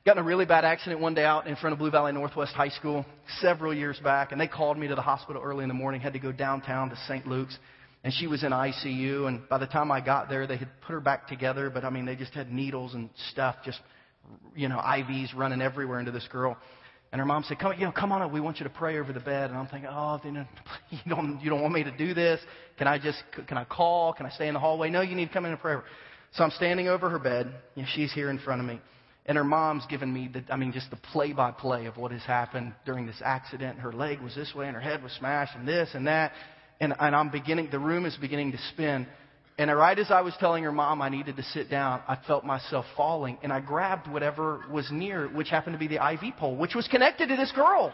got 0.07 0.15
in 0.15 0.23
a 0.23 0.25
really 0.25 0.45
bad 0.45 0.63
accident 0.63 1.01
one 1.01 1.13
day 1.13 1.25
out 1.25 1.47
in 1.47 1.55
front 1.57 1.73
of 1.73 1.79
Blue 1.79 1.91
Valley 1.91 2.13
Northwest 2.13 2.53
High 2.53 2.69
School 2.69 3.05
several 3.41 3.73
years 3.73 3.99
back, 3.99 4.31
and 4.31 4.39
they 4.39 4.47
called 4.47 4.77
me 4.77 4.87
to 4.87 4.95
the 4.95 5.01
hospital 5.01 5.41
early 5.43 5.63
in 5.63 5.67
the 5.67 5.73
morning. 5.73 5.99
Had 5.99 6.13
to 6.13 6.19
go 6.19 6.31
downtown 6.31 6.89
to 6.89 6.95
St. 7.09 7.27
Luke's, 7.27 7.57
and 8.05 8.13
she 8.13 8.25
was 8.25 8.41
in 8.41 8.53
ICU. 8.53 9.27
And 9.27 9.49
by 9.49 9.57
the 9.57 9.67
time 9.67 9.91
I 9.91 9.99
got 9.99 10.29
there, 10.29 10.47
they 10.47 10.55
had 10.55 10.69
put 10.79 10.93
her 10.93 11.01
back 11.01 11.27
together, 11.27 11.69
but 11.69 11.83
I 11.83 11.89
mean, 11.89 12.05
they 12.05 12.15
just 12.15 12.33
had 12.33 12.49
needles 12.49 12.93
and 12.93 13.09
stuff, 13.31 13.57
just 13.65 13.81
you 14.55 14.69
know, 14.69 14.77
IVs 14.77 15.35
running 15.35 15.61
everywhere 15.61 15.99
into 15.99 16.11
this 16.11 16.27
girl. 16.31 16.57
And 17.11 17.19
her 17.19 17.25
mom 17.25 17.43
said, 17.43 17.59
"Come, 17.59 17.73
you 17.77 17.85
know, 17.85 17.91
come 17.91 18.11
on 18.11 18.21
up. 18.21 18.31
We 18.31 18.41
want 18.41 18.59
you 18.59 18.65
to 18.65 18.69
pray 18.69 18.99
over 18.99 19.13
the 19.13 19.19
bed." 19.19 19.49
And 19.49 19.57
I'm 19.57 19.67
thinking, 19.67 19.89
"Oh, 19.91 20.19
you, 20.23 20.29
uh, 20.29 20.33
know, 20.33 20.45
you 20.89 20.97
don't, 21.07 21.41
you 21.41 21.49
don't 21.49 21.61
want 21.61 21.73
me 21.73 21.83
to 21.83 21.95
do 21.95 22.13
this? 22.13 22.39
Can 22.77 22.87
I 22.87 22.97
just, 22.99 23.21
can 23.47 23.57
I 23.57 23.63
call? 23.63 24.13
Can 24.13 24.25
I 24.25 24.29
stay 24.29 24.47
in 24.47 24.53
the 24.53 24.59
hallway? 24.59 24.89
No, 24.89 25.01
you 25.01 25.15
need 25.15 25.27
to 25.27 25.33
come 25.33 25.45
in 25.45 25.51
and 25.51 25.59
pray." 25.59 25.77
So 26.33 26.43
I'm 26.43 26.51
standing 26.51 26.87
over 26.87 27.09
her 27.09 27.19
bed. 27.19 27.51
You 27.75 27.83
know, 27.83 27.87
she's 27.93 28.11
here 28.13 28.29
in 28.29 28.39
front 28.39 28.61
of 28.61 28.67
me. 28.67 28.81
And 29.27 29.37
her 29.37 29.43
mom's 29.43 29.85
given 29.87 30.11
me 30.11 30.29
the, 30.31 30.43
I 30.51 30.55
mean, 30.55 30.71
just 30.71 30.89
the 30.89 30.95
play 30.95 31.33
by 31.33 31.51
play 31.51 31.85
of 31.85 31.97
what 31.97 32.11
has 32.11 32.23
happened 32.23 32.73
during 32.85 33.05
this 33.05 33.21
accident. 33.23 33.79
Her 33.79 33.91
leg 33.91 34.21
was 34.21 34.33
this 34.35 34.53
way 34.55 34.67
and 34.67 34.75
her 34.75 34.81
head 34.81 35.03
was 35.03 35.11
smashed 35.13 35.53
and 35.55 35.67
this 35.67 35.89
and 35.93 36.07
that. 36.07 36.31
And, 36.79 36.93
and 36.97 37.15
I'm 37.15 37.29
beginning, 37.29 37.69
the 37.69 37.79
room 37.79 38.05
is 38.05 38.15
beginning 38.17 38.53
to 38.53 38.57
spin. 38.73 39.05
And 39.59 39.75
right 39.75 39.97
as 39.97 40.11
I 40.11 40.21
was 40.21 40.35
telling 40.39 40.63
her 40.65 40.71
mom 40.71 41.01
I 41.01 41.09
needed 41.09 41.35
to 41.37 41.43
sit 41.43 41.69
down, 41.69 42.01
I 42.07 42.17
felt 42.27 42.45
myself 42.45 42.85
falling 42.95 43.39
and 43.41 43.51
I 43.51 43.59
grabbed 43.59 44.07
whatever 44.07 44.63
was 44.71 44.87
near, 44.91 45.27
which 45.27 45.49
happened 45.49 45.73
to 45.73 45.79
be 45.79 45.87
the 45.87 45.95
IV 45.95 46.35
pole, 46.37 46.55
which 46.55 46.75
was 46.75 46.87
connected 46.87 47.29
to 47.29 47.35
this 47.35 47.51
girl. 47.53 47.93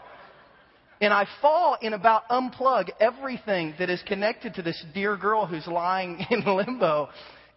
And 1.00 1.12
I 1.12 1.26
fall 1.40 1.76
and 1.82 1.94
about 1.94 2.28
unplug 2.28 2.90
everything 3.00 3.74
that 3.78 3.88
is 3.88 4.02
connected 4.06 4.54
to 4.54 4.62
this 4.62 4.82
dear 4.94 5.16
girl 5.16 5.46
who's 5.46 5.66
lying 5.66 6.24
in 6.30 6.44
limbo. 6.44 7.08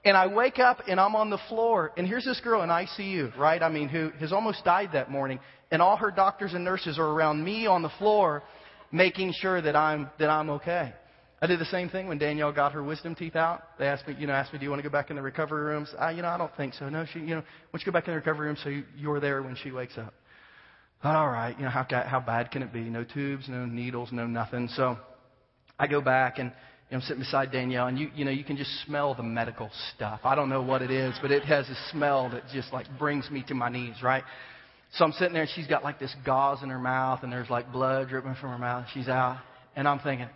And 0.06 0.15
I 0.15 0.28
wake 0.28 0.58
up 0.58 0.84
and 0.88 1.00
I'm 1.00 1.15
on 1.15 1.30
the 1.30 1.39
floor, 1.50 1.91
and 1.98 2.08
here's 2.08 2.24
this 2.24 2.39
girl 2.39 2.62
in 2.63 2.70
ICU, 2.70 3.36
right? 3.38 3.62
I 3.62 3.67
mean, 3.67 3.89
who 3.89 4.12
has 4.20 4.32
almost 4.32 4.63
died 4.63 4.91
that 4.93 5.12
morning, 5.12 5.39
and 5.70 5.82
all 5.82 5.98
her 5.98 6.12
doctors 6.12 6.54
and 6.54 6.63
nurses 6.63 6.98
are 6.98 7.10
around 7.10 7.43
me 7.43 7.67
on 7.67 7.82
the 7.82 7.89
floor, 7.98 8.41
making 8.91 9.34
sure 9.34 9.62
that 9.62 9.76
I'm 9.76 10.10
that 10.17 10.30
I'm 10.30 10.50
okay. 10.52 10.93
I 11.39 11.45
did 11.45 11.60
the 11.60 11.65
same 11.65 11.89
thing 11.89 12.08
when 12.08 12.17
Danielle 12.17 12.52
got 12.52 12.71
her 12.71 12.84
wisdom 12.84 13.13
teeth 13.13 13.36
out. 13.36 13.62
They 13.78 13.86
asked 13.86 14.08
me, 14.08 14.15
you 14.17 14.26
know, 14.26 14.34
asked 14.34 14.54
me, 14.54 14.60
do 14.60 14.63
you 14.65 14.71
want 14.71 14.82
to 14.82 14.89
go 14.89 14.91
back 14.91 15.12
in 15.12 15.15
the 15.15 15.21
recovery 15.21 15.65
rooms? 15.65 15.93
I, 16.00 16.12
you 16.12 16.23
know, 16.23 16.30
I 16.30 16.38
don't 16.38 16.56
think 16.58 16.73
so. 16.73 16.89
No, 16.89 17.06
she, 17.13 17.19
you 17.19 17.36
know, 17.36 17.41
why 17.41 17.43
don't 17.73 17.82
you 17.82 17.86
go 17.86 17.91
back 17.91 18.08
in 18.08 18.13
the 18.13 18.17
recovery 18.17 18.47
room 18.47 18.58
so 18.63 18.69
you, 18.69 18.84
you're 18.97 19.19
there 19.19 19.43
when 19.43 19.56
she 19.56 19.71
wakes 19.71 19.97
up? 19.97 20.13
All 21.04 21.28
right, 21.28 21.56
you 21.56 21.63
know, 21.63 21.69
how 21.69 21.86
how 21.91 22.19
bad 22.19 22.50
can 22.50 22.63
it 22.63 22.73
be? 22.73 22.82
No 22.82 23.04
tubes, 23.04 23.47
no 23.47 23.65
needles, 23.65 24.10
no 24.12 24.26
nothing. 24.26 24.67
So 24.69 24.97
I 25.78 25.86
go 25.86 26.02
back 26.02 26.39
and 26.39 26.52
you 26.89 26.97
know, 26.97 26.97
I'm 26.97 27.02
sitting 27.02 27.21
beside 27.21 27.52
Danielle, 27.52 27.86
and 27.86 28.00
you, 28.00 28.10
you 28.15 28.26
know, 28.26 28.32
you 28.32 28.43
can 28.43 28.58
just 28.58 28.71
smell 28.86 29.13
the 29.13 29.21
medical 29.21 29.69
stuff. 29.95 30.21
I 30.23 30.34
don't 30.34 30.50
know 30.50 30.63
what 30.63 30.82
it 30.82 30.89
is, 30.89 31.13
but 31.21 31.30
it 31.30 31.43
has 31.43 31.69
a 31.69 31.76
smell 31.91 32.30
that 32.32 32.43
just 32.52 32.73
like 32.73 32.88
brings 32.97 33.30
me 33.30 33.43
to 33.47 33.54
my 33.54 33.69
knees, 33.69 34.02
right? 34.02 34.23
So 34.93 35.06
I'm 35.06 35.12
sitting 35.12 35.34
there, 35.34 35.43
and 35.43 35.52
she's 35.54 35.67
got 35.67 35.84
like 35.84 36.00
this 36.00 36.15
gauze 36.26 36.63
in 36.63 36.69
her 36.69 36.80
mouth, 36.80 37.19
and 37.21 37.32
there's 37.32 37.50
like 37.50 37.71
blood 37.71 38.10
dripping 38.10 38.36
from 38.41 38.50
her 38.50 38.58
mouth. 38.58 38.88
She's 38.93 39.08
out, 39.08 39.38
and 39.76 39.88
I'm 39.88 40.00
thinking, 40.00 40.30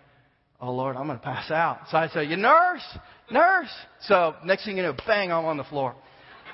oh 0.62 0.72
Lord, 0.72 0.96
I'm 0.96 1.08
going 1.08 1.18
to 1.18 1.24
pass 1.24 1.50
out. 1.50 1.80
So 1.90 1.98
I 1.98 2.08
say, 2.10 2.24
you 2.26 2.38
nurse, 2.38 2.86
nurse. 3.32 3.72
So 4.02 4.36
next 4.46 4.64
thing 4.66 4.78
you 4.78 4.84
know, 4.84 4.96
bang, 5.08 5.32
I'm 5.32 5.46
on 5.46 5.58
the 5.58 5.64
floor. 5.64 5.96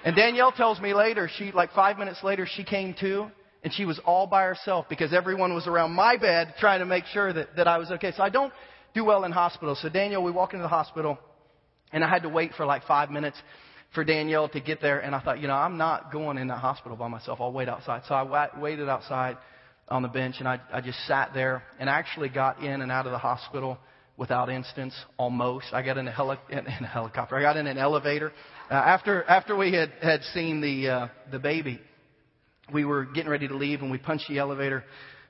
And 0.05 0.15
Danielle 0.15 0.53
tells 0.53 0.79
me 0.79 0.93
later, 0.93 1.29
she 1.37 1.51
like 1.51 1.73
five 1.73 1.97
minutes 1.97 2.23
later, 2.23 2.47
she 2.49 2.63
came 2.63 2.95
to, 3.01 3.27
and 3.63 3.73
she 3.73 3.83
was 3.83 3.99
all 4.05 4.25
by 4.25 4.43
herself 4.43 4.85
because 4.89 5.13
everyone 5.13 5.53
was 5.53 5.67
around 5.67 5.91
my 5.91 6.15
bed 6.15 6.53
trying 6.59 6.79
to 6.79 6.85
make 6.85 7.05
sure 7.05 7.33
that, 7.33 7.55
that 7.57 7.67
I 7.67 7.77
was 7.77 7.91
okay. 7.91 8.13
So 8.15 8.23
I 8.23 8.29
don't 8.29 8.53
do 8.93 9.03
well 9.03 9.25
in 9.25 9.31
hospitals. 9.31 9.81
So 9.81 9.89
Danielle, 9.89 10.23
we 10.23 10.31
walk 10.31 10.53
into 10.53 10.63
the 10.63 10.69
hospital, 10.69 11.17
and 11.91 12.03
I 12.03 12.09
had 12.09 12.23
to 12.23 12.29
wait 12.29 12.53
for 12.55 12.65
like 12.65 12.83
five 12.85 13.09
minutes 13.09 13.37
for 13.93 14.05
Danielle 14.05 14.47
to 14.49 14.61
get 14.61 14.81
there. 14.81 14.99
And 14.99 15.13
I 15.13 15.19
thought, 15.19 15.41
you 15.41 15.47
know, 15.47 15.55
I'm 15.55 15.77
not 15.77 16.11
going 16.11 16.37
in 16.37 16.47
the 16.47 16.55
hospital 16.55 16.95
by 16.95 17.09
myself. 17.09 17.41
I'll 17.41 17.51
wait 17.51 17.67
outside. 17.67 18.03
So 18.07 18.15
I 18.15 18.49
waited 18.57 18.87
outside 18.87 19.37
on 19.89 20.03
the 20.03 20.07
bench, 20.07 20.35
and 20.39 20.47
I, 20.47 20.61
I 20.71 20.79
just 20.79 20.99
sat 21.07 21.33
there 21.33 21.63
and 21.79 21.89
actually 21.89 22.29
got 22.29 22.63
in 22.63 22.81
and 22.81 22.91
out 22.91 23.05
of 23.05 23.11
the 23.11 23.17
hospital 23.17 23.77
without 24.17 24.49
instance, 24.49 24.93
almost. 25.17 25.67
I 25.71 25.83
got 25.83 25.97
in 25.97 26.07
a, 26.07 26.11
heli- 26.11 26.39
in 26.49 26.65
a 26.65 26.87
helicopter. 26.87 27.37
I 27.37 27.41
got 27.41 27.55
in 27.55 27.67
an 27.67 27.77
elevator. 27.77 28.33
Uh, 28.69 28.73
after, 28.73 29.23
after 29.23 29.55
we 29.55 29.71
had, 29.73 29.91
had 30.01 30.21
seen 30.33 30.59
the, 30.59 30.89
uh, 30.89 31.07
the 31.31 31.39
baby, 31.39 31.79
we 32.73 32.83
were 32.83 33.05
getting 33.05 33.29
ready 33.29 33.47
to 33.47 33.55
leave, 33.55 33.81
and 33.81 33.91
we 33.91 33.97
punched 33.97 34.27
the 34.27 34.39
elevator 34.39 34.83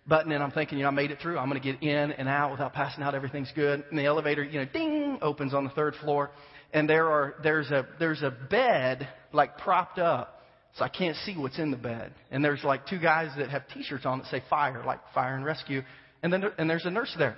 button 0.07 0.31
and 0.31 0.41
I'm 0.41 0.51
thinking, 0.51 0.77
you 0.77 0.83
know, 0.83 0.89
I 0.89 0.93
made 0.93 1.11
it 1.11 1.19
through. 1.21 1.37
I'm 1.37 1.49
going 1.49 1.61
to 1.61 1.73
get 1.73 1.83
in 1.83 2.11
and 2.11 2.27
out 2.29 2.51
without 2.51 2.73
passing 2.73 3.03
out. 3.03 3.13
Everything's 3.13 3.51
good. 3.55 3.83
And 3.89 3.99
the 3.99 4.05
elevator, 4.05 4.43
you 4.43 4.59
know, 4.59 4.65
ding, 4.65 5.19
opens 5.21 5.53
on 5.53 5.63
the 5.63 5.69
third 5.71 5.95
floor. 5.95 6.31
And 6.73 6.89
there 6.89 7.09
are, 7.09 7.35
there's 7.43 7.69
a, 7.71 7.87
there's 7.99 8.21
a 8.21 8.31
bed 8.31 9.07
like 9.33 9.57
propped 9.57 9.99
up. 9.99 10.41
So 10.77 10.85
I 10.85 10.89
can't 10.89 11.15
see 11.25 11.35
what's 11.35 11.57
in 11.57 11.71
the 11.71 11.77
bed. 11.77 12.13
And 12.29 12.43
there's 12.43 12.63
like 12.63 12.85
two 12.87 12.99
guys 12.99 13.31
that 13.37 13.49
have 13.49 13.63
t-shirts 13.73 14.05
on 14.05 14.19
that 14.19 14.27
say 14.27 14.43
fire, 14.49 14.83
like 14.85 14.99
fire 15.13 15.35
and 15.35 15.43
rescue. 15.43 15.81
And 16.21 16.31
then, 16.31 16.43
and 16.57 16.69
there's 16.69 16.85
a 16.85 16.91
nurse 16.91 17.13
there. 17.17 17.37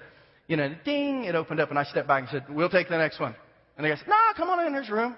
You 0.49 0.57
know, 0.57 0.75
ding, 0.83 1.23
it 1.23 1.35
opened 1.35 1.61
up 1.61 1.69
and 1.69 1.79
I 1.79 1.85
stepped 1.85 2.07
back 2.07 2.23
and 2.23 2.29
said, 2.29 2.45
we'll 2.49 2.69
take 2.69 2.89
the 2.89 2.97
next 2.97 3.19
one. 3.19 3.35
And 3.77 3.85
they 3.85 3.89
go, 3.89 3.95
no, 4.07 4.15
come 4.35 4.49
on 4.49 4.65
in, 4.65 4.73
there's 4.73 4.89
room. 4.89 5.15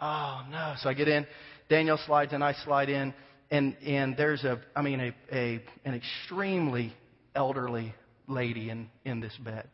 Oh 0.00 0.42
no. 0.50 0.74
So 0.82 0.90
I 0.90 0.94
get 0.94 1.08
in. 1.08 1.26
Danielle 1.70 2.00
slides 2.04 2.32
and 2.32 2.44
I 2.44 2.52
slide 2.52 2.90
in 2.90 3.14
and 3.50 3.76
and 3.84 4.16
there's 4.16 4.44
a 4.44 4.60
I 4.74 4.82
mean 4.82 5.00
a, 5.00 5.14
a 5.34 5.60
an 5.84 5.94
extremely 5.94 6.92
elderly 7.34 7.94
lady 8.26 8.70
in 8.70 8.88
in 9.04 9.20
this 9.20 9.36
bed, 9.42 9.68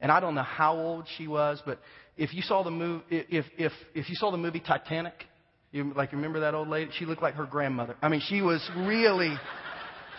and 0.00 0.12
I 0.12 0.20
don't 0.20 0.34
know 0.34 0.42
how 0.42 0.76
old 0.76 1.06
she 1.16 1.26
was, 1.26 1.62
but 1.64 1.80
if 2.16 2.34
you 2.34 2.42
saw 2.42 2.62
the 2.62 2.70
movie 2.70 3.04
if 3.10 3.46
if 3.56 3.72
if 3.94 4.08
you 4.08 4.14
saw 4.16 4.30
the 4.30 4.36
movie 4.36 4.60
Titanic, 4.60 5.24
you 5.72 5.92
like 5.94 6.12
remember 6.12 6.40
that 6.40 6.54
old 6.54 6.68
lady? 6.68 6.90
She 6.98 7.06
looked 7.06 7.22
like 7.22 7.34
her 7.34 7.46
grandmother. 7.46 7.96
I 8.02 8.08
mean, 8.08 8.22
she 8.26 8.42
was 8.42 8.68
really. 8.76 9.34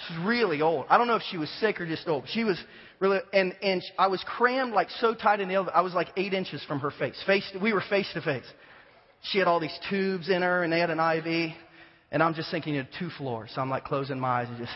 She's 0.08 0.18
really 0.26 0.62
old. 0.62 0.86
I 0.90 0.98
don't 0.98 1.08
know 1.08 1.16
if 1.16 1.24
she 1.30 1.38
was 1.38 1.50
sick 1.60 1.80
or 1.80 1.88
just 1.88 2.08
old. 2.08 2.26
She 2.28 2.44
was 2.44 2.58
really, 3.00 3.20
and, 3.34 3.56
and 3.62 3.84
I 3.98 4.08
was 4.08 4.24
crammed 4.26 4.74
like 4.74 4.90
so 5.00 5.14
tight 5.14 5.40
in 5.40 5.48
the 5.48 5.56
elevator. 5.56 5.78
I 5.78 5.82
was 5.82 5.94
like 5.94 6.10
eight 6.18 6.34
inches 6.34 6.64
from 6.66 6.80
her 6.80 6.92
face. 6.92 7.22
Face, 7.26 7.50
we 7.62 7.74
were 7.74 7.84
face 7.90 8.10
to 8.14 8.22
face. 8.22 8.46
She 9.32 9.40
had 9.40 9.48
all 9.48 9.60
these 9.60 9.78
tubes 9.90 10.30
in 10.30 10.42
her 10.42 10.64
and 10.64 10.72
they 10.72 10.80
had 10.80 10.90
an 10.90 11.00
IV. 11.00 11.54
And 12.12 12.22
I'm 12.22 12.34
just 12.34 12.52
thinking, 12.52 12.76
you 12.76 12.84
know, 12.84 12.88
two 13.00 13.10
floors. 13.18 13.52
So 13.56 13.62
I'm 13.62 13.70
like 13.70 13.86
closing 13.86 14.20
my 14.20 14.42
eyes 14.42 14.48
and 14.50 14.58
just, 14.58 14.72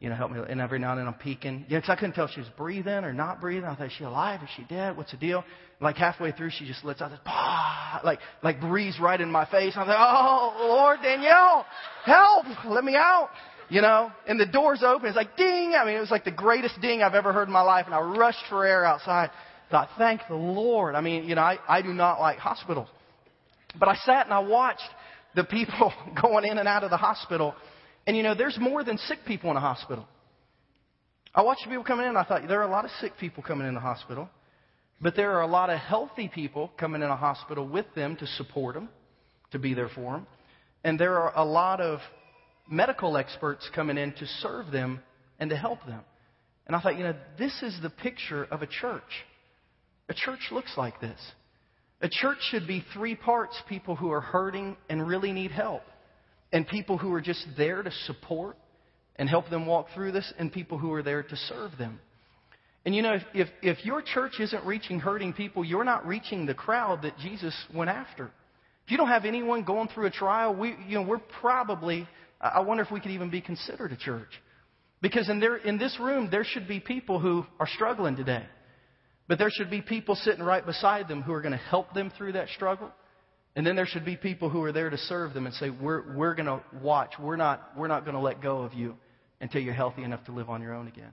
you 0.00 0.08
know, 0.08 0.14
help 0.14 0.30
me. 0.30 0.40
And 0.48 0.60
every 0.60 0.78
now 0.78 0.90
and 0.92 1.00
then 1.00 1.06
I'm 1.08 1.14
peeking. 1.14 1.64
Yeah, 1.68 1.78
because 1.78 1.90
I 1.90 1.96
couldn't 1.96 2.14
tell 2.14 2.26
if 2.26 2.32
she 2.32 2.40
was 2.40 2.50
breathing 2.56 3.04
or 3.04 3.12
not 3.12 3.40
breathing. 3.40 3.64
I 3.64 3.74
thought, 3.74 3.86
is 3.86 3.92
she 3.96 4.04
alive? 4.04 4.42
Is 4.42 4.48
she 4.56 4.64
dead? 4.64 4.96
What's 4.96 5.10
the 5.10 5.16
deal? 5.16 5.44
Like 5.80 5.96
halfway 5.96 6.32
through, 6.32 6.50
she 6.50 6.66
just 6.66 6.84
lets 6.84 7.00
out 7.00 7.10
this, 7.10 7.20
bah, 7.24 8.00
like, 8.04 8.18
like 8.42 8.60
breeze 8.60 8.98
right 9.00 9.20
in 9.20 9.30
my 9.30 9.46
face. 9.46 9.74
I'm 9.76 9.86
like, 9.86 9.96
oh, 9.98 10.56
Lord, 10.68 10.98
Danielle, 11.02 11.64
help, 12.04 12.46
let 12.66 12.84
me 12.84 12.96
out. 12.96 13.30
You 13.70 13.82
know, 13.82 14.10
and 14.26 14.40
the 14.40 14.46
door's 14.46 14.82
open. 14.82 15.08
It's 15.08 15.16
like 15.16 15.36
ding. 15.36 15.74
I 15.78 15.84
mean, 15.84 15.96
it 15.96 16.00
was 16.00 16.10
like 16.10 16.24
the 16.24 16.30
greatest 16.30 16.80
ding 16.80 17.02
I've 17.02 17.14
ever 17.14 17.32
heard 17.32 17.48
in 17.48 17.52
my 17.52 17.60
life. 17.60 17.84
And 17.86 17.94
I 17.94 18.00
rushed 18.00 18.44
for 18.48 18.64
air 18.64 18.84
outside. 18.84 19.30
Thought, 19.70 19.90
thank 19.98 20.22
the 20.28 20.34
Lord. 20.34 20.94
I 20.94 21.02
mean, 21.02 21.24
you 21.24 21.34
know, 21.34 21.42
I, 21.42 21.58
I 21.68 21.82
do 21.82 21.92
not 21.92 22.18
like 22.18 22.38
hospitals. 22.38 22.88
But 23.78 23.88
I 23.88 23.96
sat 23.96 24.24
and 24.24 24.32
I 24.32 24.38
watched 24.38 24.88
the 25.34 25.44
people 25.44 25.92
going 26.22 26.46
in 26.46 26.56
and 26.56 26.66
out 26.66 26.84
of 26.84 26.90
the 26.90 26.96
hospital. 26.96 27.54
And 28.06 28.16
you 28.16 28.22
know, 28.22 28.34
there's 28.34 28.56
more 28.58 28.82
than 28.82 28.96
sick 28.96 29.18
people 29.26 29.50
in 29.50 29.56
a 29.56 29.60
hospital. 29.60 30.06
I 31.34 31.42
watched 31.42 31.64
people 31.64 31.84
coming 31.84 32.06
in, 32.06 32.16
I 32.16 32.24
thought, 32.24 32.48
there 32.48 32.60
are 32.60 32.66
a 32.66 32.70
lot 32.70 32.86
of 32.86 32.90
sick 33.02 33.12
people 33.20 33.42
coming 33.42 33.68
in 33.68 33.74
the 33.74 33.80
hospital. 33.80 34.30
But 35.00 35.14
there 35.14 35.32
are 35.32 35.42
a 35.42 35.46
lot 35.46 35.70
of 35.70 35.78
healthy 35.78 36.28
people 36.28 36.72
coming 36.78 37.02
in 37.02 37.08
a 37.08 37.16
hospital 37.16 37.68
with 37.68 37.86
them 37.94 38.16
to 38.16 38.26
support 38.26 38.74
them, 38.74 38.88
to 39.52 39.58
be 39.58 39.74
there 39.74 39.88
for 39.88 40.14
them. 40.14 40.26
And 40.82 40.98
there 40.98 41.18
are 41.18 41.32
a 41.36 41.44
lot 41.44 41.80
of 41.80 42.00
medical 42.68 43.16
experts 43.16 43.68
coming 43.74 43.98
in 43.98 44.12
to 44.12 44.26
serve 44.40 44.70
them 44.70 45.00
and 45.38 45.50
to 45.50 45.56
help 45.56 45.84
them. 45.86 46.00
And 46.66 46.76
I 46.76 46.80
thought, 46.80 46.98
you 46.98 47.04
know, 47.04 47.14
this 47.38 47.62
is 47.62 47.78
the 47.82 47.90
picture 47.90 48.44
of 48.44 48.62
a 48.62 48.66
church. 48.66 49.02
A 50.08 50.14
church 50.14 50.48
looks 50.50 50.72
like 50.76 51.00
this. 51.00 51.18
A 52.00 52.08
church 52.08 52.38
should 52.50 52.66
be 52.66 52.84
three 52.94 53.14
parts 53.14 53.60
people 53.68 53.96
who 53.96 54.10
are 54.12 54.20
hurting 54.20 54.76
and 54.88 55.06
really 55.06 55.32
need 55.32 55.50
help, 55.50 55.82
and 56.52 56.66
people 56.66 56.96
who 56.96 57.12
are 57.12 57.20
just 57.20 57.44
there 57.56 57.82
to 57.82 57.90
support 58.06 58.56
and 59.16 59.28
help 59.28 59.50
them 59.50 59.66
walk 59.66 59.88
through 59.94 60.12
this, 60.12 60.32
and 60.38 60.52
people 60.52 60.78
who 60.78 60.92
are 60.92 61.02
there 61.02 61.24
to 61.24 61.36
serve 61.36 61.72
them. 61.76 61.98
And 62.84 62.94
you 62.94 63.02
know, 63.02 63.14
if, 63.14 63.22
if, 63.34 63.48
if 63.62 63.84
your 63.84 64.00
church 64.00 64.34
isn't 64.38 64.64
reaching 64.64 65.00
hurting 65.00 65.32
people, 65.32 65.64
you're 65.64 65.84
not 65.84 66.06
reaching 66.06 66.46
the 66.46 66.54
crowd 66.54 67.02
that 67.02 67.18
Jesus 67.18 67.54
went 67.74 67.90
after. 67.90 68.26
If 68.84 68.92
you 68.92 68.96
don't 68.96 69.08
have 69.08 69.24
anyone 69.24 69.64
going 69.64 69.88
through 69.88 70.06
a 70.06 70.10
trial, 70.10 70.54
we, 70.54 70.76
you 70.86 70.94
know, 70.94 71.02
we're 71.02 71.18
probably, 71.18 72.06
I 72.40 72.60
wonder 72.60 72.82
if 72.82 72.90
we 72.90 73.00
could 73.00 73.10
even 73.10 73.30
be 73.30 73.40
considered 73.40 73.92
a 73.92 73.96
church. 73.96 74.30
Because 75.00 75.28
in, 75.28 75.40
there, 75.40 75.56
in 75.56 75.78
this 75.78 75.96
room, 76.00 76.28
there 76.30 76.44
should 76.44 76.66
be 76.66 76.80
people 76.80 77.20
who 77.20 77.44
are 77.60 77.68
struggling 77.68 78.16
today. 78.16 78.44
But 79.28 79.38
there 79.38 79.50
should 79.50 79.70
be 79.70 79.82
people 79.82 80.14
sitting 80.14 80.42
right 80.42 80.64
beside 80.64 81.06
them 81.06 81.22
who 81.22 81.32
are 81.32 81.42
going 81.42 81.52
to 81.52 81.58
help 81.58 81.92
them 81.94 82.10
through 82.16 82.32
that 82.32 82.48
struggle. 82.48 82.90
And 83.54 83.66
then 83.66 83.76
there 83.76 83.86
should 83.86 84.04
be 84.04 84.16
people 84.16 84.48
who 84.48 84.62
are 84.62 84.72
there 84.72 84.90
to 84.90 84.96
serve 84.96 85.34
them 85.34 85.46
and 85.46 85.54
say, 85.54 85.70
we're, 85.70 86.16
we're 86.16 86.34
going 86.34 86.46
to 86.46 86.62
watch. 86.80 87.12
We're 87.20 87.36
not, 87.36 87.72
we're 87.76 87.88
not 87.88 88.04
going 88.04 88.14
to 88.14 88.20
let 88.20 88.40
go 88.40 88.62
of 88.62 88.72
you 88.72 88.96
until 89.40 89.60
you're 89.60 89.74
healthy 89.74 90.04
enough 90.04 90.24
to 90.24 90.32
live 90.32 90.48
on 90.48 90.62
your 90.62 90.74
own 90.74 90.88
again. 90.88 91.12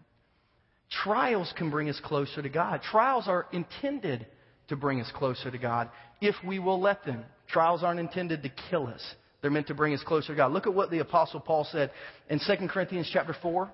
Trials 1.03 1.51
can 1.57 1.69
bring 1.69 1.89
us 1.89 1.99
closer 2.03 2.41
to 2.41 2.49
God. 2.49 2.81
Trials 2.83 3.27
are 3.27 3.47
intended 3.51 4.27
to 4.67 4.75
bring 4.75 5.01
us 5.01 5.11
closer 5.15 5.51
to 5.51 5.57
God 5.57 5.89
if 6.21 6.35
we 6.45 6.59
will 6.59 6.79
let 6.79 7.03
them. 7.03 7.25
Trials 7.47 7.83
aren't 7.83 7.99
intended 7.99 8.43
to 8.43 8.51
kill 8.69 8.88
us. 8.88 9.03
They're 9.45 9.51
meant 9.51 9.67
to 9.67 9.75
bring 9.75 9.93
us 9.93 10.01
closer 10.03 10.29
to 10.29 10.36
God. 10.36 10.51
Look 10.51 10.65
at 10.65 10.73
what 10.73 10.89
the 10.89 10.99
apostle 10.99 11.39
Paul 11.39 11.67
said 11.71 11.91
in 12.29 12.39
2 12.39 12.67
Corinthians 12.67 13.08
chapter 13.13 13.36
4 13.39 13.71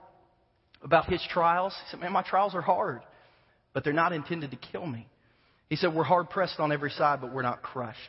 about 0.83 1.09
his 1.09 1.25
trials. 1.31 1.73
He 1.85 1.91
said, 1.91 2.01
man, 2.01 2.11
my 2.11 2.23
trials 2.23 2.53
are 2.53 2.61
hard 2.61 3.01
but 3.73 3.83
they're 3.83 3.93
not 3.93 4.13
intended 4.13 4.51
to 4.51 4.57
kill 4.57 4.85
me. 4.85 5.07
He 5.69 5.75
said, 5.75 5.93
We're 5.93 6.03
hard 6.03 6.29
pressed 6.29 6.59
on 6.59 6.71
every 6.71 6.91
side, 6.91 7.21
but 7.21 7.33
we're 7.33 7.41
not 7.41 7.61
crushed. 7.61 7.99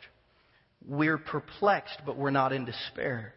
We're 0.85 1.17
perplexed, 1.17 2.01
but 2.05 2.17
we're 2.17 2.31
not 2.31 2.51
in 2.51 2.65
despair. 2.65 3.33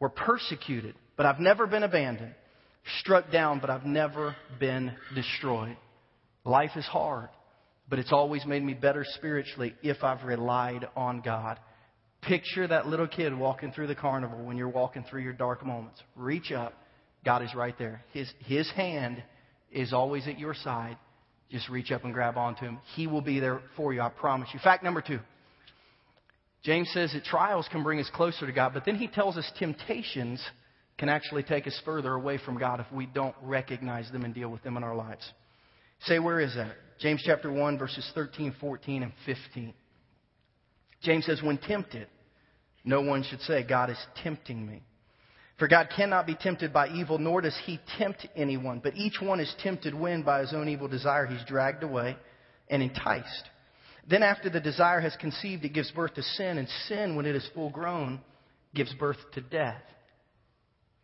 We're 0.00 0.08
persecuted, 0.08 0.96
but 1.16 1.26
I've 1.26 1.38
never 1.38 1.66
been 1.66 1.84
abandoned. 1.84 2.34
Struck 3.00 3.30
down, 3.30 3.60
but 3.60 3.70
I've 3.70 3.86
never 3.86 4.34
been 4.58 4.92
destroyed. 5.14 5.76
Life 6.44 6.72
is 6.74 6.84
hard, 6.84 7.28
but 7.88 8.00
it's 8.00 8.12
always 8.12 8.44
made 8.44 8.64
me 8.64 8.74
better 8.74 9.04
spiritually 9.08 9.76
if 9.82 10.02
I've 10.02 10.24
relied 10.24 10.88
on 10.96 11.20
God. 11.20 11.60
Picture 12.22 12.68
that 12.68 12.86
little 12.86 13.08
kid 13.08 13.36
walking 13.36 13.72
through 13.72 13.88
the 13.88 13.94
carnival 13.94 14.38
when 14.44 14.56
you're 14.56 14.68
walking 14.68 15.04
through 15.08 15.22
your 15.22 15.32
dark 15.32 15.64
moments. 15.66 16.00
Reach 16.16 16.52
up. 16.52 16.72
God 17.24 17.42
is 17.42 17.54
right 17.54 17.76
there. 17.78 18.02
His, 18.12 18.32
his 18.40 18.70
hand 18.72 19.22
is 19.70 19.92
always 19.92 20.26
at 20.28 20.38
your 20.38 20.54
side. 20.54 20.96
Just 21.50 21.68
reach 21.68 21.90
up 21.90 22.04
and 22.04 22.14
grab 22.14 22.36
onto 22.36 22.64
him. 22.64 22.78
He 22.94 23.06
will 23.06 23.20
be 23.20 23.40
there 23.40 23.60
for 23.76 23.92
you, 23.92 24.00
I 24.00 24.08
promise 24.08 24.48
you. 24.52 24.60
Fact 24.60 24.82
number 24.84 25.02
two. 25.02 25.18
James 26.62 26.88
says 26.92 27.12
that 27.12 27.24
trials 27.24 27.68
can 27.70 27.82
bring 27.82 27.98
us 27.98 28.08
closer 28.14 28.46
to 28.46 28.52
God, 28.52 28.72
but 28.72 28.84
then 28.84 28.94
he 28.94 29.08
tells 29.08 29.36
us 29.36 29.50
temptations 29.58 30.40
can 30.98 31.08
actually 31.08 31.42
take 31.42 31.66
us 31.66 31.80
further 31.84 32.14
away 32.14 32.38
from 32.38 32.56
God 32.56 32.78
if 32.78 32.86
we 32.92 33.06
don't 33.06 33.34
recognize 33.42 34.10
them 34.12 34.24
and 34.24 34.32
deal 34.32 34.48
with 34.48 34.62
them 34.62 34.76
in 34.76 34.84
our 34.84 34.94
lives. 34.94 35.28
Say, 36.04 36.20
where 36.20 36.38
is 36.38 36.54
that? 36.54 36.76
James 37.00 37.22
chapter 37.24 37.50
1, 37.52 37.78
verses 37.78 38.08
13, 38.14 38.54
14, 38.60 39.02
and 39.02 39.12
15. 39.26 39.74
James 41.02 41.26
says, 41.26 41.42
When 41.42 41.58
tempted, 41.58 42.06
no 42.84 43.00
one 43.00 43.22
should 43.22 43.40
say, 43.42 43.62
God 43.62 43.90
is 43.90 43.98
tempting 44.22 44.66
me. 44.66 44.82
For 45.58 45.68
God 45.68 45.88
cannot 45.94 46.26
be 46.26 46.34
tempted 46.34 46.72
by 46.72 46.88
evil, 46.88 47.18
nor 47.18 47.40
does 47.40 47.56
he 47.64 47.78
tempt 47.98 48.26
anyone. 48.34 48.80
But 48.82 48.96
each 48.96 49.20
one 49.20 49.38
is 49.38 49.54
tempted 49.62 49.94
when, 49.94 50.22
by 50.22 50.40
his 50.40 50.52
own 50.52 50.68
evil 50.68 50.88
desire, 50.88 51.26
he's 51.26 51.44
dragged 51.46 51.84
away 51.84 52.16
and 52.68 52.82
enticed. 52.82 53.48
Then, 54.08 54.24
after 54.24 54.50
the 54.50 54.60
desire 54.60 55.00
has 55.00 55.14
conceived, 55.20 55.64
it 55.64 55.74
gives 55.74 55.90
birth 55.92 56.14
to 56.14 56.22
sin, 56.22 56.58
and 56.58 56.68
sin, 56.88 57.14
when 57.14 57.26
it 57.26 57.36
is 57.36 57.48
full 57.54 57.70
grown, 57.70 58.20
gives 58.74 58.92
birth 58.94 59.18
to 59.34 59.40
death. 59.40 59.82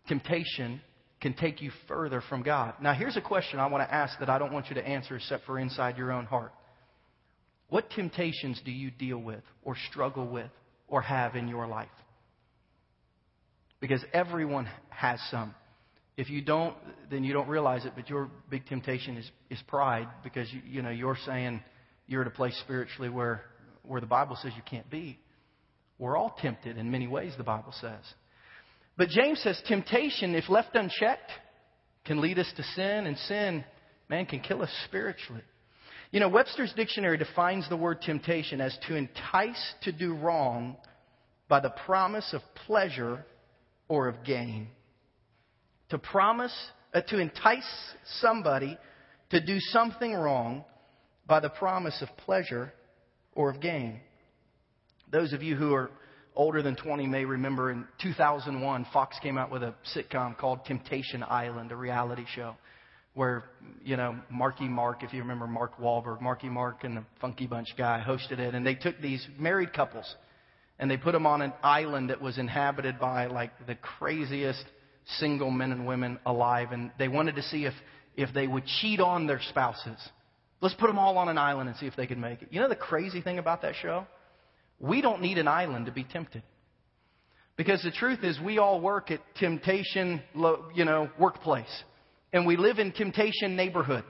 Temptation 0.08 0.80
can 1.20 1.34
take 1.34 1.60
you 1.60 1.70
further 1.86 2.22
from 2.28 2.42
God. 2.42 2.74
Now, 2.80 2.94
here's 2.94 3.16
a 3.16 3.20
question 3.20 3.60
I 3.60 3.66
want 3.66 3.88
to 3.88 3.94
ask 3.94 4.18
that 4.18 4.30
I 4.30 4.38
don't 4.38 4.52
want 4.52 4.68
you 4.68 4.74
to 4.74 4.86
answer 4.86 5.16
except 5.16 5.44
for 5.46 5.58
inside 5.58 5.96
your 5.96 6.10
own 6.10 6.24
heart. 6.24 6.52
What 7.68 7.90
temptations 7.90 8.60
do 8.64 8.72
you 8.72 8.90
deal 8.90 9.18
with, 9.18 9.42
or 9.62 9.76
struggle 9.90 10.26
with, 10.26 10.50
or 10.88 11.02
have 11.02 11.36
in 11.36 11.48
your 11.48 11.66
life? 11.66 11.88
Because 13.80 14.04
everyone 14.12 14.68
has 14.88 15.20
some. 15.30 15.54
If 16.16 16.28
you 16.28 16.42
don't, 16.42 16.74
then 17.10 17.22
you 17.22 17.32
don't 17.32 17.48
realize 17.48 17.84
it, 17.84 17.92
but 17.94 18.10
your 18.10 18.28
big 18.50 18.66
temptation 18.66 19.16
is, 19.16 19.30
is 19.50 19.58
pride 19.68 20.08
because 20.24 20.52
you, 20.52 20.60
you 20.66 20.82
know, 20.82 20.90
you're 20.90 21.16
saying 21.24 21.62
you're 22.08 22.22
at 22.22 22.26
a 22.26 22.30
place 22.30 22.58
spiritually 22.64 23.08
where, 23.08 23.42
where 23.84 24.00
the 24.00 24.06
Bible 24.06 24.36
says 24.42 24.52
you 24.56 24.62
can't 24.68 24.90
be. 24.90 25.18
We're 25.98 26.16
all 26.16 26.34
tempted 26.40 26.76
in 26.76 26.90
many 26.90 27.06
ways, 27.06 27.34
the 27.36 27.44
Bible 27.44 27.72
says. 27.80 28.02
But 28.96 29.10
James 29.10 29.40
says 29.42 29.60
temptation, 29.68 30.34
if 30.34 30.48
left 30.48 30.74
unchecked, 30.74 31.30
can 32.04 32.20
lead 32.20 32.38
us 32.38 32.50
to 32.56 32.62
sin, 32.62 33.06
and 33.06 33.16
sin, 33.18 33.64
man, 34.08 34.26
can 34.26 34.40
kill 34.40 34.62
us 34.62 34.70
spiritually. 34.86 35.42
You 36.10 36.20
know, 36.20 36.28
Webster's 36.30 36.72
dictionary 36.72 37.18
defines 37.18 37.68
the 37.68 37.76
word 37.76 38.00
temptation 38.00 38.62
as 38.62 38.76
to 38.88 38.96
entice 38.96 39.74
to 39.82 39.92
do 39.92 40.14
wrong 40.14 40.76
by 41.48 41.60
the 41.60 41.70
promise 41.84 42.32
of 42.32 42.40
pleasure 42.66 43.26
or 43.88 44.08
of 44.08 44.24
gain. 44.24 44.68
To 45.90 45.98
promise, 45.98 46.54
uh, 46.94 47.02
to 47.08 47.18
entice 47.18 47.68
somebody 48.20 48.78
to 49.30 49.44
do 49.44 49.58
something 49.60 50.14
wrong 50.14 50.64
by 51.26 51.40
the 51.40 51.50
promise 51.50 52.00
of 52.00 52.08
pleasure 52.24 52.72
or 53.34 53.50
of 53.50 53.60
gain. 53.60 54.00
Those 55.12 55.34
of 55.34 55.42
you 55.42 55.56
who 55.56 55.74
are 55.74 55.90
older 56.34 56.62
than 56.62 56.76
20 56.76 57.06
may 57.06 57.26
remember 57.26 57.70
in 57.70 57.86
2001, 58.00 58.86
Fox 58.94 59.18
came 59.22 59.36
out 59.36 59.50
with 59.50 59.62
a 59.62 59.74
sitcom 59.94 60.38
called 60.38 60.64
Temptation 60.64 61.22
Island, 61.22 61.70
a 61.70 61.76
reality 61.76 62.24
show 62.34 62.54
where, 63.18 63.42
you 63.84 63.96
know, 63.96 64.16
Marky 64.30 64.68
Mark, 64.68 65.02
if 65.02 65.12
you 65.12 65.20
remember 65.20 65.48
Mark 65.48 65.76
Wahlberg, 65.80 66.20
Marky 66.20 66.48
Mark 66.48 66.84
and 66.84 66.96
the 66.96 67.04
Funky 67.20 67.48
Bunch 67.48 67.66
guy 67.76 68.00
hosted 68.06 68.38
it, 68.38 68.54
and 68.54 68.64
they 68.64 68.76
took 68.76 69.00
these 69.00 69.26
married 69.36 69.72
couples 69.72 70.14
and 70.78 70.88
they 70.88 70.96
put 70.96 71.10
them 71.10 71.26
on 71.26 71.42
an 71.42 71.52
island 71.60 72.10
that 72.10 72.22
was 72.22 72.38
inhabited 72.38 73.00
by 73.00 73.26
like 73.26 73.50
the 73.66 73.74
craziest 73.74 74.64
single 75.18 75.50
men 75.50 75.72
and 75.72 75.84
women 75.84 76.20
alive, 76.26 76.70
and 76.70 76.92
they 76.96 77.08
wanted 77.08 77.34
to 77.34 77.42
see 77.42 77.64
if 77.64 77.74
if 78.16 78.32
they 78.32 78.46
would 78.46 78.64
cheat 78.80 79.00
on 79.00 79.26
their 79.26 79.40
spouses. 79.48 79.98
Let's 80.60 80.76
put 80.76 80.86
them 80.86 80.98
all 80.98 81.18
on 81.18 81.28
an 81.28 81.38
island 81.38 81.68
and 81.68 81.76
see 81.78 81.86
if 81.86 81.96
they 81.96 82.06
could 82.06 82.18
make 82.18 82.42
it. 82.42 82.48
You 82.52 82.60
know 82.60 82.68
the 82.68 82.76
crazy 82.76 83.20
thing 83.20 83.38
about 83.38 83.62
that 83.62 83.74
show? 83.82 84.06
We 84.78 85.00
don't 85.00 85.22
need 85.22 85.38
an 85.38 85.48
island 85.48 85.86
to 85.86 85.92
be 85.92 86.04
tempted. 86.04 86.44
Because 87.56 87.82
the 87.82 87.90
truth 87.90 88.22
is, 88.22 88.38
we 88.40 88.58
all 88.58 88.80
work 88.80 89.10
at 89.10 89.20
temptation, 89.34 90.22
you 90.74 90.84
know, 90.84 91.10
workplace. 91.18 91.82
And 92.32 92.46
we 92.46 92.56
live 92.56 92.78
in 92.78 92.92
temptation 92.92 93.56
neighborhood. 93.56 94.04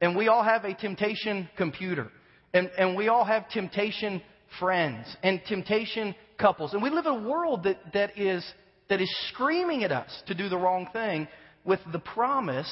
And 0.00 0.16
we 0.16 0.28
all 0.28 0.42
have 0.42 0.64
a 0.64 0.74
temptation 0.74 1.48
computer. 1.56 2.10
And, 2.52 2.70
and 2.78 2.96
we 2.96 3.08
all 3.08 3.24
have 3.24 3.48
temptation 3.48 4.22
friends 4.58 5.06
and 5.22 5.40
temptation 5.48 6.14
couples. 6.38 6.72
And 6.72 6.82
we 6.82 6.90
live 6.90 7.06
in 7.06 7.12
a 7.12 7.28
world 7.28 7.64
that, 7.64 7.78
that, 7.92 8.18
is, 8.18 8.44
that 8.88 9.00
is 9.00 9.12
screaming 9.28 9.84
at 9.84 9.92
us 9.92 10.10
to 10.26 10.34
do 10.34 10.48
the 10.48 10.58
wrong 10.58 10.88
thing 10.92 11.28
with 11.64 11.80
the 11.92 11.98
promise 11.98 12.70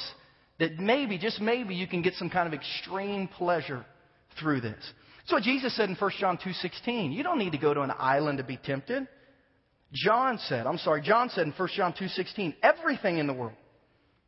that 0.59 0.79
maybe, 0.79 1.17
just 1.17 1.41
maybe, 1.41 1.75
you 1.75 1.87
can 1.87 2.01
get 2.01 2.13
some 2.13 2.29
kind 2.29 2.47
of 2.47 2.53
extreme 2.53 3.27
pleasure 3.27 3.85
through 4.39 4.61
this. 4.61 4.81
So 5.25 5.39
Jesus 5.39 5.75
said 5.75 5.89
in 5.89 5.95
1 5.95 6.11
John 6.19 6.37
2.16, 6.37 7.13
you 7.13 7.23
don't 7.23 7.39
need 7.39 7.53
to 7.53 7.57
go 7.57 7.73
to 7.73 7.81
an 7.81 7.91
island 7.97 8.37
to 8.37 8.43
be 8.43 8.57
tempted. 8.57 9.07
John 9.93 10.37
said, 10.47 10.67
I'm 10.67 10.77
sorry, 10.77 11.01
John 11.01 11.29
said 11.29 11.47
in 11.47 11.53
1 11.53 11.69
John 11.75 11.93
2.16, 11.93 12.55
everything 12.61 13.19
in 13.19 13.27
the 13.27 13.33
world, 13.33 13.53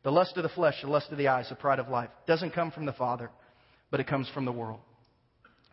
the 0.06 0.12
lust 0.12 0.36
of 0.36 0.44
the 0.44 0.48
flesh, 0.50 0.76
the 0.82 0.88
lust 0.88 1.10
of 1.10 1.18
the 1.18 1.26
eyes, 1.26 1.48
the 1.48 1.56
pride 1.56 1.80
of 1.80 1.88
life, 1.88 2.08
doesn't 2.28 2.52
come 2.52 2.70
from 2.70 2.86
the 2.86 2.92
Father, 2.92 3.28
but 3.90 3.98
it 3.98 4.06
comes 4.06 4.28
from 4.32 4.44
the 4.44 4.52
world. 4.52 4.78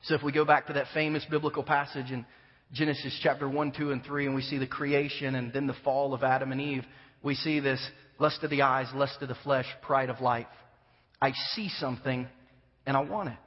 So 0.05 0.15
if 0.15 0.23
we 0.23 0.31
go 0.31 0.43
back 0.43 0.65
to 0.65 0.73
that 0.73 0.87
famous 0.91 1.23
biblical 1.29 1.61
passage 1.61 2.09
in 2.09 2.25
Genesis 2.71 3.15
chapter 3.21 3.47
1, 3.47 3.73
2, 3.73 3.91
and 3.91 4.03
3, 4.03 4.25
and 4.25 4.33
we 4.33 4.41
see 4.41 4.57
the 4.57 4.65
creation 4.65 5.35
and 5.35 5.53
then 5.53 5.67
the 5.67 5.75
fall 5.83 6.15
of 6.15 6.23
Adam 6.23 6.51
and 6.51 6.59
Eve, 6.59 6.83
we 7.21 7.35
see 7.35 7.59
this 7.59 7.79
lust 8.17 8.41
of 8.41 8.49
the 8.49 8.63
eyes, 8.63 8.87
lust 8.95 9.21
of 9.21 9.27
the 9.27 9.37
flesh, 9.43 9.67
pride 9.83 10.09
of 10.09 10.19
life. 10.19 10.47
I 11.21 11.33
see 11.53 11.69
something 11.77 12.27
and 12.87 12.97
I 12.97 13.01
want 13.01 13.29
it. 13.29 13.37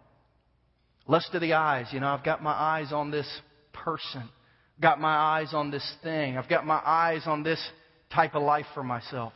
Lust 1.09 1.31
of 1.35 1.41
the 1.41 1.55
eyes. 1.55 1.87
You 1.91 1.99
know, 1.99 2.11
I've 2.11 2.25
got 2.25 2.45
my 2.45 2.53
eyes 2.53 2.93
on 2.93 3.11
this 3.11 3.29
person. 3.73 4.23
Got 4.81 5.01
my 5.01 5.17
eyes 5.17 5.53
on 5.53 5.73
this 5.73 5.97
thing. 6.05 6.39
I've 6.39 6.49
got 6.49 6.65
my 6.65 6.81
eyes 6.87 7.23
on 7.27 7.43
this 7.43 7.61
type 8.15 8.37
of 8.37 8.45
life 8.45 8.67
for 8.73 8.85
myself. 8.85 9.33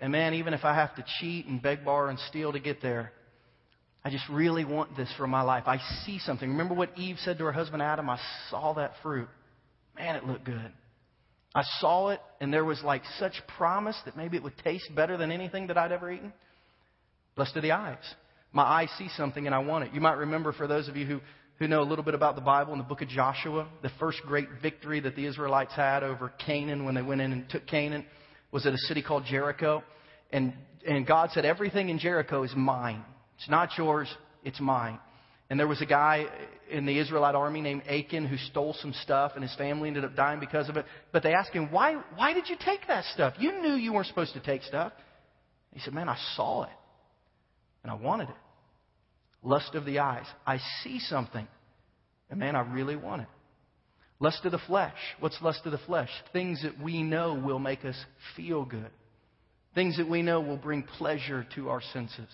And 0.00 0.12
man, 0.12 0.34
even 0.34 0.52
if 0.54 0.64
I 0.64 0.74
have 0.74 0.94
to 0.96 1.04
cheat 1.18 1.46
and 1.46 1.60
beg, 1.60 1.84
borrow, 1.84 2.10
and 2.10 2.18
steal 2.28 2.52
to 2.52 2.60
get 2.60 2.82
there, 2.82 3.12
I 4.04 4.10
just 4.10 4.28
really 4.30 4.64
want 4.64 4.96
this 4.96 5.12
for 5.16 5.26
my 5.26 5.42
life. 5.42 5.64
I 5.66 5.78
see 6.04 6.18
something. 6.18 6.48
Remember 6.48 6.74
what 6.74 6.96
Eve 6.96 7.16
said 7.20 7.38
to 7.38 7.44
her 7.44 7.52
husband 7.52 7.82
Adam? 7.82 8.08
I 8.08 8.18
saw 8.50 8.74
that 8.74 8.92
fruit. 9.02 9.28
Man, 9.96 10.16
it 10.16 10.24
looked 10.24 10.44
good. 10.44 10.72
I 11.54 11.62
saw 11.80 12.10
it, 12.10 12.20
and 12.40 12.52
there 12.52 12.64
was 12.64 12.82
like 12.84 13.02
such 13.18 13.32
promise 13.56 13.96
that 14.04 14.16
maybe 14.16 14.36
it 14.36 14.42
would 14.42 14.58
taste 14.58 14.94
better 14.94 15.16
than 15.16 15.32
anything 15.32 15.68
that 15.68 15.78
I'd 15.78 15.90
ever 15.90 16.12
eaten. 16.12 16.32
Blessed 17.34 17.56
are 17.56 17.62
the 17.62 17.72
eyes. 17.72 17.96
My 18.52 18.62
eyes 18.62 18.90
see 18.98 19.08
something 19.16 19.46
and 19.46 19.54
I 19.54 19.58
want 19.58 19.84
it. 19.84 19.94
You 19.94 20.00
might 20.00 20.18
remember, 20.18 20.52
for 20.52 20.66
those 20.66 20.88
of 20.88 20.96
you 20.96 21.06
who, 21.06 21.20
who 21.58 21.66
know 21.66 21.82
a 21.82 21.84
little 21.84 22.04
bit 22.04 22.14
about 22.14 22.34
the 22.34 22.42
Bible, 22.42 22.74
in 22.74 22.78
the 22.78 22.84
book 22.84 23.02
of 23.02 23.08
Joshua, 23.08 23.66
the 23.82 23.90
first 23.98 24.20
great 24.26 24.48
victory 24.62 25.00
that 25.00 25.16
the 25.16 25.26
Israelites 25.26 25.74
had 25.74 26.02
over 26.02 26.32
Canaan 26.44 26.84
when 26.84 26.94
they 26.94 27.02
went 27.02 27.22
in 27.22 27.32
and 27.32 27.48
took 27.48 27.66
Canaan 27.66 28.04
was 28.52 28.66
at 28.66 28.72
a 28.72 28.78
city 28.78 29.02
called 29.02 29.24
Jericho. 29.24 29.82
And, 30.30 30.52
and 30.86 31.06
God 31.06 31.30
said, 31.32 31.44
Everything 31.44 31.88
in 31.88 31.98
Jericho 31.98 32.42
is 32.42 32.52
mine. 32.56 33.04
It's 33.36 33.48
not 33.48 33.70
yours, 33.76 34.08
it's 34.44 34.60
mine. 34.60 34.98
And 35.48 35.60
there 35.60 35.68
was 35.68 35.80
a 35.80 35.86
guy 35.86 36.26
in 36.70 36.86
the 36.86 36.98
Israelite 36.98 37.36
army 37.36 37.60
named 37.60 37.82
Achan 37.88 38.26
who 38.26 38.36
stole 38.36 38.74
some 38.80 38.92
stuff, 39.02 39.32
and 39.34 39.42
his 39.42 39.54
family 39.54 39.88
ended 39.88 40.04
up 40.04 40.16
dying 40.16 40.40
because 40.40 40.68
of 40.68 40.76
it. 40.76 40.86
But 41.12 41.22
they 41.22 41.34
asked 41.34 41.52
him, 41.52 41.70
Why, 41.70 42.02
why 42.16 42.32
did 42.32 42.48
you 42.48 42.56
take 42.58 42.86
that 42.88 43.04
stuff? 43.14 43.34
You 43.38 43.60
knew 43.60 43.74
you 43.74 43.92
weren't 43.92 44.08
supposed 44.08 44.34
to 44.34 44.40
take 44.40 44.62
stuff. 44.62 44.92
He 45.72 45.80
said, 45.80 45.94
Man, 45.94 46.08
I 46.08 46.16
saw 46.34 46.64
it 46.64 46.70
and 47.86 47.92
I 47.92 47.94
wanted 47.94 48.28
it. 48.28 48.34
Lust 49.44 49.76
of 49.76 49.84
the 49.84 50.00
eyes. 50.00 50.24
I 50.44 50.58
see 50.82 50.98
something, 50.98 51.46
and 52.30 52.40
man, 52.40 52.56
I 52.56 52.60
really 52.60 52.96
want 52.96 53.22
it. 53.22 53.28
Lust 54.18 54.44
of 54.44 54.52
the 54.52 54.58
flesh. 54.66 54.96
What's 55.20 55.40
lust 55.42 55.60
of 55.66 55.72
the 55.72 55.78
flesh? 55.78 56.08
Things 56.32 56.62
that 56.62 56.82
we 56.82 57.02
know 57.02 57.34
will 57.34 57.58
make 57.58 57.84
us 57.84 57.96
feel 58.34 58.64
good. 58.64 58.90
Things 59.74 59.98
that 59.98 60.08
we 60.08 60.22
know 60.22 60.40
will 60.40 60.56
bring 60.56 60.82
pleasure 60.82 61.46
to 61.54 61.68
our 61.68 61.82
senses. 61.92 62.28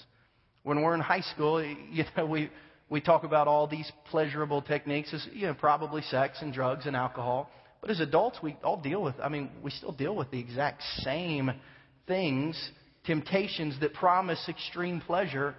When 0.62 0.82
we're 0.82 0.94
in 0.94 1.00
high 1.00 1.22
school, 1.22 1.62
you 1.90 2.04
know, 2.16 2.26
we, 2.26 2.50
we 2.88 3.00
talk 3.00 3.24
about 3.24 3.48
all 3.48 3.66
these 3.66 3.90
pleasurable 4.10 4.62
techniques 4.62 5.12
as, 5.12 5.26
you 5.32 5.46
know, 5.46 5.54
probably 5.54 6.02
sex 6.02 6.38
and 6.40 6.52
drugs 6.52 6.86
and 6.86 6.94
alcohol. 6.94 7.50
But 7.80 7.90
as 7.90 7.98
adults, 7.98 8.38
we 8.40 8.56
all 8.62 8.80
deal 8.80 9.02
with, 9.02 9.16
I 9.20 9.28
mean, 9.28 9.50
we 9.62 9.72
still 9.72 9.90
deal 9.90 10.14
with 10.14 10.30
the 10.30 10.38
exact 10.38 10.82
same 11.00 11.50
things 12.06 12.70
temptations 13.04 13.78
that 13.80 13.94
promise 13.94 14.44
extreme 14.48 15.00
pleasure 15.00 15.54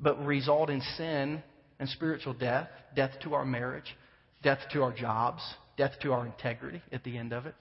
but 0.00 0.24
result 0.24 0.70
in 0.70 0.80
sin 0.96 1.42
and 1.78 1.88
spiritual 1.88 2.34
death, 2.34 2.68
death 2.94 3.12
to 3.22 3.34
our 3.34 3.44
marriage, 3.44 3.96
death 4.42 4.58
to 4.72 4.82
our 4.82 4.92
jobs, 4.92 5.42
death 5.76 5.92
to 6.02 6.12
our 6.12 6.26
integrity 6.26 6.82
at 6.92 7.04
the 7.04 7.16
end 7.16 7.32
of 7.32 7.46
it. 7.46 7.54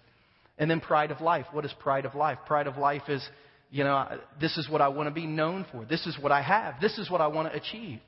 And 0.57 0.69
then 0.69 0.79
pride 0.79 1.11
of 1.11 1.21
life. 1.21 1.45
What 1.51 1.65
is 1.65 1.73
pride 1.79 2.05
of 2.05 2.15
life? 2.15 2.39
Pride 2.45 2.67
of 2.67 2.77
life 2.77 3.03
is, 3.07 3.27
you 3.71 3.84
know, 3.84 4.19
this 4.39 4.57
is 4.57 4.69
what 4.69 4.82
I 4.82 4.89
want 4.89 5.07
to 5.07 5.13
be 5.13 5.25
known 5.25 5.65
for. 5.71 5.86
This 5.86 6.05
is 6.05 6.17
what 6.19 6.32
I 6.32 6.41
have. 6.41 6.75
This 6.82 6.97
is 6.97 7.09
what 7.09 7.21
I 7.21 7.27
want 7.27 7.51
to 7.51 7.57
achieve. 7.57 7.99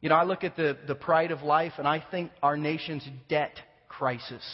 You 0.00 0.08
know, 0.10 0.14
I 0.14 0.24
look 0.24 0.44
at 0.44 0.56
the, 0.56 0.76
the 0.86 0.94
pride 0.94 1.32
of 1.32 1.42
life 1.42 1.72
and 1.78 1.88
I 1.88 2.04
think 2.10 2.30
our 2.42 2.56
nation's 2.56 3.06
debt 3.28 3.58
crisis 3.88 4.44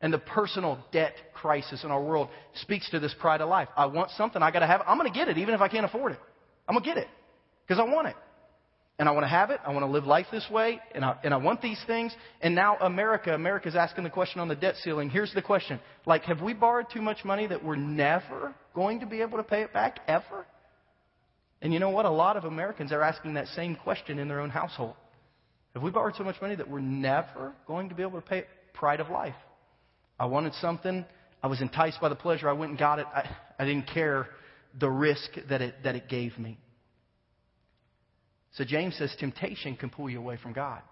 And 0.00 0.12
the 0.12 0.18
personal 0.18 0.78
debt 0.92 1.14
crisis 1.34 1.84
in 1.84 1.90
our 1.90 2.02
world 2.02 2.28
speaks 2.62 2.88
to 2.90 3.00
this 3.00 3.14
pride 3.20 3.40
of 3.40 3.48
life. 3.48 3.68
I 3.76 3.86
want 3.86 4.10
something, 4.12 4.42
I 4.42 4.50
got 4.50 4.60
to 4.60 4.66
have 4.66 4.80
it. 4.80 4.86
I'm 4.88 4.96
going 4.98 5.12
to 5.12 5.18
get 5.18 5.28
it, 5.28 5.36
even 5.38 5.54
if 5.54 5.60
I 5.60 5.68
can't 5.68 5.84
afford 5.84 6.12
it. 6.12 6.20
I'm 6.68 6.74
going 6.74 6.84
to 6.84 6.88
get 6.88 6.98
it 6.98 7.08
because 7.66 7.80
I 7.80 7.84
want 7.84 8.08
it. 8.08 8.16
And 8.98 9.08
I 9.08 9.12
want 9.12 9.24
to 9.24 9.28
have 9.28 9.50
it. 9.50 9.60
I 9.64 9.70
want 9.70 9.84
to 9.84 9.90
live 9.90 10.06
life 10.06 10.26
this 10.32 10.44
way. 10.50 10.80
And 10.92 11.04
I, 11.04 11.16
and 11.22 11.32
I 11.32 11.36
want 11.36 11.62
these 11.62 11.80
things. 11.86 12.12
And 12.40 12.54
now 12.54 12.76
America, 12.78 13.32
America's 13.32 13.76
asking 13.76 14.04
the 14.04 14.10
question 14.10 14.40
on 14.40 14.48
the 14.48 14.56
debt 14.56 14.74
ceiling. 14.82 15.08
Here's 15.08 15.32
the 15.34 15.42
question. 15.42 15.78
Like, 16.04 16.24
have 16.24 16.42
we 16.42 16.52
borrowed 16.52 16.86
too 16.92 17.00
much 17.00 17.24
money 17.24 17.46
that 17.46 17.64
we're 17.64 17.76
never 17.76 18.54
going 18.74 19.00
to 19.00 19.06
be 19.06 19.20
able 19.20 19.38
to 19.38 19.44
pay 19.44 19.62
it 19.62 19.72
back? 19.72 20.00
Ever? 20.08 20.46
And 21.62 21.72
you 21.72 21.78
know 21.78 21.90
what? 21.90 22.06
A 22.06 22.10
lot 22.10 22.36
of 22.36 22.44
Americans 22.44 22.90
are 22.90 23.02
asking 23.02 23.34
that 23.34 23.46
same 23.48 23.76
question 23.76 24.18
in 24.18 24.26
their 24.26 24.40
own 24.40 24.50
household. 24.50 24.94
Have 25.74 25.82
we 25.82 25.90
borrowed 25.90 26.16
so 26.16 26.24
much 26.24 26.40
money 26.40 26.56
that 26.56 26.68
we're 26.68 26.80
never 26.80 27.52
going 27.66 27.90
to 27.90 27.94
be 27.94 28.02
able 28.02 28.20
to 28.20 28.26
pay 28.26 28.38
it? 28.38 28.48
Pride 28.74 29.00
of 29.00 29.10
life. 29.10 29.34
I 30.18 30.26
wanted 30.26 30.54
something. 30.54 31.04
I 31.42 31.46
was 31.46 31.60
enticed 31.60 32.00
by 32.00 32.08
the 32.08 32.16
pleasure. 32.16 32.48
I 32.48 32.52
went 32.52 32.70
and 32.70 32.78
got 32.78 32.98
it. 32.98 33.06
I, 33.14 33.28
I 33.60 33.64
didn't 33.64 33.88
care 33.92 34.26
the 34.78 34.90
risk 34.90 35.30
that 35.48 35.62
it, 35.62 35.74
that 35.84 35.94
it 35.94 36.08
gave 36.08 36.36
me. 36.36 36.58
So 38.54 38.64
James 38.64 38.96
says 38.96 39.14
temptation 39.18 39.76
can 39.76 39.90
pull 39.90 40.08
you 40.10 40.18
away 40.18 40.38
from 40.42 40.52
God. 40.52 40.82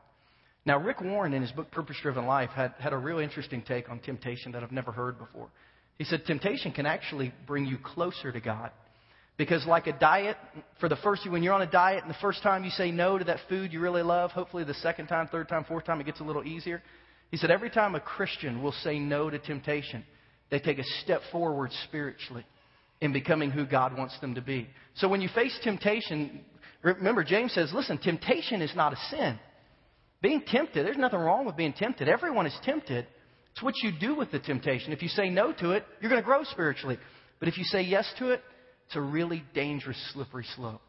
Now, 0.65 0.79
Rick 0.79 1.01
Warren, 1.01 1.33
in 1.33 1.43
his 1.43 1.53
book 1.53 1.71
Purpose 1.71 1.97
Driven 2.03 2.27
Life, 2.27 2.51
had, 2.51 2.75
had 2.79 2.93
a 2.93 2.99
real 2.99 3.21
interesting 3.21 3.63
take 3.63 3.89
on 3.89 4.01
temptation 4.01 4.53
that 4.53 4.65
I've 4.65 4.73
never 4.73 4.91
heard 4.91 5.19
before. 5.19 5.49
He 5.97 6.05
said 6.05 6.25
temptation 6.27 6.73
can 6.73 6.87
actually 6.87 7.33
bring 7.47 7.67
you 7.67 7.79
closer 7.79 8.33
to 8.33 8.41
God. 8.41 8.71
Because, 9.39 9.67
like 9.67 9.87
a 9.87 9.93
diet, 9.93 10.37
for 10.81 10.89
the 10.89 10.97
first, 10.97 11.31
when 11.31 11.43
you're 11.43 11.53
on 11.53 11.63
a 11.63 11.71
diet 11.71 12.03
and 12.03 12.11
the 12.11 12.19
first 12.21 12.43
time 12.43 12.65
you 12.65 12.71
say 12.71 12.91
no 12.91 13.19
to 13.19 13.25
that 13.25 13.39
food 13.49 13.73
you 13.73 13.81
really 13.81 14.03
love, 14.03 14.31
hopefully 14.31 14.65
the 14.65 14.75
second 14.75 15.09
time, 15.09 15.29
third 15.29 15.49
time, 15.49 15.65
fourth 15.65 15.85
time, 15.85 16.01
it 16.01 16.05
gets 16.05 16.21
a 16.21 16.25
little 16.25 16.45
easier. 16.45 16.83
He 17.31 17.37
said 17.37 17.51
every 17.51 17.71
time 17.71 17.95
a 17.95 18.01
Christian 18.01 18.63
will 18.63 18.73
say 18.73 18.99
no 18.99 19.29
to 19.29 19.39
temptation, 19.39 20.05
they 20.51 20.59
take 20.59 20.79
a 20.79 20.85
step 21.03 21.21
forward 21.31 21.71
spiritually 21.85 22.47
in 23.01 23.13
becoming 23.13 23.51
who 23.51 23.67
God 23.67 23.97
wants 23.97 24.19
them 24.21 24.35
to 24.37 24.41
be. 24.41 24.69
So 24.95 25.09
when 25.09 25.21
you 25.21 25.29
face 25.35 25.57
temptation, 25.63 26.41
remember 26.83 27.25
James 27.25 27.53
says, 27.53 27.73
listen, 27.73 27.99
temptation 27.99 28.63
is 28.63 28.75
not 28.75 28.93
a 28.93 28.97
sin. 29.11 29.39
Being 30.23 30.43
tempted, 30.47 30.87
there's 30.87 30.97
nothing 30.97 31.19
wrong 31.19 31.47
with 31.47 31.57
being 31.57 31.73
tempted. 31.73 32.09
Everyone 32.09 32.47
is 32.47 32.59
tempted. 32.65 33.07
It's 33.53 33.63
what 33.63 33.75
you 33.83 33.91
do 33.99 34.15
with 34.15 34.31
the 34.31 34.39
temptation. 34.39 34.93
If 34.93 35.03
you 35.03 35.09
say 35.09 35.31
no 35.31 35.53
to 35.53 35.71
it, 35.73 35.85
you're 36.01 36.11
going 36.11 36.21
to 36.21 36.27
grow 36.27 36.45
spiritually. 36.45 36.99
But 37.39 37.49
if 37.49 37.59
you 37.59 37.65
say 37.65 37.83
yes 37.83 38.11
to 38.19 38.31
it, 38.31 38.41
it's 38.87 38.97
a 38.97 39.01
really 39.01 39.43
dangerous, 39.55 39.99
slippery 40.13 40.47
slope. 40.57 40.81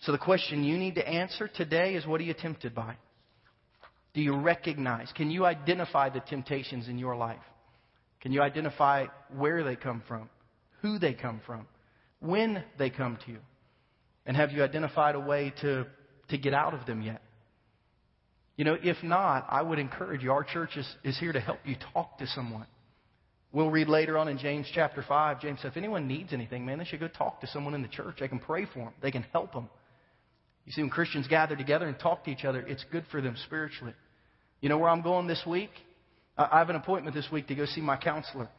So 0.00 0.12
the 0.12 0.18
question 0.18 0.64
you 0.64 0.78
need 0.78 0.94
to 0.94 1.06
answer 1.06 1.48
today 1.48 1.94
is 1.94 2.06
what 2.06 2.20
are 2.20 2.24
you 2.24 2.34
tempted 2.34 2.74
by? 2.74 2.96
Do 4.14 4.20
you 4.20 4.36
recognize? 4.36 5.12
Can 5.14 5.30
you 5.30 5.44
identify 5.44 6.08
the 6.08 6.20
temptations 6.20 6.88
in 6.88 6.98
your 6.98 7.16
life? 7.16 7.38
Can 8.20 8.32
you 8.32 8.42
identify 8.42 9.06
where 9.36 9.62
they 9.62 9.76
come 9.76 10.02
from, 10.06 10.28
who 10.82 10.98
they 10.98 11.14
come 11.14 11.40
from, 11.46 11.66
when 12.20 12.64
they 12.78 12.90
come 12.90 13.18
to 13.26 13.32
you? 13.32 13.38
And 14.28 14.36
have 14.36 14.52
you 14.52 14.62
identified 14.62 15.14
a 15.14 15.20
way 15.20 15.54
to, 15.62 15.86
to 16.28 16.38
get 16.38 16.52
out 16.52 16.74
of 16.74 16.84
them 16.84 17.00
yet? 17.00 17.22
You 18.56 18.64
know, 18.66 18.76
if 18.80 19.02
not, 19.02 19.46
I 19.48 19.62
would 19.62 19.78
encourage 19.78 20.22
you. 20.22 20.32
Our 20.32 20.44
church 20.44 20.76
is, 20.76 20.86
is 21.02 21.18
here 21.18 21.32
to 21.32 21.40
help 21.40 21.60
you 21.64 21.76
talk 21.94 22.18
to 22.18 22.26
someone. 22.26 22.66
We'll 23.52 23.70
read 23.70 23.88
later 23.88 24.18
on 24.18 24.28
in 24.28 24.36
James 24.36 24.66
chapter 24.74 25.02
5. 25.02 25.40
James 25.40 25.60
said, 25.62 25.70
if 25.70 25.78
anyone 25.78 26.06
needs 26.06 26.34
anything, 26.34 26.66
man, 26.66 26.76
they 26.76 26.84
should 26.84 27.00
go 27.00 27.08
talk 27.08 27.40
to 27.40 27.46
someone 27.46 27.72
in 27.72 27.80
the 27.80 27.88
church. 27.88 28.16
They 28.20 28.28
can 28.28 28.38
pray 28.38 28.66
for 28.66 28.80
them, 28.80 28.92
they 29.00 29.10
can 29.10 29.22
help 29.32 29.54
them. 29.54 29.70
You 30.66 30.72
see, 30.72 30.82
when 30.82 30.90
Christians 30.90 31.26
gather 31.26 31.56
together 31.56 31.88
and 31.88 31.98
talk 31.98 32.24
to 32.24 32.30
each 32.30 32.44
other, 32.44 32.60
it's 32.60 32.84
good 32.92 33.04
for 33.10 33.22
them 33.22 33.34
spiritually. 33.46 33.94
You 34.60 34.68
know 34.68 34.76
where 34.76 34.90
I'm 34.90 35.00
going 35.00 35.26
this 35.26 35.42
week? 35.46 35.70
I 36.36 36.58
have 36.58 36.68
an 36.68 36.76
appointment 36.76 37.16
this 37.16 37.28
week 37.32 37.46
to 37.46 37.54
go 37.54 37.64
see 37.64 37.80
my 37.80 37.96
counselor. 37.96 38.50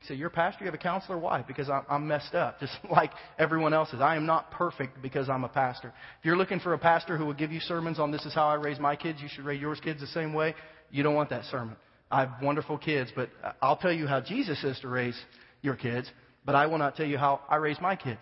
He 0.00 0.06
said, 0.06 0.18
You're 0.18 0.28
a 0.28 0.32
pastor? 0.32 0.64
You 0.64 0.66
have 0.66 0.74
a 0.74 0.82
counselor? 0.82 1.18
Why? 1.18 1.42
Because 1.42 1.68
I'm 1.88 2.06
messed 2.06 2.34
up, 2.34 2.58
just 2.60 2.72
like 2.90 3.12
everyone 3.38 3.72
else 3.72 3.92
is. 3.92 4.00
I 4.00 4.16
am 4.16 4.26
not 4.26 4.50
perfect 4.50 5.00
because 5.02 5.28
I'm 5.28 5.44
a 5.44 5.48
pastor. 5.48 5.88
If 5.88 6.24
you're 6.24 6.36
looking 6.36 6.60
for 6.60 6.72
a 6.74 6.78
pastor 6.78 7.16
who 7.16 7.26
will 7.26 7.34
give 7.34 7.52
you 7.52 7.60
sermons 7.60 7.98
on 7.98 8.10
this 8.10 8.24
is 8.24 8.34
how 8.34 8.48
I 8.48 8.54
raise 8.54 8.78
my 8.78 8.96
kids, 8.96 9.20
you 9.20 9.28
should 9.28 9.44
raise 9.44 9.60
yours 9.60 9.80
kids 9.82 10.00
the 10.00 10.06
same 10.08 10.32
way, 10.32 10.54
you 10.90 11.02
don't 11.02 11.14
want 11.14 11.30
that 11.30 11.44
sermon. 11.44 11.76
I 12.10 12.20
have 12.20 12.42
wonderful 12.42 12.76
kids, 12.78 13.12
but 13.14 13.30
I'll 13.62 13.76
tell 13.76 13.92
you 13.92 14.06
how 14.06 14.20
Jesus 14.20 14.60
says 14.60 14.80
to 14.80 14.88
raise 14.88 15.18
your 15.62 15.76
kids, 15.76 16.10
but 16.44 16.54
I 16.54 16.66
will 16.66 16.78
not 16.78 16.96
tell 16.96 17.06
you 17.06 17.18
how 17.18 17.40
I 17.48 17.56
raise 17.56 17.80
my 17.80 17.94
kids. 17.94 18.20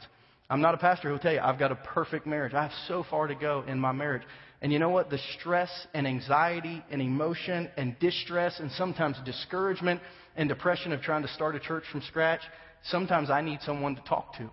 I'm 0.51 0.61
not 0.61 0.75
a 0.75 0.79
pastor 0.79 1.09
who 1.09 1.13
will 1.13 1.21
tell 1.21 1.33
you 1.33 1.41
I've 1.41 1.59
got 1.59 1.73
a 1.73 1.77
perfect 1.77 2.27
marriage. 2.27 2.55
I 2.55 2.63
have 2.63 2.73
so 2.87 3.05
far 3.09 3.27
to 3.27 3.35
go 3.35 3.65
in 3.67 3.79
my 3.79 3.93
marriage. 3.93 4.23
And 4.61 4.73
you 4.73 4.79
know 4.79 4.89
what? 4.89 5.11
The 5.11 5.19
stress 5.39 5.71
and 5.95 6.07
anxiety 6.07 6.83
and 6.91 7.01
emotion 7.01 7.71
and 7.77 7.99
distress 8.01 8.59
and 8.59 8.71
sometimes 8.73 9.17
discouragement 9.25 10.01
and 10.37 10.49
depression 10.49 10.93
of 10.93 11.01
trying 11.01 11.23
to 11.23 11.29
start 11.29 11.55
a 11.55 11.61
church 11.61 11.85
from 11.91 12.03
scratch, 12.03 12.41
sometimes 12.85 13.31
I 13.31 13.41
need 13.41 13.61
someone 13.63 13.95
to 13.95 14.03
talk 14.03 14.37
to. 14.39 14.51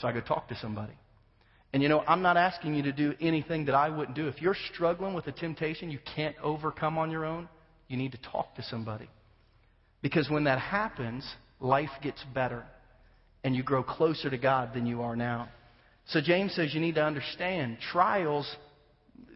So 0.00 0.08
I 0.08 0.12
go 0.12 0.20
talk 0.20 0.48
to 0.48 0.56
somebody. 0.56 0.94
And 1.72 1.82
you 1.82 1.88
know, 1.88 2.00
I'm 2.06 2.22
not 2.22 2.36
asking 2.36 2.74
you 2.74 2.82
to 2.82 2.92
do 2.92 3.14
anything 3.20 3.66
that 3.66 3.74
I 3.74 3.88
wouldn't 3.88 4.16
do. 4.16 4.28
If 4.28 4.42
you're 4.42 4.56
struggling 4.72 5.14
with 5.14 5.26
a 5.26 5.32
temptation 5.32 5.90
you 5.90 6.00
can't 6.14 6.36
overcome 6.42 6.98
on 6.98 7.10
your 7.10 7.24
own, 7.24 7.48
you 7.88 7.96
need 7.96 8.12
to 8.12 8.18
talk 8.18 8.54
to 8.56 8.62
somebody. 8.62 9.08
Because 10.02 10.28
when 10.28 10.44
that 10.44 10.58
happens, 10.58 11.24
life 11.60 11.90
gets 12.02 12.22
better 12.34 12.64
and 13.44 13.54
you 13.54 13.62
grow 13.62 13.82
closer 13.82 14.28
to 14.28 14.38
God 14.38 14.74
than 14.74 14.86
you 14.86 15.02
are 15.02 15.16
now. 15.16 15.48
So 16.06 16.20
James 16.20 16.54
says 16.54 16.74
you 16.74 16.80
need 16.80 16.96
to 16.96 17.04
understand 17.04 17.78
trials, 17.92 18.56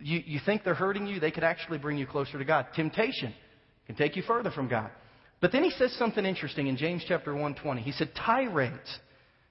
you, 0.00 0.22
you 0.24 0.40
think 0.44 0.64
they're 0.64 0.74
hurting 0.74 1.06
you, 1.06 1.20
they 1.20 1.30
could 1.30 1.44
actually 1.44 1.78
bring 1.78 1.98
you 1.98 2.06
closer 2.06 2.38
to 2.38 2.44
God. 2.44 2.66
Temptation 2.74 3.34
can 3.86 3.96
take 3.96 4.16
you 4.16 4.22
further 4.22 4.50
from 4.50 4.68
God. 4.68 4.90
But 5.40 5.52
then 5.52 5.64
he 5.64 5.70
says 5.70 5.92
something 5.98 6.24
interesting 6.24 6.66
in 6.66 6.76
James 6.76 7.04
chapter 7.06 7.32
120. 7.32 7.82
He 7.82 7.92
said, 7.92 8.10
tirades. 8.14 8.98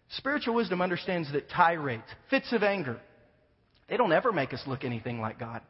Spiritual 0.09 0.55
wisdom 0.55 0.81
understands 0.81 1.31
that 1.33 1.49
tirades, 1.49 2.03
fits 2.29 2.51
of 2.53 2.63
anger, 2.63 2.99
they 3.89 3.97
don't 3.97 4.11
ever 4.11 4.31
make 4.31 4.53
us 4.53 4.61
look 4.65 4.83
anything 4.83 5.19
like 5.19 5.39
God. 5.39 5.61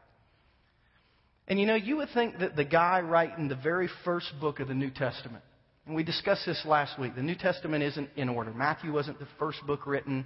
And 1.48 1.60
you 1.60 1.66
know, 1.66 1.76
you 1.76 1.98
would 1.98 2.10
think 2.14 2.40
that 2.40 2.56
the 2.56 2.66
guy 2.66 3.02
writing 3.02 3.48
the 3.48 3.56
very 3.56 3.90
first 4.04 4.32
book 4.40 4.60
of 4.60 4.68
the 4.68 4.74
New 4.74 4.90
Testament, 4.90 5.44
and 5.86 5.96
we 5.96 6.04
discussed 6.04 6.46
this 6.46 6.64
last 6.66 6.98
week, 7.00 7.16
the 7.16 7.22
New 7.22 7.36
Testament 7.36 7.84
isn't 7.84 8.10
in 8.16 8.30
order. 8.30 8.52
Matthew 8.52 8.92
wasn't 8.92 9.20
the 9.20 9.28
first 9.38 9.60
book 9.68 9.86
written, 9.86 10.26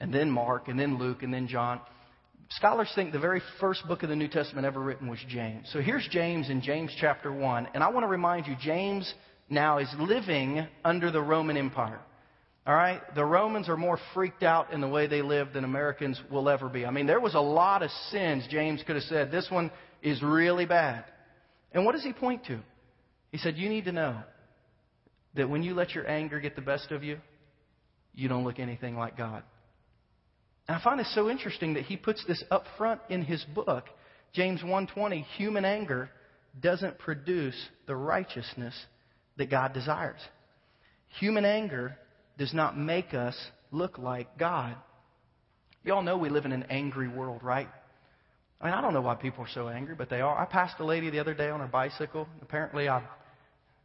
and 0.00 0.12
then 0.12 0.30
Mark, 0.30 0.68
and 0.68 0.78
then 0.78 0.98
Luke, 0.98 1.22
and 1.22 1.34
then 1.34 1.46
John. 1.46 1.80
Scholars 2.50 2.90
think 2.94 3.12
the 3.12 3.18
very 3.18 3.40
first 3.60 3.86
book 3.88 4.02
of 4.02 4.08
the 4.08 4.16
New 4.16 4.28
Testament 4.28 4.66
ever 4.66 4.80
written 4.80 5.08
was 5.08 5.18
James. 5.28 5.68
So 5.72 5.80
here's 5.80 6.06
James 6.10 6.50
in 6.50 6.60
James 6.60 6.94
chapter 7.00 7.32
1, 7.32 7.68
and 7.74 7.82
I 7.82 7.90
want 7.90 8.04
to 8.04 8.08
remind 8.08 8.46
you, 8.46 8.54
James 8.60 9.12
now 9.48 9.78
is 9.78 9.88
living 9.98 10.66
under 10.84 11.10
the 11.10 11.20
Roman 11.20 11.56
Empire. 11.56 12.00
All 12.66 12.74
right? 12.74 13.00
The 13.14 13.24
Romans 13.24 13.68
are 13.68 13.76
more 13.76 13.98
freaked 14.14 14.42
out 14.42 14.72
in 14.72 14.80
the 14.80 14.88
way 14.88 15.06
they 15.06 15.22
live 15.22 15.52
than 15.52 15.64
Americans 15.64 16.20
will 16.30 16.48
ever 16.48 16.68
be. 16.68 16.86
I 16.86 16.90
mean, 16.90 17.06
there 17.06 17.20
was 17.20 17.34
a 17.34 17.40
lot 17.40 17.82
of 17.82 17.90
sins 18.10 18.46
James 18.50 18.82
could 18.86 18.96
have 18.96 19.04
said. 19.04 19.30
This 19.30 19.48
one 19.50 19.70
is 20.02 20.22
really 20.22 20.64
bad. 20.64 21.04
And 21.72 21.84
what 21.84 21.92
does 21.92 22.04
he 22.04 22.12
point 22.12 22.46
to? 22.46 22.60
He 23.32 23.38
said, 23.38 23.56
You 23.56 23.68
need 23.68 23.84
to 23.84 23.92
know 23.92 24.18
that 25.34 25.50
when 25.50 25.62
you 25.62 25.74
let 25.74 25.94
your 25.94 26.08
anger 26.08 26.40
get 26.40 26.56
the 26.56 26.62
best 26.62 26.90
of 26.90 27.02
you, 27.02 27.18
you 28.14 28.28
don't 28.28 28.44
look 28.44 28.58
anything 28.58 28.96
like 28.96 29.16
God. 29.16 29.42
And 30.68 30.76
I 30.76 30.82
find 30.82 31.00
it 31.00 31.06
so 31.08 31.28
interesting 31.28 31.74
that 31.74 31.84
he 31.84 31.96
puts 31.96 32.24
this 32.26 32.42
up 32.50 32.64
front 32.78 33.00
in 33.08 33.22
his 33.22 33.44
book, 33.54 33.84
James 34.32 34.62
1:20, 34.62 35.22
human 35.36 35.64
anger 35.64 36.10
doesn't 36.60 36.98
produce 36.98 37.56
the 37.86 37.96
righteousness 37.96 38.74
that 39.36 39.50
God 39.50 39.72
desires. 39.72 40.20
Human 41.20 41.44
anger 41.44 41.96
does 42.38 42.52
not 42.52 42.76
make 42.76 43.14
us 43.14 43.36
look 43.70 43.98
like 43.98 44.38
God. 44.38 44.76
You 45.84 45.94
all 45.94 46.02
know 46.02 46.16
we 46.16 46.30
live 46.30 46.46
in 46.46 46.52
an 46.52 46.64
angry 46.70 47.08
world, 47.08 47.42
right? 47.42 47.68
I 48.60 48.64
mean, 48.64 48.74
I 48.74 48.80
don't 48.80 48.94
know 48.94 49.02
why 49.02 49.14
people 49.14 49.44
are 49.44 49.48
so 49.48 49.68
angry, 49.68 49.94
but 49.94 50.08
they 50.08 50.20
are. 50.20 50.36
I 50.36 50.46
passed 50.46 50.80
a 50.80 50.84
lady 50.84 51.10
the 51.10 51.18
other 51.18 51.34
day 51.34 51.50
on 51.50 51.60
her 51.60 51.66
bicycle. 51.66 52.26
Apparently, 52.40 52.88
I, 52.88 53.02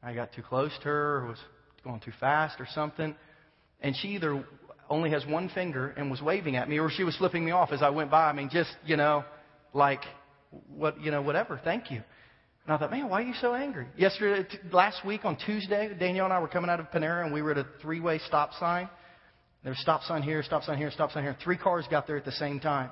I 0.01 0.13
got 0.13 0.31
too 0.33 0.41
close 0.41 0.71
to 0.79 0.85
her, 0.85 1.17
or 1.17 1.27
was 1.27 1.39
going 1.83 1.99
too 1.99 2.13
fast, 2.19 2.61
or 2.61 2.67
something. 2.73 3.15
And 3.81 3.95
she 3.95 4.09
either 4.09 4.43
only 4.89 5.11
has 5.11 5.25
one 5.25 5.49
finger 5.49 5.93
and 5.95 6.11
was 6.11 6.21
waving 6.21 6.55
at 6.55 6.67
me, 6.67 6.79
or 6.79 6.89
she 6.89 7.03
was 7.03 7.15
flipping 7.17 7.45
me 7.45 7.51
off 7.51 7.71
as 7.71 7.81
I 7.81 7.89
went 7.89 8.11
by. 8.11 8.29
I 8.29 8.33
mean, 8.33 8.49
just 8.51 8.71
you 8.85 8.97
know, 8.97 9.23
like 9.73 10.01
what 10.67 10.99
you 11.01 11.11
know, 11.11 11.21
whatever. 11.21 11.59
Thank 11.63 11.91
you. 11.91 12.01
And 12.65 12.75
I 12.75 12.77
thought, 12.77 12.91
man, 12.91 13.09
why 13.09 13.21
are 13.21 13.25
you 13.25 13.33
so 13.41 13.55
angry? 13.55 13.87
Yesterday, 13.97 14.47
last 14.71 15.03
week 15.05 15.25
on 15.25 15.37
Tuesday, 15.43 15.91
Danielle 15.99 16.25
and 16.25 16.33
I 16.33 16.39
were 16.39 16.47
coming 16.47 16.69
out 16.69 16.79
of 16.79 16.91
Panera, 16.91 17.23
and 17.23 17.33
we 17.33 17.41
were 17.41 17.51
at 17.51 17.57
a 17.57 17.65
three-way 17.81 18.19
stop 18.27 18.53
sign. 18.59 18.89
There 19.63 19.71
was 19.71 19.81
stop 19.81 20.03
sign 20.03 20.21
here, 20.21 20.43
stop 20.43 20.63
sign 20.63 20.77
here, 20.77 20.91
stop 20.91 21.11
sign 21.11 21.23
here. 21.23 21.35
Three 21.43 21.57
cars 21.57 21.85
got 21.89 22.07
there 22.07 22.17
at 22.17 22.25
the 22.25 22.31
same 22.31 22.59
time. 22.59 22.91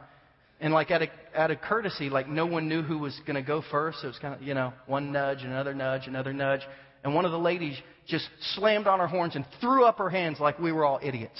And 0.59 0.73
like 0.73 0.89
out 0.89 1.03
of, 1.03 1.09
out 1.35 1.51
of 1.51 1.61
courtesy, 1.61 2.09
like 2.09 2.27
no 2.27 2.45
one 2.47 2.67
knew 2.67 2.81
who 2.81 2.97
was 2.97 3.17
going 3.27 3.35
to 3.35 3.43
go 3.43 3.61
first. 3.69 4.01
So 4.01 4.07
it 4.07 4.09
was 4.09 4.19
kind 4.19 4.33
of, 4.33 4.41
you 4.41 4.55
know, 4.55 4.73
one 4.87 5.11
nudge, 5.11 5.43
another 5.43 5.75
nudge, 5.75 6.07
another 6.07 6.33
nudge. 6.33 6.61
And 7.03 7.13
one 7.13 7.25
of 7.25 7.31
the 7.31 7.39
ladies 7.39 7.77
just 8.07 8.27
slammed 8.55 8.87
on 8.87 8.99
her 8.99 9.07
horns 9.07 9.35
and 9.35 9.45
threw 9.61 9.85
up 9.85 9.97
her 9.97 10.09
hands 10.09 10.39
like 10.39 10.59
we 10.59 10.71
were 10.71 10.85
all 10.85 10.99
idiots. 11.01 11.39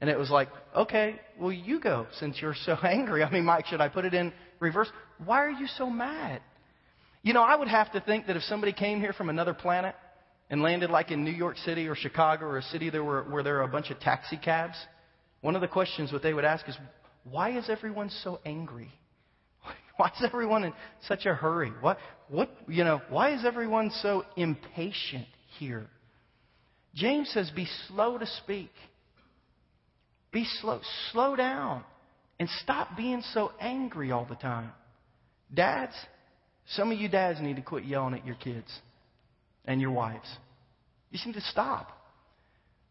And 0.00 0.08
it 0.08 0.18
was 0.18 0.30
like, 0.30 0.48
okay, 0.76 1.20
well, 1.38 1.52
you 1.52 1.80
go 1.80 2.06
since 2.18 2.40
you're 2.40 2.54
so 2.64 2.72
angry. 2.82 3.22
I 3.22 3.30
mean, 3.30 3.44
Mike, 3.44 3.66
should 3.66 3.80
I 3.80 3.88
put 3.88 4.04
it 4.04 4.14
in 4.14 4.32
reverse? 4.60 4.90
Why 5.24 5.38
are 5.38 5.50
you 5.50 5.66
so 5.76 5.90
mad? 5.90 6.40
You 7.22 7.32
know, 7.32 7.42
I 7.42 7.56
would 7.56 7.68
have 7.68 7.92
to 7.92 8.00
think 8.00 8.26
that 8.26 8.36
if 8.36 8.42
somebody 8.44 8.72
came 8.72 9.00
here 9.00 9.12
from 9.12 9.28
another 9.28 9.54
planet 9.54 9.94
and 10.50 10.62
landed 10.62 10.90
like 10.90 11.10
in 11.10 11.24
New 11.24 11.32
York 11.32 11.56
City 11.58 11.88
or 11.88 11.94
Chicago 11.94 12.46
or 12.46 12.58
a 12.58 12.62
city 12.62 12.90
there 12.90 13.04
were, 13.04 13.24
where 13.24 13.42
there 13.42 13.58
are 13.58 13.64
a 13.64 13.68
bunch 13.68 13.90
of 13.90 13.98
taxi 14.00 14.36
cabs, 14.36 14.76
one 15.40 15.54
of 15.54 15.60
the 15.60 15.68
questions 15.68 16.12
that 16.12 16.22
they 16.22 16.32
would 16.32 16.44
ask 16.44 16.68
is, 16.68 16.76
why 17.24 17.56
is 17.58 17.68
everyone 17.68 18.10
so 18.22 18.40
angry? 18.46 18.92
Why 19.98 20.12
is 20.16 20.24
everyone 20.24 20.62
in 20.62 20.72
such 21.08 21.26
a 21.26 21.34
hurry? 21.34 21.72
What, 21.80 21.98
what, 22.28 22.48
you 22.68 22.84
know, 22.84 23.02
why 23.08 23.34
is 23.34 23.44
everyone 23.44 23.90
so 24.00 24.24
impatient 24.36 25.26
here? 25.58 25.88
James 26.94 27.28
says, 27.30 27.50
be 27.50 27.66
slow 27.88 28.16
to 28.16 28.24
speak. 28.24 28.70
Be 30.30 30.46
slow. 30.60 30.80
Slow 31.10 31.34
down. 31.34 31.82
And 32.38 32.48
stop 32.62 32.96
being 32.96 33.22
so 33.34 33.50
angry 33.60 34.12
all 34.12 34.24
the 34.24 34.36
time. 34.36 34.70
Dads, 35.52 35.94
some 36.68 36.92
of 36.92 36.98
you 36.98 37.08
dads 37.08 37.40
need 37.40 37.56
to 37.56 37.62
quit 37.62 37.84
yelling 37.84 38.14
at 38.14 38.24
your 38.24 38.36
kids 38.36 38.72
and 39.64 39.80
your 39.80 39.90
wives. 39.90 40.28
You 41.10 41.18
need 41.26 41.34
to 41.34 41.40
stop. 41.40 41.97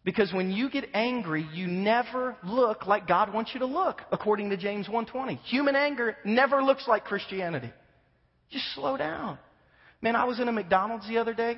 Because 0.07 0.31
when 0.31 0.51
you 0.51 0.69
get 0.69 0.85
angry, 0.93 1.45
you 1.51 1.67
never 1.67 2.37
look 2.41 2.87
like 2.87 3.09
God 3.09 3.33
wants 3.33 3.51
you 3.53 3.59
to 3.59 3.65
look, 3.65 3.99
according 4.09 4.51
to 4.51 4.55
James 4.55 4.87
1:20. 4.87 5.35
Human 5.49 5.75
anger 5.75 6.15
never 6.23 6.63
looks 6.63 6.87
like 6.87 7.03
Christianity. 7.03 7.69
Just 8.49 8.73
slow 8.73 8.95
down. 8.95 9.37
Man, 10.01 10.15
I 10.15 10.23
was 10.23 10.39
in 10.39 10.47
a 10.47 10.53
McDonald's 10.53 11.05
the 11.09 11.17
other 11.17 11.33
day, 11.33 11.57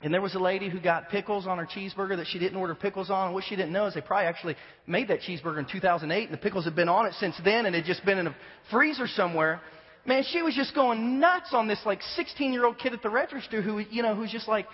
and 0.00 0.14
there 0.14 0.22
was 0.22 0.34
a 0.34 0.38
lady 0.38 0.70
who 0.70 0.80
got 0.80 1.10
pickles 1.10 1.46
on 1.46 1.58
her 1.58 1.66
cheeseburger 1.66 2.16
that 2.16 2.28
she 2.28 2.38
didn't 2.38 2.56
order 2.56 2.74
pickles 2.74 3.10
on. 3.10 3.34
What 3.34 3.44
she 3.44 3.56
didn't 3.56 3.74
know 3.74 3.84
is 3.84 3.92
they 3.92 4.00
probably 4.00 4.28
actually 4.28 4.56
made 4.86 5.08
that 5.08 5.20
cheeseburger 5.20 5.58
in 5.58 5.66
2008, 5.66 6.30
and 6.30 6.32
the 6.32 6.38
pickles 6.38 6.64
had 6.64 6.74
been 6.74 6.88
on 6.88 7.04
it 7.04 7.12
since 7.20 7.38
then, 7.44 7.66
and 7.66 7.74
had 7.74 7.84
just 7.84 8.02
been 8.06 8.16
in 8.16 8.26
a 8.26 8.34
freezer 8.70 9.06
somewhere. 9.06 9.60
Man, 10.06 10.24
she 10.32 10.40
was 10.40 10.54
just 10.54 10.74
going 10.74 11.20
nuts 11.20 11.52
on 11.52 11.68
this 11.68 11.80
like 11.84 12.00
16 12.16 12.54
year 12.54 12.64
old 12.64 12.78
kid 12.78 12.94
at 12.94 13.02
the 13.02 13.10
register 13.10 13.60
who, 13.60 13.80
you 13.80 14.02
know, 14.02 14.14
who's 14.14 14.32
just 14.32 14.48
like, 14.48 14.66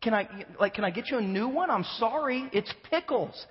can 0.00 0.14
I, 0.14 0.28
like, 0.60 0.74
can 0.74 0.84
I 0.84 0.90
get 0.90 1.10
you 1.10 1.18
a 1.18 1.22
new 1.22 1.48
one? 1.48 1.70
I'm 1.70 1.84
sorry. 1.98 2.48
It's 2.52 2.72
pickles. 2.90 3.46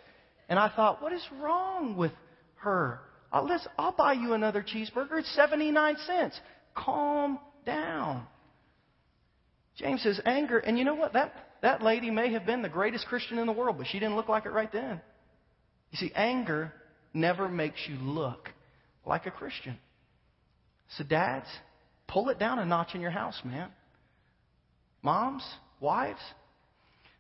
And 0.50 0.60
I 0.60 0.70
thought, 0.76 1.02
what 1.02 1.14
is 1.14 1.26
wrong 1.42 1.96
with 1.98 2.12
her? 2.58 3.00
Uh, 3.32 3.38
I'll, 3.38 3.48
listen, 3.48 3.72
I'll 3.78 3.92
buy 3.92 4.14
you 4.14 4.34
another 4.34 4.64
cheeseburger. 4.64 5.20
It's 5.20 5.36
79 5.36 5.98
cents. 6.06 6.40
Calm 6.76 7.40
down. 7.66 8.26
James 9.76 10.04
says 10.04 10.22
anger, 10.26 10.60
and 10.60 10.78
you 10.78 10.86
know 10.86 10.94
what? 10.94 11.14
That, 11.14 11.34
that 11.62 11.82
lady 11.82 12.12
may 12.12 12.32
have 12.34 12.46
been 12.46 12.62
the 12.62 12.70
greatest 12.70 13.08
Christian 13.08 13.40
in 13.40 13.48
the 13.48 13.54
world, 13.54 13.78
but 13.78 13.88
she 13.88 14.00
didn't 14.00 14.16
look 14.16 14.30
like 14.30 14.46
it 14.46 14.52
right 14.52 14.72
then. 14.72 15.02
You 15.92 15.98
see, 15.98 16.12
anger 16.16 16.72
never 17.14 17.50
makes 17.50 17.80
you 17.88 17.96
look 17.96 18.50
like 19.06 19.26
a 19.26 19.32
Christian. 19.32 19.78
So, 20.98 21.04
dads, 21.04 21.48
pull 22.08 22.30
it 22.30 22.38
down 22.38 22.60
a 22.60 22.66
notch 22.66 22.94
in 22.94 23.02
your 23.02 23.12
house, 23.12 23.40
man. 23.44 23.70
Moms, 25.02 25.44
Wives, 25.84 26.22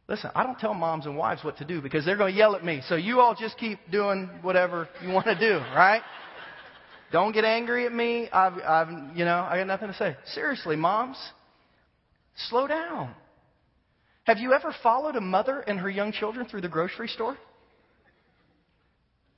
listen, 0.07 0.29
I 0.33 0.43
don't 0.43 0.57
tell 0.57 0.73
moms 0.73 1.05
and 1.05 1.17
wives 1.17 1.43
what 1.43 1.57
to 1.57 1.65
do 1.65 1.81
because 1.81 2.05
they're 2.05 2.15
going 2.15 2.31
to 2.31 2.37
yell 2.37 2.55
at 2.55 2.63
me. 2.63 2.81
So 2.87 2.95
you 2.95 3.19
all 3.19 3.35
just 3.35 3.57
keep 3.57 3.77
doing 3.91 4.29
whatever 4.41 4.87
you 5.05 5.11
want 5.11 5.25
to 5.25 5.37
do, 5.37 5.57
right? 5.75 6.01
Don't 7.11 7.33
get 7.33 7.43
angry 7.43 7.85
at 7.85 7.91
me. 7.91 8.29
I've, 8.31 8.53
I've, 8.53 9.17
you 9.17 9.25
know, 9.25 9.45
I 9.49 9.57
got 9.57 9.67
nothing 9.67 9.89
to 9.89 9.93
say. 9.95 10.15
Seriously, 10.33 10.77
moms, 10.77 11.17
slow 12.47 12.65
down. 12.65 13.13
Have 14.23 14.37
you 14.37 14.53
ever 14.53 14.73
followed 14.81 15.17
a 15.17 15.21
mother 15.21 15.59
and 15.59 15.77
her 15.79 15.89
young 15.89 16.13
children 16.13 16.47
through 16.47 16.61
the 16.61 16.69
grocery 16.69 17.09
store? 17.09 17.37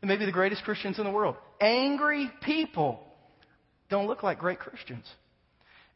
Maybe 0.04 0.28
the 0.28 0.32
greatest 0.32 0.64
Christians 0.64 1.00
in 1.00 1.04
the 1.04 1.12
world. 1.12 1.36
Angry 1.60 2.30
people 2.44 3.00
don't 3.90 4.06
look 4.06 4.22
like 4.22 4.38
great 4.38 4.60
Christians. 4.60 5.06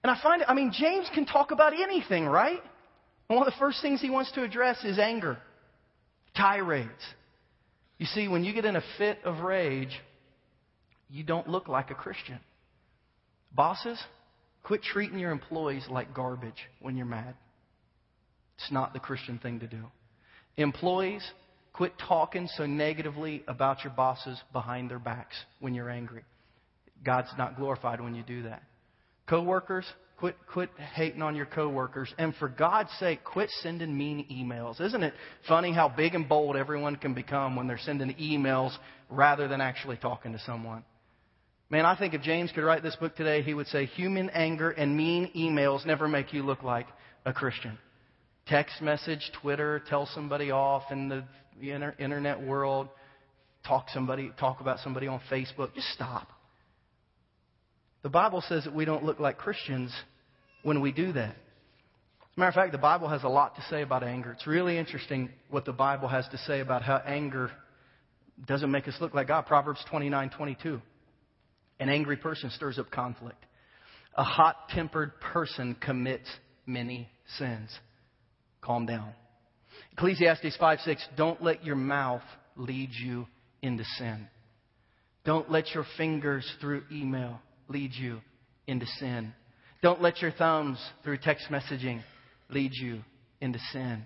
And 0.03 0.09
I 0.09 0.19
find, 0.19 0.43
I 0.47 0.55
mean, 0.55 0.71
James 0.73 1.07
can 1.13 1.27
talk 1.27 1.51
about 1.51 1.73
anything, 1.79 2.25
right? 2.25 2.59
And 3.29 3.37
one 3.37 3.47
of 3.47 3.53
the 3.53 3.59
first 3.59 3.81
things 3.81 4.01
he 4.01 4.09
wants 4.09 4.31
to 4.33 4.43
address 4.43 4.83
is 4.83 4.97
anger, 4.97 5.37
tirades. 6.35 6.89
You 7.99 8.07
see, 8.07 8.27
when 8.27 8.43
you 8.43 8.53
get 8.53 8.65
in 8.65 8.75
a 8.75 8.83
fit 8.97 9.19
of 9.23 9.41
rage, 9.41 9.99
you 11.09 11.23
don't 11.23 11.47
look 11.47 11.67
like 11.67 11.91
a 11.91 11.95
Christian. 11.95 12.39
Bosses, 13.53 14.01
quit 14.63 14.81
treating 14.81 15.19
your 15.19 15.31
employees 15.31 15.85
like 15.89 16.13
garbage 16.13 16.67
when 16.81 16.97
you're 16.97 17.05
mad. 17.05 17.35
It's 18.57 18.71
not 18.71 18.93
the 18.93 18.99
Christian 18.99 19.37
thing 19.37 19.59
to 19.59 19.67
do. 19.67 19.83
Employees, 20.57 21.23
quit 21.73 21.93
talking 21.97 22.47
so 22.57 22.65
negatively 22.65 23.43
about 23.47 23.83
your 23.83 23.93
bosses 23.93 24.39
behind 24.51 24.89
their 24.89 24.99
backs 24.99 25.35
when 25.59 25.73
you're 25.73 25.89
angry. 25.89 26.23
God's 27.03 27.29
not 27.37 27.57
glorified 27.57 28.01
when 28.01 28.15
you 28.15 28.23
do 28.23 28.43
that. 28.43 28.63
Coworkers, 29.29 29.85
Quit, 30.19 30.35
quit 30.51 30.69
hating 30.93 31.21
on 31.21 31.33
your 31.33 31.45
coworkers. 31.45 32.13
And 32.17 32.35
for 32.35 32.49
God's 32.49 32.91
sake, 32.99 33.23
quit 33.23 33.49
sending 33.61 33.97
mean 33.97 34.25
emails. 34.29 34.81
Isn't 34.81 35.01
it 35.01 35.13
funny 35.47 35.71
how 35.71 35.87
big 35.87 36.13
and 36.13 36.27
bold 36.27 36.57
everyone 36.57 36.97
can 36.97 37.13
become 37.13 37.55
when 37.55 37.67
they're 37.67 37.77
sending 37.77 38.13
emails 38.15 38.75
rather 39.09 39.47
than 39.47 39.61
actually 39.61 39.95
talking 39.95 40.33
to 40.33 40.39
someone? 40.39 40.83
Man, 41.69 41.85
I 41.85 41.97
think 41.97 42.13
if 42.13 42.21
James 42.21 42.51
could 42.51 42.65
write 42.65 42.83
this 42.83 42.97
book 42.97 43.15
today, 43.15 43.41
he 43.41 43.53
would 43.53 43.67
say 43.67 43.85
human 43.85 44.29
anger 44.31 44.71
and 44.71 44.97
mean 44.97 45.31
emails 45.37 45.85
never 45.85 46.09
make 46.09 46.33
you 46.33 46.43
look 46.43 46.63
like 46.63 46.87
a 47.25 47.31
Christian. 47.31 47.77
Text 48.45 48.81
message, 48.81 49.31
Twitter, 49.41 49.81
tell 49.87 50.05
somebody 50.13 50.51
off 50.51 50.83
in 50.91 51.07
the 51.07 51.23
internet 51.97 52.41
world, 52.41 52.89
talk 53.65 53.85
somebody, 53.93 54.31
talk 54.37 54.59
about 54.59 54.79
somebody 54.79 55.07
on 55.07 55.21
Facebook. 55.31 55.73
Just 55.75 55.87
stop. 55.93 56.27
The 58.01 58.09
Bible 58.09 58.43
says 58.47 58.63
that 58.63 58.73
we 58.73 58.85
don't 58.85 59.03
look 59.03 59.19
like 59.19 59.37
Christians 59.37 59.93
when 60.63 60.81
we 60.81 60.91
do 60.91 61.11
that. 61.13 61.35
As 61.35 62.37
a 62.37 62.39
matter 62.39 62.49
of 62.49 62.55
fact, 62.55 62.71
the 62.71 62.77
Bible 62.77 63.09
has 63.09 63.23
a 63.23 63.29
lot 63.29 63.55
to 63.55 63.61
say 63.69 63.81
about 63.81 64.03
anger. 64.03 64.31
It's 64.31 64.47
really 64.47 64.77
interesting 64.77 65.29
what 65.49 65.65
the 65.65 65.73
Bible 65.73 66.07
has 66.07 66.27
to 66.29 66.37
say 66.39 66.61
about 66.61 66.81
how 66.83 67.01
anger 67.05 67.51
doesn't 68.47 68.71
make 68.71 68.87
us 68.87 68.95
look 69.01 69.13
like 69.13 69.27
God. 69.27 69.45
Proverbs 69.45 69.83
29 69.89 70.29
22. 70.29 70.81
An 71.81 71.89
angry 71.89 72.17
person 72.17 72.49
stirs 72.51 72.79
up 72.79 72.89
conflict. 72.91 73.45
A 74.15 74.23
hot 74.23 74.69
tempered 74.69 75.19
person 75.19 75.75
commits 75.79 76.29
many 76.65 77.09
sins. 77.37 77.69
Calm 78.61 78.85
down. 78.85 79.13
Ecclesiastes 79.93 80.55
5 80.57 80.79
6. 80.85 81.07
Don't 81.17 81.41
let 81.43 81.65
your 81.65 81.75
mouth 81.75 82.23
lead 82.55 82.89
you 82.93 83.27
into 83.61 83.83
sin. 83.97 84.27
Don't 85.25 85.51
let 85.51 85.73
your 85.73 85.85
fingers 85.97 86.49
through 86.61 86.83
email 86.91 87.41
lead 87.69 87.93
you 87.93 88.19
into 88.67 88.85
sin. 88.85 89.33
Don't 89.81 90.01
let 90.01 90.21
your 90.21 90.31
thumbs 90.31 90.79
through 91.03 91.19
text 91.19 91.47
messaging 91.49 92.01
lead 92.49 92.71
you 92.73 93.01
into 93.39 93.59
sin. 93.71 94.05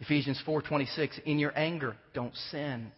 Ephesians 0.00 0.40
4:26 0.46 1.18
in 1.24 1.38
your 1.38 1.56
anger 1.56 1.96
don't 2.14 2.34
sin. 2.50 2.92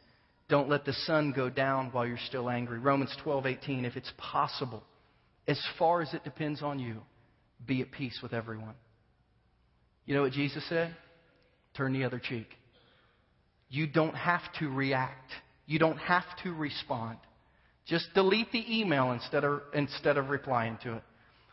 Don't 0.49 0.69
let 0.69 0.85
the 0.85 0.93
sun 0.93 1.33
go 1.33 1.51
down 1.51 1.91
while 1.93 2.07
you're 2.07 2.19
still 2.19 2.49
angry. 2.49 2.79
Romans 2.79 3.15
12:18 3.25 3.85
if 3.85 3.97
it's 3.97 4.13
possible 4.17 4.83
as 5.47 5.61
far 5.79 6.03
as 6.03 6.13
it 6.15 6.25
depends 6.25 6.63
on 6.63 6.79
you 6.79 7.03
be 7.67 7.81
at 7.83 7.91
peace 7.91 8.21
with 8.23 8.33
everyone. 8.33 8.75
You 10.05 10.15
know 10.15 10.23
what 10.23 10.33
Jesus 10.33 10.67
said? 10.69 10.95
Turn 11.75 11.93
the 11.93 12.05
other 12.05 12.19
cheek. 12.19 12.49
You 13.69 13.87
don't 13.87 14.15
have 14.15 14.43
to 14.59 14.69
react. 14.69 15.31
You 15.67 15.79
don't 15.79 15.99
have 15.99 16.25
to 16.45 16.53
respond. 16.53 17.19
Just 17.89 18.13
delete 18.15 18.53
the 18.53 18.79
email 18.79 19.13
instead 19.13 19.45
of, 19.45 19.63
instead 19.73 20.19
of 20.19 20.29
replying 20.29 20.79
to 20.83 20.97
it. 20.97 21.03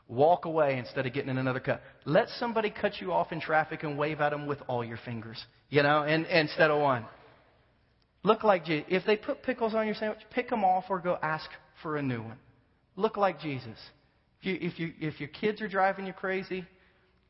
Walk 0.07 0.45
away 0.45 0.77
instead 0.77 1.07
of 1.07 1.13
getting 1.13 1.29
in 1.29 1.37
another 1.37 1.59
cut. 1.59 1.81
Let 2.03 2.27
somebody 2.37 2.69
cut 2.69 3.01
you 3.01 3.11
off 3.11 3.31
in 3.31 3.41
traffic 3.41 3.83
and 3.83 3.97
wave 3.97 4.21
at 4.21 4.29
them 4.29 4.45
with 4.45 4.59
all 4.67 4.83
your 4.83 4.99
fingers, 5.03 5.43
you 5.69 5.81
know, 5.81 6.03
and, 6.03 6.27
instead 6.27 6.69
of 6.69 6.79
one. 6.79 7.05
Look 8.21 8.43
like 8.43 8.65
Jesus. 8.65 8.85
If 8.89 9.05
they 9.05 9.15
put 9.15 9.41
pickles 9.41 9.73
on 9.73 9.87
your 9.87 9.95
sandwich, 9.95 10.19
pick 10.29 10.49
them 10.49 10.63
off 10.63 10.85
or 10.89 10.99
go 10.99 11.17
ask 11.23 11.49
for 11.81 11.97
a 11.97 12.01
new 12.01 12.21
one. 12.21 12.37
Look 12.95 13.17
like 13.17 13.39
Jesus. 13.39 13.77
If, 14.41 14.45
you, 14.45 14.57
if, 14.61 14.79
you, 14.79 14.93
if 14.99 15.19
your 15.19 15.29
kids 15.29 15.61
are 15.61 15.67
driving 15.67 16.05
you 16.05 16.13
crazy, 16.13 16.65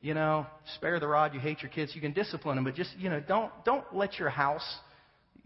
you 0.02 0.14
know, 0.14 0.46
spare 0.76 1.00
the 1.00 1.08
rod. 1.08 1.34
You 1.34 1.40
hate 1.40 1.62
your 1.62 1.72
kids. 1.72 1.94
You 1.96 2.02
can 2.02 2.14
discipline 2.14 2.56
them, 2.56 2.66
but 2.66 2.76
just 2.76 2.92
you 2.98 3.10
know, 3.10 3.20
don't 3.20 3.52
don't 3.66 3.86
let 3.92 4.20
your 4.20 4.30
house 4.30 4.78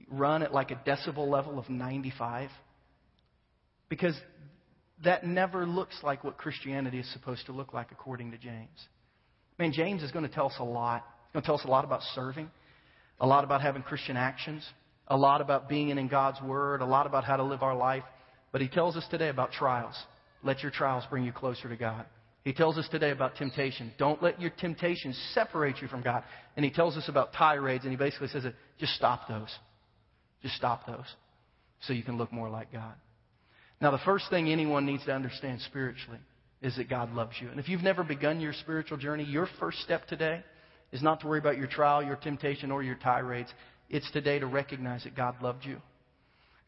run 0.10 0.43
at 0.43 0.53
like 0.53 0.72
a 0.72 0.76
decibel 0.76 1.30
level 1.30 1.57
of 1.60 1.70
95. 1.70 2.49
Because 3.90 4.16
that 5.04 5.26
never 5.26 5.66
looks 5.66 5.98
like 6.04 6.24
what 6.24 6.38
Christianity 6.38 7.00
is 7.00 7.12
supposed 7.14 7.46
to 7.48 7.52
look 7.52 7.74
like 7.74 7.92
according 7.92 8.32
to 8.32 8.38
James. 8.38 8.88
Man, 9.58 9.72
James 9.74 10.04
is 10.04 10.12
going 10.12 10.28
to 10.28 10.34
tell 10.34 10.48
us 10.48 10.56
a 10.60 10.64
lot. 10.64 11.06
He's 11.28 11.34
going 11.34 11.44
to 11.44 11.46
tell 11.46 11.56
us 11.56 11.66
a 11.66 11.70
lot 11.70 11.84
about 11.84 12.02
serving, 12.16 12.50
a 13.20 13.28
lot 13.28 13.44
about 13.44 13.62
having 13.62 13.82
Christian 13.82 14.18
actions, 14.18 14.66
a 15.08 15.18
lot 15.18 15.42
about 15.42 15.68
being 15.68 15.90
in 15.90 16.08
God's 16.08 16.42
Word, 16.42 16.82
a 16.82 16.86
lot 16.86 17.08
about 17.08 17.24
how 17.24 17.38
to 17.38 17.44
live 17.44 17.64
our 17.64 17.76
life. 17.76 18.04
But 18.52 18.62
he 18.62 18.68
tells 18.68 18.96
us 18.96 19.06
today 19.10 19.30
about 19.30 19.52
trials. 19.52 19.96
Let 20.44 20.62
your 20.62 20.72
trials 20.72 21.04
bring 21.10 21.24
you 21.24 21.32
closer 21.32 21.68
to 21.68 21.76
God. 21.76 22.06
He 22.44 22.54
tells 22.54 22.78
us 22.78 22.88
today 22.90 23.12
about 23.12 23.36
temptation. 23.36 23.92
Don't 23.98 24.24
let 24.24 24.40
your 24.40 24.50
temptations 24.50 25.20
separate 25.34 25.82
you 25.82 25.88
from 25.88 26.02
God. 26.02 26.24
And 26.56 26.64
he 26.64 26.72
tells 26.72 26.96
us 26.98 27.08
about 27.10 27.34
tirades, 27.34 27.84
and 27.84 27.92
he 27.92 27.98
basically 27.98 28.30
says 28.30 28.44
that 28.44 28.54
just 28.80 28.94
stop 28.94 29.28
those. 29.28 29.54
Just 30.42 30.56
stop 30.56 30.88
those 30.88 31.06
so 31.82 31.94
you 31.94 32.04
can 32.04 32.18
look 32.18 32.32
more 32.32 32.50
like 32.50 32.72
God. 32.72 32.94
Now, 33.82 33.92
the 33.92 34.00
first 34.00 34.30
thing 34.30 34.50
anyone 34.50 34.86
needs 34.86 35.06
to 35.06 35.14
understand 35.14 35.62
spiritually 35.62 36.20
is 36.62 36.76
that 36.76 36.90
God 36.90 37.14
loves 37.14 37.34
you. 37.42 37.50
And 37.50 37.60
if 37.60 37.70
you've 37.70 37.82
never 37.82 38.04
begun 38.04 38.42
your 38.42 38.54
spiritual 38.54 38.98
journey, 38.98 39.24
your 39.24 39.48
first 39.60 39.80
step 39.80 40.08
today 40.08 40.44
is 40.92 41.02
not 41.02 41.22
to 41.22 41.28
worry 41.28 41.40
about 41.40 41.58
your 41.58 41.68
trial, 41.68 42.04
your 42.04 42.18
temptation, 42.18 42.72
or 42.72 42.84
your 42.84 42.96
tirades. 42.96 43.50
It's 43.90 44.10
today 44.12 44.40
to 44.40 44.48
recognize 44.48 45.04
that 45.06 45.16
God 45.16 45.42
loved 45.42 45.66
you, 45.66 45.78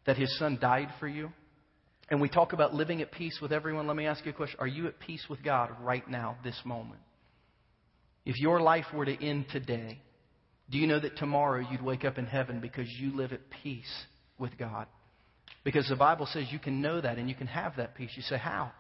that 0.06 0.18
His 0.18 0.38
Son 0.40 0.58
died 0.62 0.90
for 1.00 1.08
you. 1.08 1.32
And 2.10 2.22
we 2.22 2.30
talk 2.30 2.54
about 2.54 2.74
living 2.74 3.02
at 3.02 3.12
peace 3.12 3.40
with 3.42 3.52
everyone. 3.52 3.88
Let 3.88 3.96
me 3.96 4.06
ask 4.06 4.26
you 4.26 4.32
a 4.32 4.36
question. 4.36 4.60
Are 4.60 4.68
you 4.68 4.88
at 4.88 5.00
peace 5.00 5.26
with 5.30 5.44
God 5.44 5.72
right 5.82 6.08
now, 6.10 6.38
this 6.44 6.60
moment? 6.66 7.02
If 8.26 8.38
your 8.40 8.62
life 8.62 8.86
were 8.94 9.06
to 9.06 9.26
end 9.26 9.46
today, 9.52 10.00
do 10.70 10.78
you 10.78 10.88
know 10.88 11.00
that 11.00 11.18
tomorrow 11.18 11.66
you'd 11.70 11.82
wake 11.82 12.06
up 12.06 12.18
in 12.18 12.26
heaven 12.26 12.60
because 12.60 12.88
you 13.00 13.16
live 13.16 13.34
at 13.34 13.42
peace 13.64 13.92
with 14.38 14.58
God? 14.58 14.88
Because 15.64 15.88
the 15.88 15.96
Bible 15.96 16.26
says 16.26 16.46
you 16.52 16.60
can 16.60 16.82
know 16.82 17.00
that 17.00 17.18
and 17.18 17.30
you 17.30 17.36
can 17.36 17.48
have 17.48 17.76
that 17.78 17.96
peace. 17.96 18.12
You 18.16 18.24
say, 18.24 18.38
How? 18.38 18.72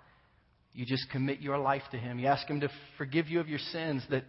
You 0.74 0.86
just 0.86 1.10
commit 1.12 1.42
your 1.42 1.58
life 1.58 1.84
to 1.92 1.98
Him. 1.98 2.20
You 2.20 2.28
ask 2.28 2.48
Him 2.48 2.62
to 2.62 2.70
forgive 2.98 3.28
you 3.28 3.40
of 3.40 3.50
your 3.50 3.60
sins 3.60 4.04
that 4.10 4.24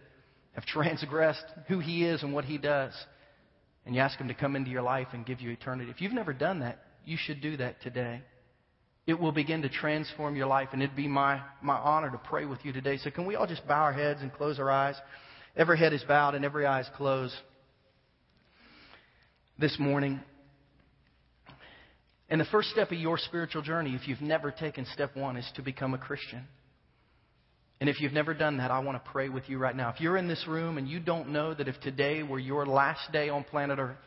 have 0.53 0.65
transgressed 0.65 1.45
who 1.67 1.79
He 1.79 2.05
is 2.05 2.21
and 2.21 2.33
what 2.33 2.45
He 2.45 2.57
does. 2.57 2.93
And 3.85 3.95
you 3.95 4.01
ask 4.01 4.19
Him 4.19 4.27
to 4.27 4.33
come 4.33 4.55
into 4.55 4.69
your 4.69 4.81
life 4.81 5.07
and 5.13 5.25
give 5.25 5.41
you 5.41 5.49
eternity. 5.49 5.89
If 5.89 6.01
you've 6.01 6.13
never 6.13 6.33
done 6.33 6.59
that, 6.59 6.83
you 7.05 7.17
should 7.19 7.41
do 7.41 7.57
that 7.57 7.81
today. 7.81 8.21
It 9.05 9.19
will 9.19 9.33
begin 9.33 9.63
to 9.63 9.69
transform 9.69 10.35
your 10.37 10.47
life, 10.47 10.69
and 10.71 10.81
it'd 10.81 10.95
be 10.95 11.09
my, 11.09 11.41
my 11.61 11.75
honor 11.75 12.09
to 12.09 12.17
pray 12.17 12.45
with 12.45 12.59
you 12.63 12.71
today. 12.71 12.97
So, 12.97 13.11
can 13.11 13.25
we 13.25 13.35
all 13.35 13.47
just 13.47 13.67
bow 13.67 13.81
our 13.81 13.91
heads 13.91 14.21
and 14.21 14.31
close 14.31 14.59
our 14.59 14.71
eyes? 14.71 14.95
Every 15.55 15.77
head 15.77 15.91
is 15.93 16.03
bowed 16.03 16.35
and 16.35 16.45
every 16.45 16.65
eye 16.65 16.79
is 16.79 16.89
closed 16.95 17.35
this 19.59 19.77
morning. 19.77 20.19
And 22.33 22.41
the 22.41 22.45
first 22.45 22.71
step 22.71 22.91
of 22.91 22.97
your 22.97 23.19
spiritual 23.19 23.61
journey, 23.61 23.93
if 23.93 24.07
you've 24.07 24.19
never 24.19 24.49
taken 24.49 24.87
step 24.91 25.15
one, 25.15 25.37
is 25.37 25.47
to 25.55 25.61
become 25.61 25.93
a 25.93 25.99
Christian. 25.99 26.47
And 27.79 27.87
if 27.87 28.01
you've 28.01 28.11
never 28.11 28.33
done 28.33 28.57
that, 28.57 28.71
I 28.71 28.79
want 28.79 28.97
to 28.97 29.11
pray 29.11 29.29
with 29.29 29.47
you 29.47 29.59
right 29.59 29.75
now. 29.75 29.89
If 29.89 30.01
you're 30.01 30.17
in 30.17 30.27
this 30.27 30.43
room 30.47 30.79
and 30.79 30.87
you 30.87 30.99
don't 30.99 31.29
know 31.29 31.53
that 31.53 31.67
if 31.67 31.79
today 31.81 32.23
were 32.23 32.39
your 32.39 32.65
last 32.65 33.11
day 33.11 33.29
on 33.29 33.43
planet 33.43 33.77
Earth, 33.77 33.99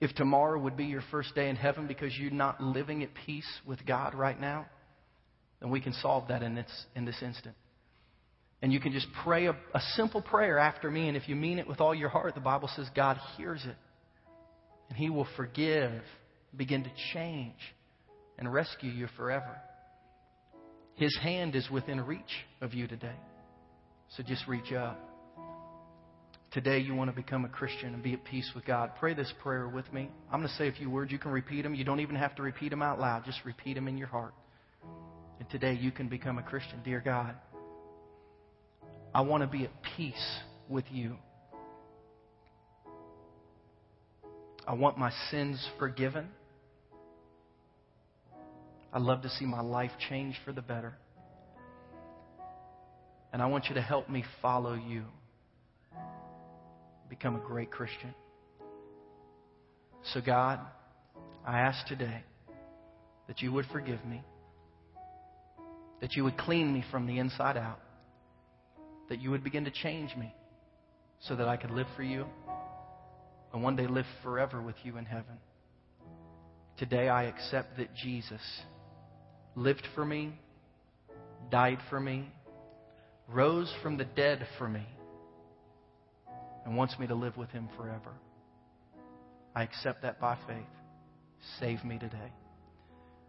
if 0.00 0.12
tomorrow 0.16 0.58
would 0.58 0.76
be 0.76 0.86
your 0.86 1.04
first 1.12 1.36
day 1.36 1.48
in 1.48 1.54
heaven 1.54 1.86
because 1.86 2.12
you're 2.18 2.32
not 2.32 2.60
living 2.60 3.04
at 3.04 3.10
peace 3.24 3.46
with 3.64 3.86
God 3.86 4.16
right 4.16 4.40
now, 4.40 4.66
then 5.60 5.70
we 5.70 5.80
can 5.80 5.92
solve 5.92 6.26
that 6.30 6.42
in 6.42 6.56
this, 6.56 6.86
in 6.96 7.04
this 7.04 7.22
instant. 7.22 7.54
And 8.62 8.72
you 8.72 8.80
can 8.80 8.90
just 8.90 9.06
pray 9.22 9.46
a, 9.46 9.52
a 9.52 9.80
simple 9.94 10.22
prayer 10.22 10.58
after 10.58 10.90
me, 10.90 11.06
and 11.06 11.16
if 11.16 11.28
you 11.28 11.36
mean 11.36 11.60
it 11.60 11.68
with 11.68 11.80
all 11.80 11.94
your 11.94 12.08
heart, 12.08 12.34
the 12.34 12.40
Bible 12.40 12.68
says 12.74 12.88
God 12.96 13.16
hears 13.36 13.62
it. 13.64 13.76
And 14.88 14.98
He 14.98 15.08
will 15.08 15.28
forgive, 15.36 16.02
begin 16.56 16.84
to 16.84 16.90
change, 17.12 17.58
and 18.38 18.52
rescue 18.52 18.90
you 18.90 19.08
forever. 19.16 19.56
His 20.96 21.16
hand 21.22 21.54
is 21.56 21.68
within 21.70 22.00
reach 22.00 22.22
of 22.60 22.74
you 22.74 22.86
today. 22.86 23.16
So 24.16 24.22
just 24.22 24.46
reach 24.46 24.72
up. 24.72 24.98
Today 26.52 26.78
you 26.78 26.94
want 26.94 27.10
to 27.10 27.16
become 27.16 27.44
a 27.44 27.48
Christian 27.48 27.94
and 27.94 28.02
be 28.02 28.12
at 28.12 28.24
peace 28.24 28.48
with 28.54 28.64
God. 28.64 28.92
Pray 29.00 29.12
this 29.12 29.32
prayer 29.42 29.66
with 29.66 29.92
me. 29.92 30.08
I'm 30.30 30.38
going 30.38 30.48
to 30.48 30.54
say 30.54 30.68
a 30.68 30.72
few 30.72 30.88
words. 30.88 31.10
You 31.10 31.18
can 31.18 31.32
repeat 31.32 31.62
them. 31.62 31.74
You 31.74 31.84
don't 31.84 31.98
even 31.98 32.14
have 32.14 32.36
to 32.36 32.42
repeat 32.42 32.68
them 32.68 32.80
out 32.80 33.00
loud. 33.00 33.24
Just 33.24 33.40
repeat 33.44 33.74
them 33.74 33.88
in 33.88 33.98
your 33.98 34.06
heart. 34.06 34.34
And 35.40 35.50
today 35.50 35.74
you 35.74 35.90
can 35.90 36.08
become 36.08 36.38
a 36.38 36.44
Christian. 36.44 36.80
Dear 36.84 37.00
God, 37.04 37.34
I 39.12 39.22
want 39.22 39.42
to 39.42 39.48
be 39.48 39.64
at 39.64 39.72
peace 39.96 40.38
with 40.68 40.84
you. 40.92 41.16
I 44.66 44.74
want 44.74 44.96
my 44.96 45.12
sins 45.32 45.68
forgiven. 45.78 46.28
I 48.94 48.98
love 48.98 49.22
to 49.22 49.28
see 49.28 49.44
my 49.44 49.60
life 49.60 49.90
change 50.08 50.36
for 50.44 50.52
the 50.52 50.62
better. 50.62 50.94
And 53.32 53.42
I 53.42 53.46
want 53.46 53.64
you 53.68 53.74
to 53.74 53.82
help 53.82 54.08
me 54.08 54.22
follow 54.40 54.74
you. 54.74 55.02
Become 57.10 57.34
a 57.34 57.40
great 57.40 57.72
Christian. 57.72 58.14
So, 60.12 60.20
God, 60.20 60.60
I 61.44 61.58
ask 61.58 61.84
today 61.88 62.22
that 63.26 63.42
you 63.42 63.50
would 63.52 63.66
forgive 63.72 64.04
me, 64.04 64.22
that 66.00 66.14
you 66.14 66.22
would 66.22 66.38
clean 66.38 66.72
me 66.72 66.84
from 66.92 67.08
the 67.08 67.18
inside 67.18 67.56
out, 67.56 67.80
that 69.08 69.20
you 69.20 69.32
would 69.32 69.42
begin 69.42 69.64
to 69.64 69.72
change 69.72 70.14
me 70.16 70.32
so 71.18 71.34
that 71.34 71.48
I 71.48 71.56
could 71.56 71.72
live 71.72 71.88
for 71.96 72.04
you 72.04 72.26
and 73.52 73.60
one 73.60 73.74
day 73.74 73.88
live 73.88 74.06
forever 74.22 74.62
with 74.62 74.76
you 74.84 74.98
in 74.98 75.04
heaven. 75.04 75.38
Today 76.76 77.08
I 77.08 77.24
accept 77.24 77.76
that 77.78 77.92
Jesus 77.96 78.40
lived 79.56 79.86
for 79.94 80.04
me, 80.04 80.32
died 81.50 81.78
for 81.88 82.00
me, 82.00 82.28
rose 83.28 83.72
from 83.82 83.96
the 83.96 84.04
dead 84.04 84.46
for 84.58 84.68
me, 84.68 84.86
and 86.64 86.76
wants 86.76 86.98
me 86.98 87.06
to 87.06 87.14
live 87.14 87.36
with 87.36 87.50
him 87.50 87.68
forever. 87.76 88.12
I 89.54 89.62
accept 89.62 90.02
that 90.02 90.20
by 90.20 90.36
faith. 90.46 90.64
Save 91.60 91.84
me 91.84 91.98
today. 91.98 92.32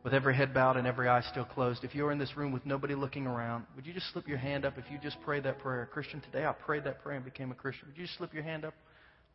With 0.03 0.13
every 0.13 0.35
head 0.35 0.53
bowed 0.53 0.77
and 0.77 0.85
every 0.85 1.07
eye 1.09 1.21
still 1.31 1.45
closed, 1.45 1.83
if 1.83 1.95
you're 1.95 2.11
in 2.11 2.19
this 2.19 2.37
room 2.37 2.51
with 2.51 2.65
nobody 2.65 2.93
looking 2.93 3.25
around, 3.25 3.65
would 3.75 3.85
you 3.85 3.93
just 3.93 4.11
slip 4.13 4.27
your 4.27 4.37
hand 4.37 4.63
up 4.63 4.77
if 4.77 4.85
you 4.91 4.99
just 4.99 5.19
prayed 5.21 5.43
that 5.43 5.59
prayer? 5.59 5.89
Christian, 5.91 6.21
today 6.21 6.45
I 6.45 6.51
prayed 6.53 6.83
that 6.83 7.01
prayer 7.01 7.15
and 7.15 7.25
became 7.25 7.51
a 7.51 7.55
Christian. 7.55 7.87
Would 7.87 7.97
you 7.97 8.05
just 8.05 8.17
slip 8.17 8.33
your 8.33 8.43
hand 8.43 8.65
up 8.65 8.75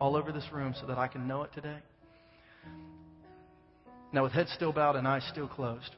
all 0.00 0.16
over 0.16 0.30
this 0.30 0.46
room 0.52 0.74
so 0.80 0.86
that 0.86 0.96
I 0.96 1.08
can 1.08 1.26
know 1.26 1.42
it 1.42 1.52
today? 1.52 1.78
Now, 4.12 4.22
with 4.22 4.32
heads 4.32 4.52
still 4.52 4.72
bowed 4.72 4.96
and 4.96 5.06
eyes 5.06 5.26
still 5.30 5.48
closed, 5.48 5.94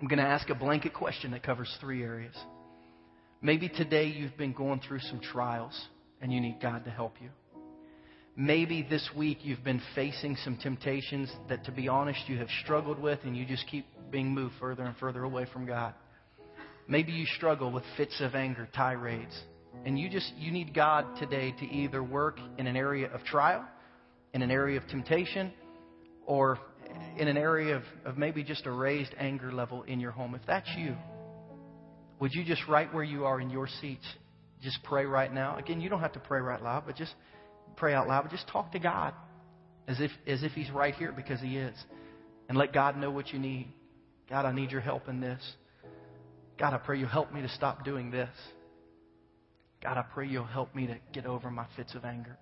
I'm 0.00 0.06
going 0.06 0.20
to 0.20 0.24
ask 0.24 0.48
a 0.48 0.54
blanket 0.54 0.94
question 0.94 1.32
that 1.32 1.42
covers 1.42 1.76
three 1.80 2.04
areas. 2.04 2.34
Maybe 3.42 3.68
today 3.68 4.04
you've 4.04 4.36
been 4.36 4.52
going 4.52 4.80
through 4.86 5.00
some 5.00 5.20
trials 5.20 5.76
and 6.20 6.32
you 6.32 6.40
need 6.40 6.58
God 6.62 6.84
to 6.84 6.90
help 6.90 7.14
you. 7.20 7.30
Maybe 8.36 8.86
this 8.88 9.08
week 9.16 9.38
you've 9.42 9.64
been 9.64 9.82
facing 9.96 10.36
some 10.44 10.56
temptations 10.56 11.32
that, 11.48 11.64
to 11.64 11.72
be 11.72 11.88
honest, 11.88 12.20
you 12.28 12.38
have 12.38 12.46
struggled 12.62 13.00
with 13.00 13.18
and 13.24 13.36
you 13.36 13.44
just 13.44 13.66
keep 13.66 13.86
being 14.12 14.32
moved 14.32 14.54
further 14.60 14.84
and 14.84 14.96
further 14.98 15.24
away 15.24 15.46
from 15.52 15.66
God. 15.66 15.94
Maybe 16.86 17.10
you 17.10 17.26
struggle 17.26 17.72
with 17.72 17.82
fits 17.96 18.20
of 18.20 18.36
anger, 18.36 18.68
tirades, 18.72 19.36
and 19.84 19.98
you 19.98 20.08
just 20.08 20.32
you 20.36 20.52
need 20.52 20.74
God 20.74 21.16
today 21.18 21.52
to 21.58 21.66
either 21.66 22.04
work 22.04 22.38
in 22.56 22.68
an 22.68 22.76
area 22.76 23.12
of 23.12 23.24
trial, 23.24 23.64
in 24.32 24.42
an 24.42 24.52
area 24.52 24.78
of 24.78 24.86
temptation, 24.86 25.52
or 26.24 26.60
in 27.16 27.28
an 27.28 27.36
area 27.36 27.76
of, 27.76 27.82
of 28.04 28.18
maybe 28.18 28.42
just 28.42 28.66
a 28.66 28.70
raised 28.70 29.12
anger 29.18 29.52
level 29.52 29.82
in 29.82 30.00
your 30.00 30.10
home. 30.10 30.34
If 30.34 30.42
that's 30.46 30.68
you, 30.76 30.96
would 32.20 32.34
you 32.34 32.44
just 32.44 32.62
right 32.68 32.92
where 32.92 33.04
you 33.04 33.24
are 33.24 33.40
in 33.40 33.50
your 33.50 33.68
seats, 33.80 34.06
just 34.62 34.78
pray 34.84 35.04
right 35.04 35.32
now? 35.32 35.56
Again, 35.56 35.80
you 35.80 35.88
don't 35.88 36.00
have 36.00 36.12
to 36.12 36.20
pray 36.20 36.40
right 36.40 36.62
loud, 36.62 36.84
but 36.86 36.96
just 36.96 37.14
pray 37.76 37.94
out 37.94 38.08
loud. 38.08 38.22
But 38.22 38.32
just 38.32 38.48
talk 38.48 38.72
to 38.72 38.78
God 38.78 39.14
as 39.86 40.00
if 40.00 40.10
as 40.26 40.42
if 40.42 40.52
He's 40.52 40.70
right 40.70 40.94
here 40.94 41.12
because 41.12 41.40
He 41.40 41.56
is, 41.56 41.76
and 42.48 42.58
let 42.58 42.72
God 42.72 42.96
know 42.96 43.10
what 43.10 43.32
you 43.32 43.38
need. 43.38 43.72
God, 44.28 44.44
I 44.44 44.52
need 44.52 44.70
your 44.70 44.80
help 44.80 45.08
in 45.08 45.20
this. 45.20 45.40
God, 46.58 46.74
I 46.74 46.78
pray 46.78 46.98
you'll 46.98 47.08
help 47.08 47.32
me 47.32 47.40
to 47.40 47.48
stop 47.50 47.84
doing 47.84 48.10
this. 48.10 48.30
God, 49.82 49.96
I 49.96 50.02
pray 50.02 50.26
you'll 50.26 50.44
help 50.44 50.74
me 50.74 50.88
to 50.88 50.96
get 51.12 51.24
over 51.24 51.50
my 51.50 51.66
fits 51.76 51.94
of 51.94 52.04
anger. 52.04 52.36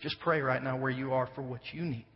Just 0.00 0.20
pray 0.20 0.40
right 0.40 0.62
now 0.62 0.76
where 0.76 0.90
you 0.90 1.14
are 1.14 1.28
for 1.34 1.42
what 1.42 1.60
you 1.72 1.82
need. 1.82 2.06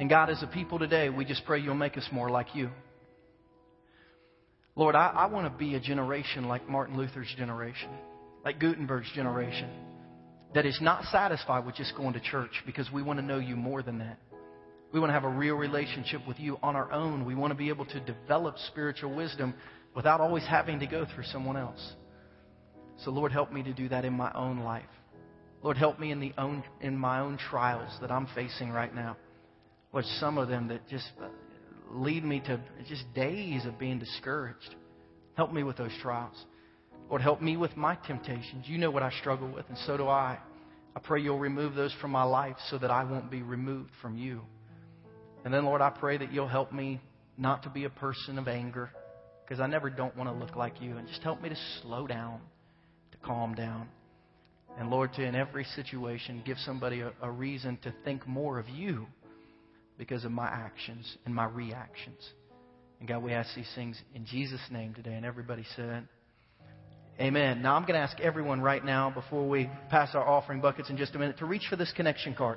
And 0.00 0.08
God, 0.08 0.30
as 0.30 0.42
a 0.42 0.46
people 0.46 0.78
today, 0.78 1.10
we 1.10 1.26
just 1.26 1.44
pray 1.44 1.60
you'll 1.60 1.74
make 1.74 1.98
us 1.98 2.08
more 2.10 2.30
like 2.30 2.54
you. 2.54 2.70
Lord, 4.74 4.94
I, 4.94 5.08
I 5.08 5.26
want 5.26 5.52
to 5.52 5.58
be 5.58 5.74
a 5.74 5.80
generation 5.80 6.48
like 6.48 6.66
Martin 6.66 6.96
Luther's 6.96 7.32
generation, 7.36 7.90
like 8.42 8.58
Gutenberg's 8.58 9.12
generation, 9.14 9.68
that 10.54 10.64
is 10.64 10.78
not 10.80 11.04
satisfied 11.12 11.66
with 11.66 11.74
just 11.74 11.94
going 11.98 12.14
to 12.14 12.20
church 12.20 12.62
because 12.64 12.90
we 12.90 13.02
want 13.02 13.18
to 13.18 13.24
know 13.24 13.38
you 13.38 13.56
more 13.56 13.82
than 13.82 13.98
that. 13.98 14.18
We 14.90 15.00
want 15.00 15.10
to 15.10 15.14
have 15.14 15.24
a 15.24 15.28
real 15.28 15.56
relationship 15.56 16.26
with 16.26 16.40
you 16.40 16.56
on 16.62 16.76
our 16.76 16.90
own. 16.90 17.26
We 17.26 17.34
want 17.34 17.50
to 17.50 17.54
be 17.54 17.68
able 17.68 17.84
to 17.84 18.00
develop 18.00 18.56
spiritual 18.68 19.14
wisdom 19.14 19.52
without 19.94 20.22
always 20.22 20.46
having 20.46 20.80
to 20.80 20.86
go 20.86 21.06
through 21.14 21.24
someone 21.24 21.58
else. 21.58 21.92
So, 23.04 23.10
Lord, 23.10 23.32
help 23.32 23.52
me 23.52 23.62
to 23.64 23.74
do 23.74 23.90
that 23.90 24.06
in 24.06 24.14
my 24.14 24.32
own 24.32 24.60
life. 24.60 24.82
Lord, 25.62 25.76
help 25.76 26.00
me 26.00 26.10
in, 26.10 26.20
the 26.20 26.32
own, 26.38 26.64
in 26.80 26.96
my 26.96 27.20
own 27.20 27.36
trials 27.36 27.94
that 28.00 28.10
I'm 28.10 28.26
facing 28.34 28.70
right 28.70 28.94
now. 28.94 29.18
Lord, 29.92 30.04
some 30.18 30.38
of 30.38 30.48
them 30.48 30.68
that 30.68 30.88
just 30.88 31.10
uh, 31.20 31.28
lead 31.90 32.24
me 32.24 32.40
to 32.40 32.60
just 32.88 33.04
days 33.14 33.66
of 33.66 33.78
being 33.78 33.98
discouraged. 33.98 34.74
Help 35.34 35.52
me 35.52 35.62
with 35.62 35.76
those 35.76 35.92
trials. 36.00 36.36
Lord, 37.08 37.22
help 37.22 37.42
me 37.42 37.56
with 37.56 37.76
my 37.76 37.96
temptations. 38.06 38.66
You 38.66 38.78
know 38.78 38.90
what 38.90 39.02
I 39.02 39.10
struggle 39.20 39.50
with, 39.50 39.66
and 39.68 39.78
so 39.78 39.96
do 39.96 40.06
I. 40.06 40.38
I 40.94 41.00
pray 41.00 41.20
you'll 41.20 41.38
remove 41.38 41.74
those 41.74 41.94
from 42.00 42.10
my 42.12 42.22
life 42.22 42.56
so 42.68 42.78
that 42.78 42.90
I 42.90 43.04
won't 43.04 43.30
be 43.30 43.42
removed 43.42 43.90
from 44.00 44.16
you. 44.16 44.42
And 45.44 45.52
then, 45.52 45.64
Lord, 45.64 45.80
I 45.80 45.90
pray 45.90 46.18
that 46.18 46.32
you'll 46.32 46.48
help 46.48 46.72
me 46.72 47.00
not 47.36 47.62
to 47.62 47.70
be 47.70 47.84
a 47.84 47.90
person 47.90 48.38
of 48.38 48.46
anger 48.46 48.90
because 49.44 49.60
I 49.60 49.66
never 49.66 49.90
don't 49.90 50.16
want 50.16 50.28
to 50.30 50.34
look 50.34 50.54
like 50.54 50.80
you. 50.80 50.96
And 50.96 51.08
just 51.08 51.22
help 51.22 51.42
me 51.42 51.48
to 51.48 51.56
slow 51.82 52.06
down, 52.06 52.40
to 53.12 53.18
calm 53.26 53.54
down. 53.54 53.88
And 54.78 54.90
Lord, 54.90 55.12
to 55.14 55.24
in 55.24 55.34
every 55.34 55.64
situation, 55.64 56.42
give 56.44 56.58
somebody 56.58 57.00
a, 57.00 57.12
a 57.22 57.30
reason 57.30 57.78
to 57.82 57.92
think 58.04 58.26
more 58.26 58.58
of 58.58 58.68
you 58.68 59.06
because 60.00 60.24
of 60.24 60.32
my 60.32 60.46
actions 60.46 61.18
and 61.26 61.34
my 61.34 61.44
reactions. 61.44 62.26
And 63.00 63.06
God, 63.08 63.22
we 63.22 63.34
ask 63.34 63.54
these 63.54 63.70
things 63.74 64.00
in 64.14 64.24
Jesus' 64.24 64.62
name 64.70 64.94
today. 64.94 65.12
And 65.12 65.26
everybody 65.26 65.66
said, 65.76 66.08
Amen. 67.20 67.60
Now 67.60 67.74
I'm 67.74 67.82
going 67.82 67.94
to 67.94 68.00
ask 68.00 68.18
everyone 68.18 68.62
right 68.62 68.82
now, 68.82 69.10
before 69.10 69.46
we 69.46 69.68
pass 69.90 70.14
our 70.14 70.26
offering 70.26 70.62
buckets 70.62 70.88
in 70.88 70.96
just 70.96 71.14
a 71.14 71.18
minute, 71.18 71.36
to 71.38 71.44
reach 71.44 71.66
for 71.68 71.76
this 71.76 71.92
connection 71.94 72.34
card. 72.34 72.56